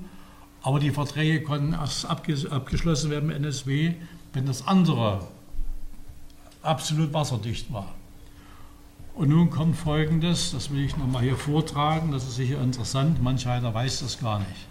Aber 0.63 0.79
die 0.79 0.91
Verträge 0.91 1.43
konnten 1.43 1.73
erst 1.73 2.05
abgeschlossen 2.05 3.11
werden 3.11 3.29
mit 3.29 3.37
NSW, 3.37 3.95
wenn 4.35 4.47
das 4.47 4.67
andere 4.69 5.27
absolut 6.63 7.13
wasserdicht 7.13 7.73
war. 7.73 7.93
Und 9.15 9.29
nun 9.29 9.51
kommt 9.51 9.77
Folgendes, 9.77 10.53
das 10.53 10.71
will 10.71 10.85
ich 10.85 10.97
nochmal 10.97 11.23
hier 11.23 11.37
vortragen, 11.37 12.13
das 12.13 12.25
ist 12.25 12.37
sicher 12.37 12.63
interessant, 12.63 13.23
manch 13.23 13.47
einer 13.47 13.75
weiß 13.75 14.01
das 14.01 14.19
gar 14.19 14.39
nicht. 14.39 14.67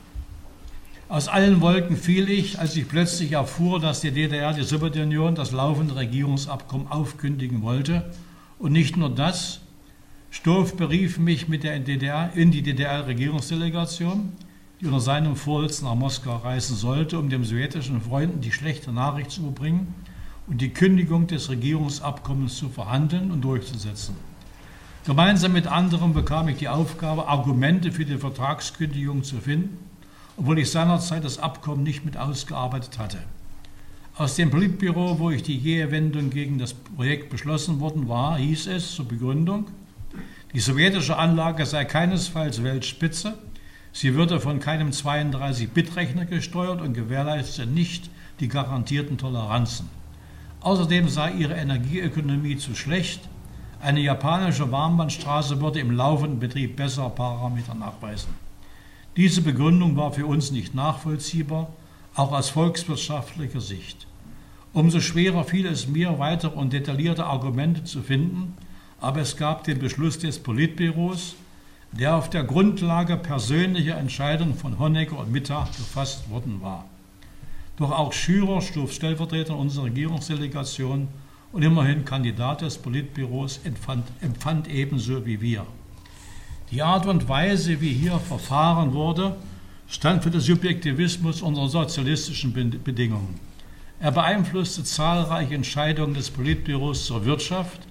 Aus 1.10 1.28
allen 1.28 1.62
Wolken 1.62 1.96
fiel 1.96 2.30
ich, 2.30 2.58
als 2.58 2.76
ich 2.76 2.88
plötzlich 2.88 3.34
erfuhr, 3.34 3.80
dass 3.80 4.02
die 4.02 4.12
DDR, 4.12 4.54
die 4.54 4.64
Sowjetunion, 4.64 5.36
das 5.36 5.52
laufende 5.52 5.96
Regierungsabkommen 5.96 6.88
aufkündigen 6.88 7.62
wollte. 7.62 8.10
Und 8.58 8.72
nicht 8.72 8.96
nur 8.96 9.10
das, 9.10 9.60
Stoff 10.32 10.78
berief 10.78 11.20
mich 11.20 11.50
mit 11.50 11.64
der 11.64 11.78
DDR, 11.80 12.32
in 12.34 12.50
die 12.50 12.64
DDR-Regierungsdelegation, 12.64 14.32
die 14.80 14.86
unter 14.86 15.02
seinem 15.02 15.36
Vorsitz 15.36 15.82
nach 15.82 15.96
Moskau 15.96 16.38
reisen 16.38 16.78
sollte, 16.78 17.20
um 17.20 17.30
den 17.30 17.44
sowjetischen 17.44 18.02
Freunden 18.02 18.40
die 18.40 18.54
schlechte 18.54 18.94
Nachricht 18.94 19.32
zu 19.32 19.42
überbringen 19.42 19.94
und 20.48 20.62
die 20.62 20.70
Kündigung 20.70 21.28
des 21.28 21.50
Regierungsabkommens 21.50 22.56
zu 22.56 22.70
verhandeln 22.70 23.32
und 23.32 23.42
durchzusetzen. 23.42 24.31
Gemeinsam 25.04 25.54
mit 25.54 25.66
anderen 25.66 26.14
bekam 26.14 26.48
ich 26.48 26.58
die 26.58 26.70
Aufgabe, 26.70 27.28
Argumente 27.28 27.92
für 27.92 28.06
die 28.06 28.20
Vertragskündigung 28.20 29.24
zu 29.24 29.38
finden, 29.38 29.80
obwohl 30.38 30.60
ich 30.60 30.70
seinerzeit 30.70 31.24
das 31.24 31.40
Abkommen 31.40 31.82
nicht 31.82 32.06
mit 32.06 32.18
ausgearbeitet 32.18 33.00
hatte. 33.00 33.18
Aus 34.16 34.36
dem 34.36 34.52
Politbüro, 34.52 35.18
wo 35.18 35.32
ich 35.32 35.42
die 35.42 35.58
jähe 35.58 35.90
Wendung 35.90 36.30
gegen 36.30 36.60
das 36.60 36.76
Projekt 36.76 37.32
beschlossen 37.32 37.80
worden 37.80 38.08
war, 38.10 38.38
hieß 38.38 38.68
es 38.68 38.94
zur 38.94 39.08
Begründung, 39.08 39.72
die 40.54 40.60
sowjetische 40.60 41.18
Anlage 41.18 41.66
sei 41.66 41.84
keinesfalls 41.84 42.62
Weltspitze, 42.62 43.40
sie 43.94 44.14
würde 44.14 44.40
von 44.40 44.60
keinem 44.60 44.92
32-Bit-Rechner 44.92 46.26
gesteuert 46.26 46.80
und 46.80 46.94
gewährleistete 46.94 47.68
nicht 47.68 48.12
die 48.40 48.50
garantierten 48.50 49.18
Toleranzen. 49.18 49.90
Außerdem 50.60 51.10
sei 51.10 51.32
ihre 51.32 51.56
Energieökonomie 51.56 52.58
zu 52.58 52.76
schlecht 52.76 53.22
eine 53.82 54.00
japanische 54.00 54.72
Warmbandstraße 54.72 55.60
würde 55.60 55.80
im 55.80 55.92
laufenden 55.92 56.40
Betrieb 56.40 56.76
bessere 56.76 57.10
Parameter 57.10 57.74
nachweisen. 57.74 58.34
Diese 59.18 59.42
Begründung 59.42 59.98
war 59.98 60.14
für 60.14 60.26
uns 60.26 60.52
nicht 60.52 60.74
nachvollziehbar, 60.76 61.70
auch 62.16 62.32
aus 62.32 62.50
volkswirtschaftlicher 62.50 63.62
Sicht. 63.62 64.08
Umso 64.74 65.02
schwerer 65.02 65.44
fiel 65.44 65.66
es 65.66 65.88
mir, 65.88 66.20
weitere 66.20 66.56
und 66.56 66.72
detaillierte 66.72 67.26
Argumente 67.26 67.84
zu 67.84 68.02
finden, 68.02 68.56
aber 69.02 69.22
es 69.22 69.36
gab 69.36 69.64
den 69.64 69.80
Beschluss 69.80 70.20
des 70.20 70.40
Politbüros, 70.40 71.36
der 71.92 72.16
auf 72.16 72.30
der 72.30 72.44
Grundlage 72.44 73.18
persönlicher 73.18 73.98
Entscheidungen 73.98 74.56
von 74.56 74.80
Honecker 74.80 75.18
und 75.18 75.32
Mittag 75.32 75.76
gefasst 75.76 76.30
worden 76.30 76.62
war. 76.62 76.86
Doch 77.78 77.92
auch 77.92 78.14
Schürer 78.14 78.62
stuf 78.62 78.94
Stellvertreter 78.94 79.58
unserer 79.58 79.86
Regierungsdelegation 79.86 81.08
und 81.52 81.64
immerhin 81.64 82.06
Kandidat 82.06 82.62
des 82.62 82.78
Politbüros 82.78 83.60
empfand, 83.64 84.06
empfand 84.22 84.68
ebenso 84.68 85.26
wie 85.26 85.42
wir. 85.42 85.66
Die 86.72 86.82
Art 86.82 87.06
und 87.06 87.28
Weise, 87.28 87.82
wie 87.82 87.94
hier 87.94 88.18
verfahren 88.20 88.94
wurde, 88.94 89.36
stand 89.88 90.24
für 90.24 90.32
den 90.32 90.40
Subjektivismus 90.40 91.42
unserer 91.42 91.68
sozialistischen 91.68 92.54
Bedingungen. 92.54 93.40
Er 94.00 94.12
beeinflusste 94.12 94.84
zahlreiche 94.84 95.54
Entscheidungen 95.54 96.14
des 96.14 96.32
Politbüros 96.32 97.06
zur 97.06 97.26
Wirtschaft. 97.26 97.82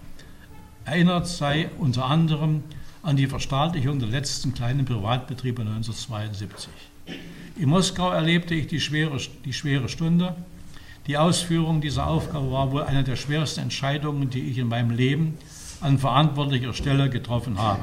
Erinnert 0.85 1.29
sei 1.29 1.69
unter 1.79 2.07
anderem 2.07 2.63
an 3.03 3.17
die 3.17 3.27
Verstaatlichung 3.27 3.99
der 3.99 4.09
letzten 4.09 4.55
kleinen 4.55 4.87
Privatbetriebe 4.87 5.63
1972. 5.63 6.71
In 7.57 7.69
Moskau 7.69 8.11
erlebte 8.11 8.55
ich 8.55 8.67
die 8.67 8.81
schwere, 8.81 9.19
die 9.45 9.53
schwere 9.53 9.89
Stunde. 9.89 10.35
Die 11.07 11.17
Ausführung 11.17 11.81
dieser 11.81 12.07
Aufgabe 12.07 12.53
war 12.53 12.73
wohl 12.73 12.83
eine 12.83 13.05
der 13.05 13.17
schwersten 13.17 13.61
Entscheidungen, 13.61 14.31
die 14.31 14.51
ich 14.51 14.59
in 14.59 14.69
meinem 14.69 14.91
Leben 14.91 15.39
an 15.81 15.99
verantwortlicher 15.99 16.75
Stelle 16.75 17.09
getroffen 17.09 17.59
habe. 17.59 17.83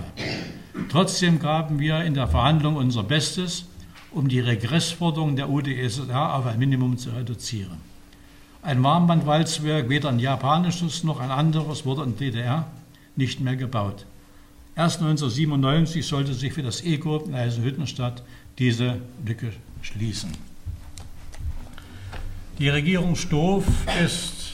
Trotzdem 0.89 1.39
gaben 1.39 1.79
wir 1.79 2.03
in 2.03 2.13
der 2.13 2.27
Verhandlung 2.27 2.75
unser 2.75 3.03
Bestes, 3.03 3.65
um 4.11 4.27
die 4.27 4.39
Regressforderungen 4.39 5.35
der 5.35 5.49
UdSSR 5.49 6.35
auf 6.35 6.45
ein 6.45 6.59
Minimum 6.59 6.97
zu 6.97 7.09
reduzieren. 7.09 7.77
Ein 8.61 8.83
Warmbandwalzwerk, 8.83 9.89
weder 9.89 10.09
ein 10.09 10.19
japanisches 10.19 11.03
noch 11.03 11.19
ein 11.19 11.31
anderes, 11.31 11.85
wurde 11.85 12.03
in 12.03 12.17
der 12.17 12.31
DDR 12.31 12.67
nicht 13.15 13.39
mehr 13.39 13.55
gebaut. 13.55 14.05
Erst 14.75 15.01
1997 15.01 16.05
sollte 16.05 16.33
sich 16.33 16.53
für 16.53 16.63
das 16.63 16.81
ECO 16.81 17.17
in 17.17 17.33
Eisenhüttenstadt 17.33 18.21
diese 18.59 19.01
Lücke 19.25 19.51
schließen. 19.81 20.31
Die 22.59 22.69
Regierung 22.69 23.15
Stoff 23.15 23.65
ist 24.03 24.53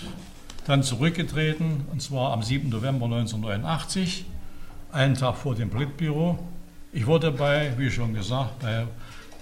dann 0.68 0.84
zurückgetreten, 0.84 1.86
und 1.90 2.02
zwar 2.02 2.34
am 2.34 2.44
7. 2.44 2.68
November 2.68 3.06
1989, 3.06 4.26
einen 4.92 5.16
Tag 5.16 5.38
vor 5.38 5.56
dem 5.56 5.70
Politbüro. 5.70 6.38
Ich 6.92 7.08
wurde 7.08 7.32
bei, 7.32 7.72
wie 7.78 7.90
schon 7.90 8.14
gesagt, 8.14 8.60
bei 8.60 8.88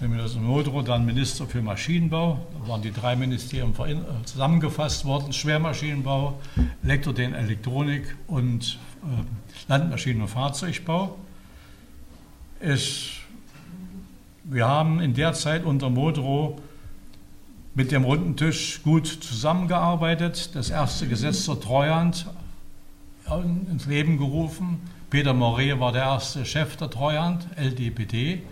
dem 0.00 0.12
Minister 0.12 0.38
Nodro 0.38 0.82
dann 0.82 1.04
Minister 1.04 1.44
für 1.44 1.60
Maschinenbau. 1.60 2.38
Da 2.52 2.68
waren 2.68 2.82
die 2.82 2.92
drei 2.92 3.16
Ministerien 3.16 3.72
äh, 3.72 4.24
zusammengefasst 4.26 5.04
worden: 5.04 5.32
Schwermaschinenbau, 5.32 6.40
Elektro- 6.84 7.18
Elektronik 7.18 8.14
und 8.28 8.78
äh, 9.02 9.72
Landmaschinen- 9.72 10.22
und 10.22 10.28
Fahrzeugbau. 10.28 11.18
Es, 12.60 13.08
wir 14.44 14.68
haben 14.68 15.00
in 15.00 15.14
der 15.14 15.32
Zeit 15.32 15.64
unter 15.64 15.90
Modro 15.90 16.60
mit 17.74 17.90
dem 17.90 18.04
runden 18.04 18.36
Tisch 18.36 18.82
gut 18.82 19.06
zusammengearbeitet, 19.06 20.54
das 20.54 20.70
erste 20.70 21.08
Gesetz 21.08 21.44
zur 21.44 21.60
Treuhand 21.60 22.26
ins 23.70 23.86
Leben 23.86 24.18
gerufen. 24.18 24.80
Peter 25.08 25.32
Moret 25.32 25.80
war 25.80 25.92
der 25.92 26.02
erste 26.02 26.44
Chef 26.44 26.76
der 26.76 26.90
Treuhand, 26.90 27.46
LDPD. 27.56 28.42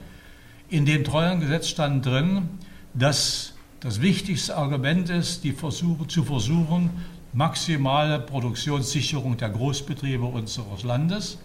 In 0.71 0.87
dem 0.87 1.05
Treuhandgesetz 1.05 1.69
stand 1.69 2.07
drin, 2.07 2.49
dass 2.95 3.55
das 3.81 4.01
wichtigste 4.01 4.57
Argument 4.57 5.11
ist, 5.11 5.45
die 5.45 5.53
Versuche, 5.53 6.07
zu 6.07 6.25
versuchen, 6.25 6.91
maximale 7.33 8.21
Produktionssicherung 8.21 9.37
der 9.37 9.51
Großbetriebe 9.51 10.25
unseres 10.25 10.83
Landes 10.83 11.39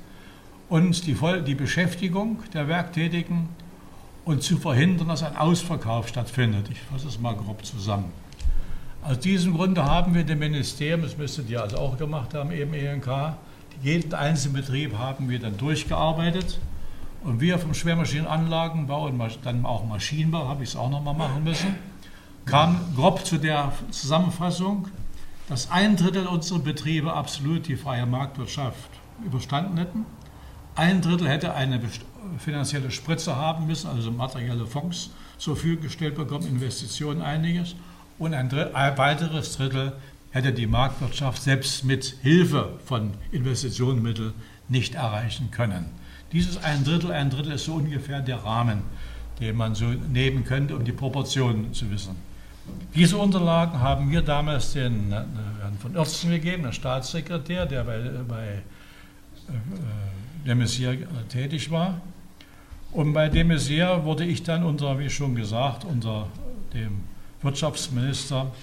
und 0.69 1.05
die, 1.07 1.15
die 1.45 1.55
Beschäftigung 1.55 2.39
der 2.53 2.67
Werktätigen 2.67 3.49
und 4.25 4.41
zu 4.43 4.57
verhindern, 4.57 5.07
dass 5.07 5.23
ein 5.23 5.37
Ausverkauf 5.37 6.07
stattfindet. 6.07 6.67
Ich 6.71 6.81
fasse 6.81 7.07
es 7.07 7.19
mal 7.19 7.35
grob 7.35 7.63
zusammen. 7.63 8.11
Aus 9.03 9.19
diesem 9.19 9.53
Grunde 9.53 9.85
haben 9.85 10.15
wir 10.15 10.23
dem 10.23 10.39
Ministerium, 10.39 11.03
das 11.03 11.15
müsstet 11.15 11.47
ihr 11.49 11.61
also 11.61 11.77
auch 11.77 11.95
gemacht 11.95 12.33
haben, 12.33 12.51
eben 12.51 12.73
ENK, 12.73 13.35
jeden 13.83 14.13
einzelnen 14.15 14.55
Betrieb 14.55 14.97
haben 14.97 15.29
wir 15.29 15.39
dann 15.39 15.57
durchgearbeitet. 15.57 16.59
Und 17.23 17.39
wir 17.39 17.59
vom 17.59 17.73
Schwermaschinenanlagenbau 17.73 19.07
und 19.07 19.21
dann 19.43 19.65
auch 19.65 19.85
Maschinenbau, 19.85 20.47
habe 20.47 20.63
ich 20.63 20.69
es 20.69 20.75
auch 20.75 20.89
nochmal 20.89 21.15
machen 21.15 21.43
müssen, 21.43 21.75
kamen 22.45 22.79
grob 22.95 23.25
zu 23.25 23.37
der 23.37 23.71
Zusammenfassung, 23.91 24.87
dass 25.49 25.69
ein 25.69 25.97
Drittel 25.97 26.27
unserer 26.27 26.59
Betriebe 26.59 27.13
absolut 27.13 27.67
die 27.67 27.75
freie 27.75 28.05
Marktwirtschaft 28.05 28.89
überstanden 29.23 29.77
hätten. 29.77 30.05
Ein 30.75 31.01
Drittel 31.01 31.27
hätte 31.27 31.53
eine 31.53 31.79
finanzielle 32.39 32.91
Spritze 32.91 33.35
haben 33.35 33.67
müssen, 33.67 33.89
also 33.89 34.11
materielle 34.11 34.65
Fonds 34.65 35.11
zur 35.37 35.55
Verfügung 35.55 35.83
gestellt 35.83 36.15
bekommen, 36.15 36.47
Investitionen 36.47 37.21
einiges. 37.21 37.75
Und 38.17 38.33
ein, 38.33 38.51
ein 38.51 38.97
weiteres 38.97 39.57
Drittel 39.57 39.93
hätte 40.31 40.51
die 40.51 40.67
Marktwirtschaft 40.67 41.41
selbst 41.41 41.83
mit 41.83 42.17
Hilfe 42.21 42.73
von 42.85 43.11
Investitionsmitteln 43.31 44.33
nicht 44.69 44.95
erreichen 44.95 45.51
können. 45.51 45.85
Dieses 46.31 46.61
ein 46.63 46.83
Drittel, 46.83 47.11
ein 47.11 47.29
Drittel 47.29 47.53
ist 47.53 47.65
so 47.65 47.75
ungefähr 47.75 48.21
der 48.21 48.37
Rahmen, 48.37 48.83
den 49.39 49.55
man 49.55 49.75
so 49.75 49.85
nehmen 49.85 50.43
könnte, 50.43 50.75
um 50.75 50.83
die 50.83 50.91
Proportionen 50.91 51.73
zu 51.73 51.89
wissen. 51.91 52.15
Diese 52.95 53.17
Unterlagen 53.17 53.79
haben 53.79 54.09
wir 54.09 54.21
damals 54.21 54.73
den 54.73 55.11
Herrn 55.11 55.77
von 55.79 55.95
Oertzen 55.95 56.31
gegeben, 56.31 56.63
der 56.63 56.71
Staatssekretär, 56.71 57.65
der 57.65 57.83
bei, 57.83 57.99
bei 58.27 58.47
äh, 58.47 59.51
der 60.45 60.55
Messier 60.55 60.97
tätig 61.29 61.69
war. 61.69 62.01
Und 62.95 63.11
bei 63.11 63.27
dem 63.27 63.49
Messier 63.49 64.05
wurde 64.05 64.23
ich 64.23 64.43
dann 64.43 64.63
unter, 64.63 64.97
wie 64.99 65.09
schon 65.09 65.35
gesagt, 65.35 65.83
unter 65.83 66.27
dem 66.73 67.03
Wirtschaftsminister 67.41 68.53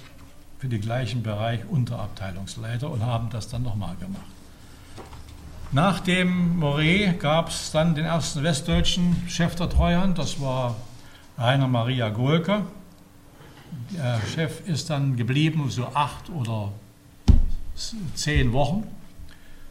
für 0.59 0.69
den 0.69 0.81
gleichen 0.81 1.23
Bereich 1.23 1.61
Unterabteilungsleiter 1.69 2.91
und 2.91 3.05
haben 3.05 3.29
das 3.29 3.49
dann 3.49 3.63
nochmal 3.63 3.95
gemacht. 3.97 4.25
Nach 5.71 6.01
dem 6.01 6.59
Moret 6.59 7.21
gab 7.21 7.51
es 7.51 7.73
dann 7.73 7.95
den 7.95 8.07
ersten 8.07 8.43
westdeutschen 8.43 9.23
Chef 9.29 9.55
der 9.55 9.69
Treuhand, 9.69 10.17
das 10.17 10.41
war 10.41 10.77
Rainer 11.37 11.69
Maria 11.69 12.09
Gohlke. 12.09 12.63
Der 13.95 14.19
Chef 14.35 14.67
ist 14.67 14.89
dann 14.89 15.15
geblieben, 15.15 15.69
so 15.69 15.89
acht 15.89 16.31
oder 16.31 16.73
zehn 18.15 18.55
Wochen. 18.55 18.87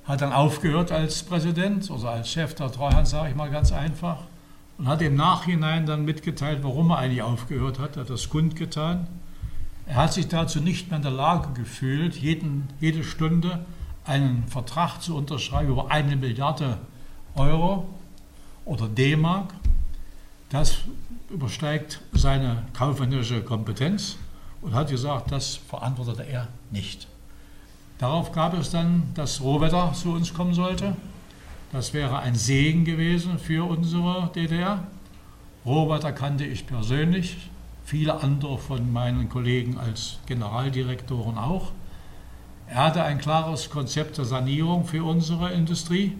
Hat 0.05 0.22
dann 0.22 0.32
aufgehört 0.32 0.91
als 0.91 1.24
Präsident 1.24 1.89
oder 1.89 2.12
als 2.12 2.30
Chef 2.30 2.53
der 2.53 2.72
Treuhand, 2.72 3.07
sage 3.07 3.32
ich 3.32 3.36
mal 3.36 3.49
ganz 3.49 3.72
einfach. 3.72 4.20
Und 4.82 4.88
hat 4.88 5.04
im 5.04 5.14
Nachhinein 5.14 5.86
dann 5.86 6.06
mitgeteilt, 6.06 6.64
warum 6.64 6.90
er 6.90 6.98
eigentlich 6.98 7.22
aufgehört 7.22 7.78
hat. 7.78 7.98
Hat 7.98 8.10
das 8.10 8.30
kundgetan. 8.30 9.06
Er 9.86 9.98
hat 9.98 10.14
sich 10.14 10.28
dazu 10.28 10.60
nicht 10.60 10.90
mehr 10.90 10.98
in 10.98 11.04
der 11.04 11.12
Lage 11.12 11.50
gefühlt, 11.54 12.16
jeden, 12.16 12.68
jede 12.80 13.04
Stunde 13.04 13.64
einen 14.06 14.48
Vertrag 14.48 15.00
zu 15.00 15.16
unterschreiben 15.16 15.70
über 15.70 15.92
eine 15.92 16.16
Milliarde 16.16 16.80
Euro 17.36 17.88
oder 18.66 18.88
D-Mark. 18.88 19.54
Das 20.50 20.78
übersteigt 21.30 22.02
seine 22.14 22.64
kaufmännische 22.74 23.44
Kompetenz 23.44 24.18
und 24.64 24.74
hat 24.74 24.90
gesagt, 24.90 25.32
das 25.32 25.58
verantwortete 25.58 26.24
er 26.24 26.48
nicht. 26.72 27.08
Darauf 28.00 28.32
gab 28.32 28.56
es 28.56 28.72
dann, 28.72 29.12
dass 29.14 29.42
Rohwetter 29.42 29.94
zu 29.94 30.14
uns 30.14 30.34
kommen 30.34 30.56
sollte. 30.56 30.96
Das 31.72 31.93
wäre 31.93 32.19
ein 32.19 32.36
Segen 32.36 32.84
gewesen 32.84 33.39
für 33.39 33.67
unsere 33.69 34.30
DDR. 34.36 34.84
Rohwetter 35.65 36.11
kannte 36.11 36.43
ich 36.43 36.67
persönlich, 36.67 37.49
viele 37.86 38.22
andere 38.22 38.57
von 38.57 38.91
meinen 38.91 39.30
Kollegen 39.30 39.78
als 39.78 40.19
Generaldirektoren 40.26 41.38
auch. 41.38 41.72
Er 42.67 42.84
hatte 42.86 43.03
ein 43.03 43.19
klares 43.19 43.69
Konzept 43.69 44.17
der 44.17 44.26
Sanierung 44.26 44.86
für 44.86 45.05
unsere 45.05 45.53
Industrie. 45.53 46.17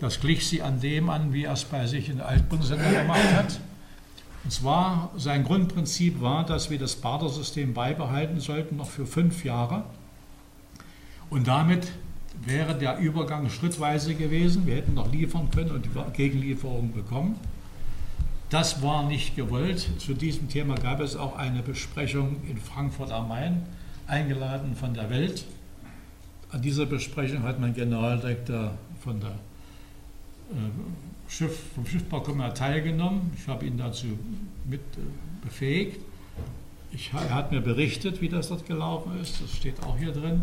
Das 0.00 0.20
glich 0.20 0.48
sie 0.48 0.62
an 0.62 0.80
dem 0.80 1.08
an, 1.08 1.32
wie 1.32 1.44
er 1.44 1.52
es 1.52 1.64
bei 1.64 1.86
sich 1.86 2.08
in 2.08 2.16
der 2.16 2.28
Altbundesländern 2.28 2.92
gemacht 2.92 3.32
hat. 3.34 3.60
Und 4.42 4.50
zwar, 4.50 5.10
sein 5.16 5.44
Grundprinzip 5.44 6.20
war, 6.20 6.44
dass 6.44 6.70
wir 6.70 6.78
das 6.78 6.96
Bartersystem 6.96 7.74
beibehalten 7.74 8.40
sollten, 8.40 8.76
noch 8.76 8.88
für 8.88 9.06
fünf 9.06 9.44
Jahre. 9.44 9.84
Und 11.28 11.46
damit 11.46 11.92
wäre 12.44 12.74
der 12.74 12.98
Übergang 12.98 13.50
schrittweise 13.50 14.14
gewesen. 14.14 14.66
Wir 14.66 14.76
hätten 14.76 14.94
noch 14.94 15.12
liefern 15.12 15.50
können 15.50 15.70
und 15.70 15.86
die 15.86 16.12
Gegenlieferung 16.16 16.92
bekommen. 16.92 17.36
Das 18.48 18.82
war 18.82 19.06
nicht 19.06 19.36
gewollt. 19.36 19.88
Zu 19.98 20.14
diesem 20.14 20.48
Thema 20.48 20.74
gab 20.74 21.00
es 21.00 21.16
auch 21.16 21.36
eine 21.36 21.62
Besprechung 21.62 22.36
in 22.48 22.56
Frankfurt 22.56 23.12
am 23.12 23.28
Main, 23.28 23.62
eingeladen 24.06 24.74
von 24.74 24.92
der 24.92 25.08
Welt. 25.08 25.44
An 26.50 26.60
dieser 26.60 26.86
Besprechung 26.86 27.44
hat 27.44 27.60
mein 27.60 27.74
Generaldirektor 27.74 28.72
von 29.04 29.20
der 29.20 29.30
äh, 29.30 30.54
Schiff, 31.28 31.60
vom 31.76 31.86
Schiffbaukommissar 31.86 32.54
teilgenommen. 32.54 33.30
Ich 33.36 33.46
habe 33.46 33.66
ihn 33.66 33.78
dazu 33.78 34.18
mit 34.68 34.80
äh, 34.80 35.44
befähigt. 35.44 36.00
Ich, 36.90 37.12
er 37.12 37.32
hat 37.32 37.52
mir 37.52 37.60
berichtet, 37.60 38.20
wie 38.20 38.28
das 38.28 38.48
dort 38.48 38.66
gelaufen 38.66 39.12
ist. 39.20 39.40
Das 39.40 39.52
steht 39.52 39.80
auch 39.84 39.96
hier 39.96 40.10
drin. 40.10 40.42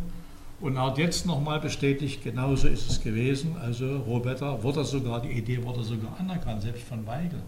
Und 0.60 0.78
auch 0.78 0.98
jetzt 0.98 1.26
nochmal 1.26 1.60
bestätigt, 1.60 2.24
genauso 2.24 2.68
ist 2.68 2.90
es 2.90 3.02
gewesen. 3.02 3.56
Also 3.62 3.98
Roberta 3.98 4.64
wurde 4.64 4.84
sogar, 4.84 5.22
die 5.22 5.30
Idee 5.30 5.64
wurde 5.64 5.84
sogar 5.84 6.20
anerkannt, 6.20 6.64
selbst 6.64 6.84
von 6.84 7.06
Weigel. 7.06 7.42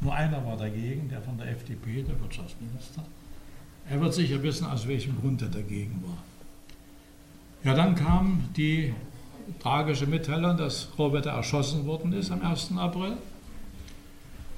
Nur 0.00 0.14
einer 0.14 0.44
war 0.44 0.56
dagegen, 0.56 1.08
der 1.08 1.22
von 1.22 1.38
der 1.38 1.50
FDP, 1.50 2.02
der 2.02 2.20
Wirtschaftsminister. 2.20 3.02
Er 3.88 4.00
wird 4.00 4.12
sicher 4.12 4.42
wissen, 4.42 4.66
aus 4.66 4.86
welchem 4.88 5.18
Grund 5.20 5.40
er 5.42 5.48
dagegen 5.48 6.02
war. 6.04 6.18
Ja, 7.64 7.74
dann 7.74 7.94
kam 7.94 8.48
die 8.56 8.92
tragische 9.60 10.06
Mitteilung, 10.06 10.56
dass 10.56 10.88
Roberta 10.98 11.30
erschossen 11.30 11.86
worden 11.86 12.12
ist 12.12 12.30
am 12.30 12.42
1. 12.42 12.72
April. 12.76 13.16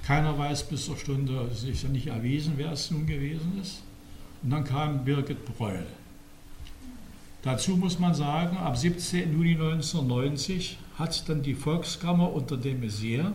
Keiner 0.03 0.37
weiß 0.37 0.65
bis 0.65 0.87
zur 0.87 0.97
Stunde, 0.97 1.49
es 1.53 1.65
ist 1.65 1.83
ja 1.83 1.89
nicht 1.89 2.09
erwiesen, 2.09 2.55
wer 2.57 2.73
es 2.73 2.91
nun 2.91 3.07
gewesen 3.07 3.59
ist. 3.61 3.83
Und 4.43 4.51
dann 4.51 4.65
kam 4.65 5.05
Birgit 5.05 5.45
Breul. 5.45 5.87
Dazu 7.43 7.77
muss 7.77 7.99
man 7.99 8.15
sagen, 8.15 8.59
ab 8.59 8.77
17. 8.77 9.33
Juni 9.33 9.53
1990 9.53 10.79
hat 10.99 11.29
dann 11.29 11.43
die 11.43 11.55
Volkskammer 11.55 12.33
unter 12.33 12.59
dem 12.59 12.81
Messier 12.81 13.33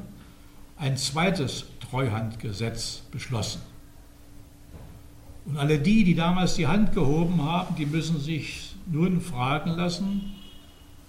ein 0.78 0.96
zweites 0.98 1.66
Treuhandgesetz 1.80 3.02
beschlossen. 3.12 3.62
Und 5.46 5.58
alle 5.58 5.80
die, 5.80 6.04
die 6.04 6.16
damals 6.16 6.56
die 6.56 6.68
Hand 6.68 6.94
gehoben 6.94 7.42
haben, 7.44 7.76
die 7.76 7.86
müssen 7.86 8.20
sich 8.20 8.76
nun 8.86 9.22
fragen 9.22 9.72
lassen, 9.72 10.36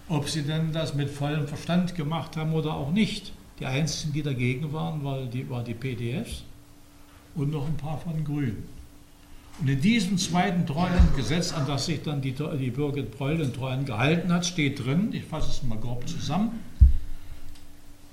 ob 0.09 0.29
sie 0.29 0.43
denn 0.43 0.73
das 0.73 0.95
mit 0.95 1.11
vollem 1.11 1.49
Verstand 1.49 1.95
gemacht 1.95 2.37
haben 2.37 2.53
oder 2.53 2.75
auch 2.75 2.93
nicht. 2.93 3.33
Die 3.59 3.67
einzigen, 3.67 4.13
die 4.13 4.23
dagegen 4.23 4.73
waren, 4.73 5.05
war 5.05 5.25
die, 5.27 5.49
war 5.51 5.65
die 5.65 5.75
PDFs 5.75 6.45
und 7.35 7.51
noch 7.51 7.67
ein 7.67 7.77
paar 7.77 7.99
von 7.99 8.25
Grünen. 8.25 8.76
Und 9.59 9.69
in 9.69 9.81
diesem 9.81 10.19
zweiten 10.19 10.67
Treuhandgesetz, 10.67 11.53
an 11.53 11.67
das 11.67 11.87
sich 11.87 12.03
dann 12.03 12.21
die, 12.21 12.33
die 12.33 12.71
Birgit 12.71 13.17
Breul 13.17 13.41
in 13.41 13.55
Treuhand 13.55 13.87
gehalten 13.87 14.31
hat, 14.33 14.45
steht 14.45 14.85
drin, 14.85 15.11
ich 15.13 15.25
fasse 15.25 15.51
es 15.51 15.63
mal 15.63 15.79
grob 15.79 16.07
zusammen, 16.07 16.61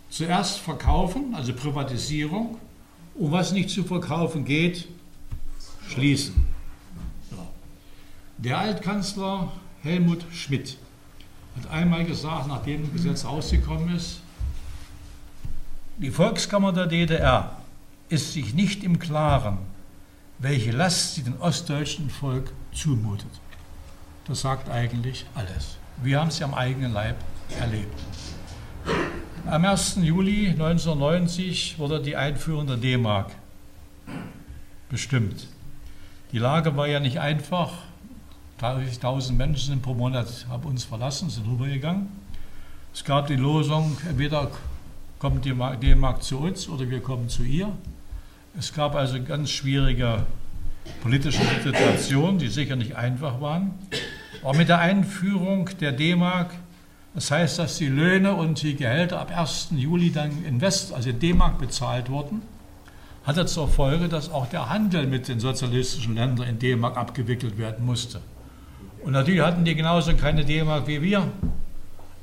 zuerst 0.09 0.59
verkaufen, 0.59 1.35
also 1.35 1.53
Privatisierung, 1.53 2.57
und 3.15 3.31
was 3.31 3.51
nicht 3.51 3.69
zu 3.69 3.83
verkaufen 3.83 4.45
geht, 4.45 4.87
schließen. 5.89 6.45
Der 8.37 8.57
Altkanzler 8.57 9.51
Helmut 9.83 10.25
Schmidt 10.31 10.77
hat 11.57 11.69
einmal 11.69 12.05
gesagt, 12.05 12.47
nachdem 12.47 12.83
das 12.83 12.93
Gesetz 12.93 13.25
rausgekommen 13.25 13.95
ist, 13.95 14.21
die 15.97 16.09
Volkskammer 16.09 16.73
der 16.73 16.87
DDR 16.87 17.57
ist 18.09 18.33
sich 18.33 18.53
nicht 18.53 18.83
im 18.83 18.97
Klaren, 18.97 19.59
welche 20.39 20.71
Last 20.71 21.15
sie 21.15 21.23
dem 21.23 21.39
ostdeutschen 21.39 22.09
Volk 22.09 22.51
zumutet. 22.73 23.31
Das 24.27 24.41
sagt 24.41 24.69
eigentlich 24.69 25.25
alles. 25.35 25.77
Wir 26.01 26.19
haben 26.19 26.29
es 26.29 26.39
ja 26.39 26.47
am 26.47 26.53
eigenen 26.53 26.93
Leib 26.93 27.17
erlebt. 27.59 27.99
Am 29.45 29.65
1. 29.65 29.97
Juli 30.01 30.49
1990 30.49 31.77
wurde 31.77 32.01
die 32.01 32.15
Einführung 32.15 32.65
der 32.67 32.77
D-Mark 32.77 33.31
bestimmt. 34.89 35.47
Die 36.31 36.39
Lage 36.39 36.75
war 36.77 36.87
ja 36.87 36.99
nicht 36.99 37.19
einfach. 37.19 37.73
30.000 38.61 39.33
Menschen 39.33 39.67
sind 39.67 39.81
pro 39.81 39.93
Monat 39.93 40.45
haben 40.49 40.63
uns 40.63 40.85
verlassen, 40.85 41.29
sind 41.29 41.47
rübergegangen. 41.47 42.07
Es 42.93 43.03
gab 43.03 43.27
die 43.27 43.35
Losung, 43.35 43.97
entweder 44.07 44.49
kommt 45.19 45.45
die 45.45 45.53
D-Mark 45.81 46.23
zu 46.23 46.39
uns 46.39 46.69
oder 46.69 46.89
wir 46.89 47.01
kommen 47.01 47.27
zu 47.27 47.43
ihr. 47.43 47.71
Es 48.57 48.71
gab 48.71 48.93
also 48.93 49.21
ganz 49.23 49.49
schwierige 49.49 50.25
politische 51.01 51.41
Situationen, 51.63 52.37
die 52.37 52.49
sicher 52.49 52.75
nicht 52.75 52.95
einfach 52.95 53.41
waren. 53.41 53.71
Aber 54.43 54.55
mit 54.55 54.69
der 54.69 54.79
Einführung 54.79 55.69
der 55.79 55.91
D-Mark, 55.91 56.51
das 57.15 57.31
heißt, 57.31 57.57
dass 57.57 57.77
die 57.77 57.87
Löhne 57.87 58.35
und 58.35 58.61
die 58.61 58.75
Gehälter 58.75 59.19
ab 59.19 59.35
1. 59.35 59.69
Juli 59.71 60.11
dann 60.11 60.45
in 60.45 60.61
West, 60.61 60.93
also 60.93 61.09
in 61.09 61.19
D-Mark 61.19 61.57
bezahlt 61.57 62.09
wurden, 62.09 62.43
hatte 63.25 63.45
zur 63.47 63.67
Folge, 63.67 64.07
dass 64.07 64.29
auch 64.29 64.47
der 64.47 64.69
Handel 64.69 65.07
mit 65.07 65.27
den 65.27 65.39
sozialistischen 65.39 66.15
Ländern 66.15 66.47
in 66.47 66.59
D-Mark 66.59 66.95
abgewickelt 66.95 67.57
werden 67.57 67.85
musste. 67.85 68.21
Und 69.03 69.13
natürlich 69.13 69.41
hatten 69.41 69.65
die 69.65 69.75
genauso 69.75 70.13
keine 70.13 70.45
D-Mark 70.45 70.87
wie 70.87 71.01
wir. 71.01 71.27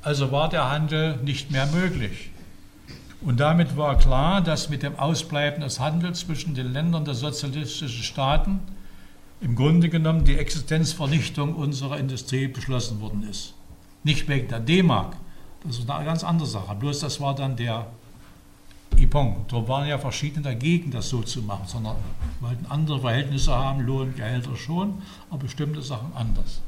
Also 0.03 0.31
war 0.31 0.49
der 0.49 0.71
Handel 0.71 1.17
nicht 1.25 1.51
mehr 1.51 1.67
möglich. 1.67 2.30
Und 3.23 3.39
damit 3.39 3.77
war 3.77 3.99
klar, 3.99 4.41
dass 4.41 4.71
mit 4.71 4.83
dem 4.83 4.99
Ausbleiben 4.99 5.61
des 5.61 5.79
Handels 5.79 6.21
zwischen 6.21 6.55
den 6.55 6.73
Ländern 6.73 7.05
der 7.05 7.15
sozialistischen 7.15 8.03
Staaten 8.03 8.61
im 9.43 9.57
Grunde 9.57 9.89
genommen 9.89 10.25
die 10.25 10.37
Existenzvernichtung 10.37 11.55
unserer 11.55 11.99
Industrie 11.99 12.49
beschlossen 12.49 13.01
worden 13.01 13.27
ist. 13.29 13.55
Nicht 14.05 14.29
wegen 14.29 14.49
der 14.49 14.61
D-Mark, 14.61 15.17
das 15.65 15.79
ist 15.79 15.91
eine 15.91 16.05
ganz 16.05 16.25
andere 16.25 16.49
Sache. 16.49 16.75
Bloß 16.75 17.01
das 17.01 17.21
war 17.21 17.35
dann 17.35 17.57
der 17.57 17.87
Ipon. 18.97 19.37
Da 19.49 19.69
waren 19.69 19.87
ja 19.87 19.99
verschiedene 19.99 20.43
dagegen, 20.43 20.91
das 20.91 21.09
so 21.09 21.23
zu 21.23 21.43
machen, 21.43 21.65
sondern 21.67 21.97
wollten 22.41 22.67
andere 22.67 23.01
Verhältnisse 23.01 23.55
haben, 23.55 23.81
Lohn, 23.81 24.15
Gehälter 24.15 24.57
schon, 24.57 25.03
aber 25.29 25.41
bestimmte 25.41 25.83
Sachen 25.83 26.13
anders. 26.15 26.63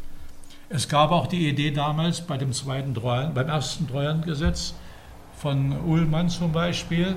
Es 0.69 0.89
gab 0.89 1.11
auch 1.11 1.27
die 1.27 1.49
Idee 1.49 1.71
damals 1.71 2.23
bei 2.23 2.39
dem 2.39 2.53
zweiten 2.53 2.95
beim 2.95 3.49
ersten 3.49 3.87
Treuhandgesetz, 3.87 4.75
von 5.43 5.73
Ullmann 5.85 6.29
zum 6.29 6.53
Beispiel, 6.53 7.17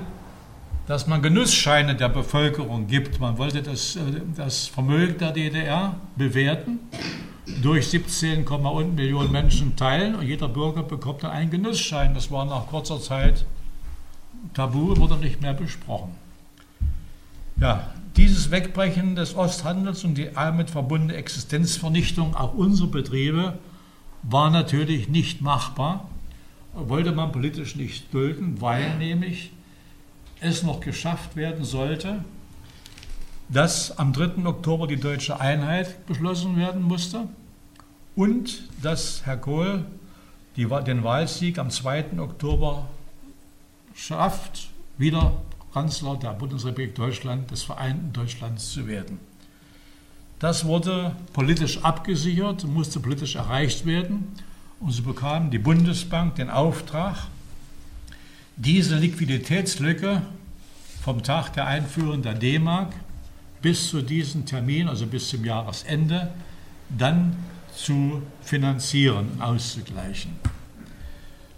dass 0.88 1.06
man 1.06 1.22
Genussscheine 1.22 1.94
der 1.94 2.08
Bevölkerung 2.08 2.88
gibt. 2.88 3.20
Man 3.20 3.38
wollte 3.38 3.62
das, 3.62 3.94
äh, 3.94 4.00
das 4.36 4.66
Vermögen 4.66 5.16
der 5.18 5.30
DDR 5.30 5.94
bewerten, 6.16 6.80
durch 7.62 7.86
17,1 7.86 8.94
Millionen 8.94 9.30
Menschen 9.30 9.76
teilen 9.76 10.16
und 10.16 10.26
jeder 10.26 10.48
Bürger 10.48 10.82
bekommt 10.82 11.22
dann 11.22 11.30
einen 11.30 11.50
Genussschein. 11.52 12.14
Das 12.14 12.32
war 12.32 12.44
nach 12.44 12.66
kurzer 12.66 13.00
Zeit 13.00 13.46
tabu, 14.54 14.96
wurde 14.96 15.16
nicht 15.18 15.40
mehr 15.40 15.54
besprochen. 15.54 16.10
Ja, 17.60 17.90
dieses 18.16 18.50
Wegbrechen 18.50 19.14
des 19.14 19.36
Osthandels 19.36 20.02
und 20.02 20.18
die 20.18 20.30
damit 20.34 20.70
verbundene 20.70 21.14
Existenzvernichtung 21.14 22.34
auch 22.34 22.54
unserer 22.54 22.88
Betriebe 22.88 23.58
war 24.24 24.50
natürlich 24.50 25.08
nicht 25.08 25.42
machbar 25.42 26.08
wollte 26.76 27.12
man 27.12 27.32
politisch 27.32 27.74
nicht 27.76 28.12
dulden, 28.12 28.60
weil 28.60 28.96
nämlich 28.98 29.50
es 30.40 30.62
noch 30.62 30.80
geschafft 30.80 31.34
werden 31.34 31.64
sollte, 31.64 32.24
dass 33.48 33.96
am 33.98 34.12
3. 34.12 34.44
Oktober 34.44 34.86
die 34.86 34.96
deutsche 34.96 35.40
Einheit 35.40 36.06
beschlossen 36.06 36.56
werden 36.56 36.82
musste 36.82 37.28
und 38.14 38.68
dass 38.82 39.24
Herr 39.24 39.38
Kohl 39.38 39.86
die, 40.56 40.66
den 40.86 41.04
Wahlsieg 41.04 41.58
am 41.58 41.70
2. 41.70 42.18
Oktober 42.18 42.88
schafft, 43.94 44.68
wieder 44.98 45.32
Kanzler 45.72 46.16
der 46.16 46.30
Bundesrepublik 46.30 46.94
Deutschland, 46.94 47.50
des 47.50 47.62
vereinten 47.62 48.12
Deutschlands 48.12 48.72
zu 48.72 48.86
werden. 48.86 49.20
Das 50.38 50.64
wurde 50.64 51.16
politisch 51.32 51.82
abgesichert, 51.82 52.64
musste 52.64 53.00
politisch 53.00 53.36
erreicht 53.36 53.86
werden 53.86 54.32
und 54.80 54.90
so 54.92 55.02
bekam 55.02 55.50
die 55.50 55.58
Bundesbank 55.58 56.36
den 56.36 56.50
Auftrag, 56.50 57.16
diese 58.56 58.96
Liquiditätslücke 58.96 60.22
vom 61.02 61.22
Tag 61.22 61.52
der 61.54 61.66
Einführung 61.66 62.22
der 62.22 62.34
D-Mark 62.34 62.92
bis 63.62 63.88
zu 63.88 64.02
diesem 64.02 64.46
Termin, 64.46 64.88
also 64.88 65.06
bis 65.06 65.28
zum 65.28 65.44
Jahresende, 65.44 66.32
dann 66.88 67.36
zu 67.74 68.22
finanzieren 68.42 69.32
und 69.32 69.42
auszugleichen. 69.42 70.32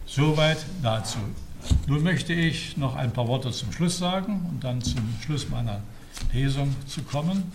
Soweit 0.06 0.58
dazu. 0.82 1.18
Nun 1.86 2.02
möchte 2.02 2.32
ich 2.32 2.76
noch 2.76 2.96
ein 2.96 3.12
paar 3.12 3.28
Worte 3.28 3.50
zum 3.50 3.72
Schluss 3.72 3.98
sagen 3.98 4.46
und 4.48 4.64
dann 4.64 4.80
zum 4.80 5.02
Schluss 5.24 5.48
meiner 5.48 5.80
Lesung 6.32 6.74
zu 6.86 7.02
kommen. 7.02 7.52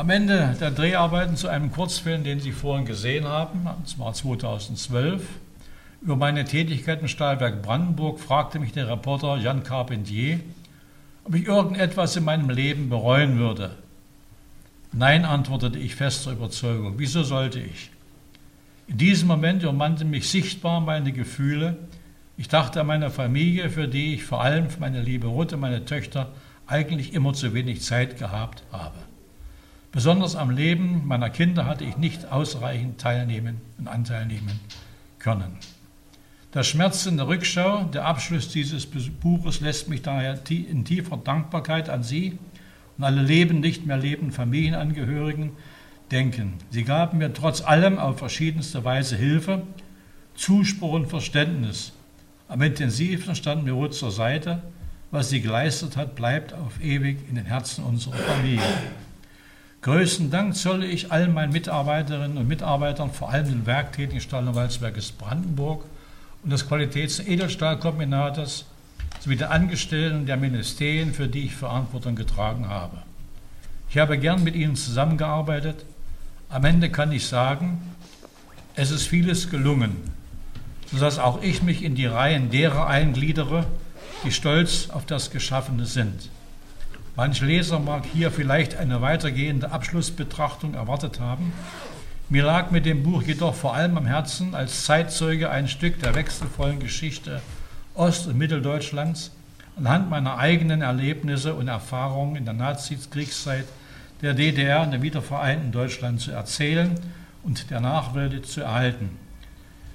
Am 0.00 0.08
Ende 0.08 0.56
der 0.58 0.70
Dreharbeiten 0.70 1.36
zu 1.36 1.48
einem 1.48 1.70
Kurzfilm, 1.72 2.24
den 2.24 2.40
Sie 2.40 2.52
vorhin 2.52 2.86
gesehen 2.86 3.26
haben, 3.26 3.68
das 3.82 3.98
war 3.98 4.14
2012, 4.14 5.22
über 6.00 6.16
meine 6.16 6.46
Tätigkeit 6.46 7.02
im 7.02 7.06
Stahlwerk 7.08 7.60
Brandenburg, 7.60 8.18
fragte 8.18 8.58
mich 8.58 8.72
der 8.72 8.88
Reporter 8.88 9.36
Jan 9.36 9.62
Carpentier, 9.62 10.40
ob 11.24 11.34
ich 11.34 11.46
irgendetwas 11.46 12.16
in 12.16 12.24
meinem 12.24 12.48
Leben 12.48 12.88
bereuen 12.88 13.36
würde. 13.36 13.72
Nein, 14.90 15.26
antwortete 15.26 15.78
ich 15.78 15.96
fester 15.96 16.32
Überzeugung. 16.32 16.94
Wieso 16.96 17.22
sollte 17.22 17.60
ich? 17.60 17.90
In 18.86 18.96
diesem 18.96 19.28
Moment 19.28 19.66
umwandten 19.66 20.08
mich 20.08 20.30
sichtbar 20.30 20.80
meine 20.80 21.12
Gefühle. 21.12 21.76
Ich 22.38 22.48
dachte 22.48 22.80
an 22.80 22.86
meine 22.86 23.10
Familie, 23.10 23.68
für 23.68 23.86
die 23.86 24.14
ich 24.14 24.24
vor 24.24 24.42
allem 24.42 24.70
für 24.70 24.80
meine 24.80 25.02
liebe 25.02 25.26
Ruth 25.26 25.52
und 25.52 25.60
meine 25.60 25.84
Töchter 25.84 26.32
eigentlich 26.66 27.12
immer 27.12 27.34
zu 27.34 27.52
wenig 27.52 27.82
Zeit 27.82 28.18
gehabt 28.18 28.62
habe. 28.72 29.09
Besonders 29.92 30.36
am 30.36 30.50
Leben 30.50 31.06
meiner 31.06 31.30
Kinder 31.30 31.66
hatte 31.66 31.84
ich 31.84 31.96
nicht 31.96 32.30
ausreichend 32.30 33.00
teilnehmen 33.00 33.60
und 33.78 33.88
Anteil 33.88 34.24
nehmen 34.26 34.60
können. 35.18 35.56
Der 36.54 36.62
Schmerz 36.62 37.06
in 37.06 37.16
der 37.16 37.26
Rückschau, 37.26 37.84
der 37.84 38.04
Abschluss 38.04 38.48
dieses 38.48 38.86
Buches 38.86 39.60
lässt 39.60 39.88
mich 39.88 40.02
daher 40.02 40.38
in 40.48 40.84
tiefer 40.84 41.16
Dankbarkeit 41.16 41.88
an 41.88 42.02
Sie 42.02 42.38
und 42.98 43.04
alle 43.04 43.22
leben, 43.22 43.60
nicht 43.60 43.86
mehr 43.86 43.96
lebenden 43.96 44.32
Familienangehörigen, 44.32 45.52
denken. 46.10 46.54
Sie 46.70 46.84
gaben 46.84 47.18
mir 47.18 47.32
trotz 47.32 47.60
allem 47.60 47.98
auf 47.98 48.18
verschiedenste 48.18 48.84
Weise 48.84 49.16
Hilfe, 49.16 49.62
Zuspruch 50.34 50.92
und 50.92 51.06
Verständnis. 51.06 51.92
Am 52.48 52.62
intensivsten 52.62 53.34
stand 53.34 53.64
mir 53.64 53.72
Ruth 53.72 53.94
zur 53.94 54.10
Seite. 54.10 54.62
Was 55.12 55.30
sie 55.30 55.40
geleistet 55.40 55.96
hat, 55.96 56.14
bleibt 56.14 56.52
auf 56.52 56.80
ewig 56.80 57.28
in 57.28 57.34
den 57.34 57.46
Herzen 57.46 57.84
unserer 57.84 58.14
Familie. 58.14 58.62
Größten 59.82 60.30
Dank 60.30 60.56
zolle 60.56 60.84
ich 60.84 61.10
allen 61.10 61.32
meinen 61.32 61.54
Mitarbeiterinnen 61.54 62.36
und 62.36 62.46
Mitarbeitern, 62.46 63.10
vor 63.10 63.30
allem 63.30 63.46
den 63.46 63.66
werktätigen 63.66 64.20
Stahlwalzwerkes 64.20 65.12
Brandenburg 65.12 65.86
und 66.42 66.50
des 66.50 66.68
Qualitäts- 66.68 67.18
Edelstahlkombinates 67.26 68.66
sowie 69.20 69.36
den 69.36 69.48
Angestellten 69.48 70.26
der 70.26 70.36
Ministerien, 70.36 71.14
für 71.14 71.28
die 71.28 71.46
ich 71.46 71.56
Verantwortung 71.56 72.14
getragen 72.14 72.68
habe. 72.68 72.98
Ich 73.88 73.96
habe 73.96 74.18
gern 74.18 74.44
mit 74.44 74.54
ihnen 74.54 74.76
zusammengearbeitet. 74.76 75.86
Am 76.50 76.64
Ende 76.66 76.90
kann 76.90 77.10
ich 77.10 77.26
sagen, 77.26 77.80
es 78.74 78.90
ist 78.90 79.06
vieles 79.06 79.48
gelungen, 79.48 79.96
sodass 80.92 81.18
auch 81.18 81.42
ich 81.42 81.62
mich 81.62 81.82
in 81.82 81.94
die 81.94 82.06
Reihen 82.06 82.50
derer 82.50 82.86
eingliedere, 82.86 83.64
die 84.24 84.32
stolz 84.32 84.90
auf 84.90 85.06
das 85.06 85.30
Geschaffene 85.30 85.86
sind. 85.86 86.28
Manch 87.20 87.42
Leser 87.42 87.78
mag 87.80 88.06
hier 88.06 88.30
vielleicht 88.30 88.78
eine 88.78 89.02
weitergehende 89.02 89.72
Abschlussbetrachtung 89.72 90.72
erwartet 90.72 91.20
haben. 91.20 91.52
Mir 92.30 92.44
lag 92.44 92.70
mit 92.70 92.86
dem 92.86 93.02
Buch 93.02 93.22
jedoch 93.22 93.54
vor 93.54 93.74
allem 93.74 93.98
am 93.98 94.06
Herzen, 94.06 94.54
als 94.54 94.86
Zeitzeuge 94.86 95.50
ein 95.50 95.68
Stück 95.68 96.00
der 96.00 96.14
wechselvollen 96.14 96.80
Geschichte 96.80 97.42
Ost- 97.94 98.26
und 98.26 98.38
Mitteldeutschlands 98.38 99.32
anhand 99.76 100.08
meiner 100.08 100.38
eigenen 100.38 100.80
Erlebnisse 100.80 101.52
und 101.52 101.68
Erfahrungen 101.68 102.36
in 102.36 102.46
der 102.46 102.54
Nazikriegszeit 102.54 103.66
der 104.22 104.32
DDR 104.32 104.80
und 104.84 104.92
der 104.92 105.02
wiedervereinten 105.02 105.72
Deutschland 105.72 106.22
zu 106.22 106.30
erzählen 106.30 106.98
und 107.42 107.70
der 107.70 107.80
Nachwelt 107.80 108.46
zu 108.46 108.62
erhalten. 108.62 109.10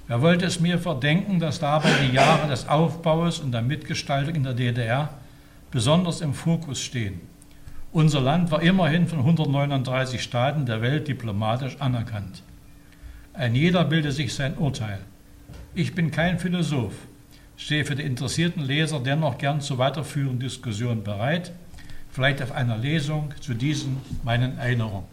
Wer 0.06 0.22
wollte 0.22 0.46
es 0.46 0.60
mir 0.60 0.78
verdenken, 0.78 1.40
dass 1.40 1.58
dabei 1.58 1.90
die 2.06 2.14
Jahre 2.14 2.46
des 2.46 2.68
Aufbaus 2.68 3.40
und 3.40 3.50
der 3.50 3.62
Mitgestaltung 3.62 4.36
in 4.36 4.44
der 4.44 4.54
DDR 4.54 5.08
besonders 5.76 6.22
im 6.22 6.32
Fokus 6.32 6.80
stehen. 6.80 7.20
Unser 7.92 8.22
Land 8.22 8.50
war 8.50 8.62
immerhin 8.62 9.06
von 9.06 9.18
139 9.18 10.22
Staaten 10.22 10.64
der 10.64 10.80
Welt 10.80 11.06
diplomatisch 11.06 11.76
anerkannt. 11.80 12.42
Ein 13.34 13.54
jeder 13.54 13.84
bilde 13.84 14.10
sich 14.10 14.32
sein 14.32 14.56
Urteil. 14.56 15.00
Ich 15.74 15.94
bin 15.94 16.10
kein 16.10 16.38
Philosoph, 16.38 16.94
stehe 17.58 17.84
für 17.84 17.94
die 17.94 18.04
interessierten 18.04 18.62
Leser 18.62 19.00
dennoch 19.00 19.36
gern 19.36 19.60
zu 19.60 19.76
weiterführenden 19.76 20.40
Diskussionen 20.40 21.04
bereit, 21.04 21.52
vielleicht 22.08 22.40
auf 22.40 22.52
einer 22.52 22.78
Lesung 22.78 23.34
zu 23.42 23.52
diesen 23.52 23.98
meinen 24.24 24.56
Erinnerungen. 24.56 25.04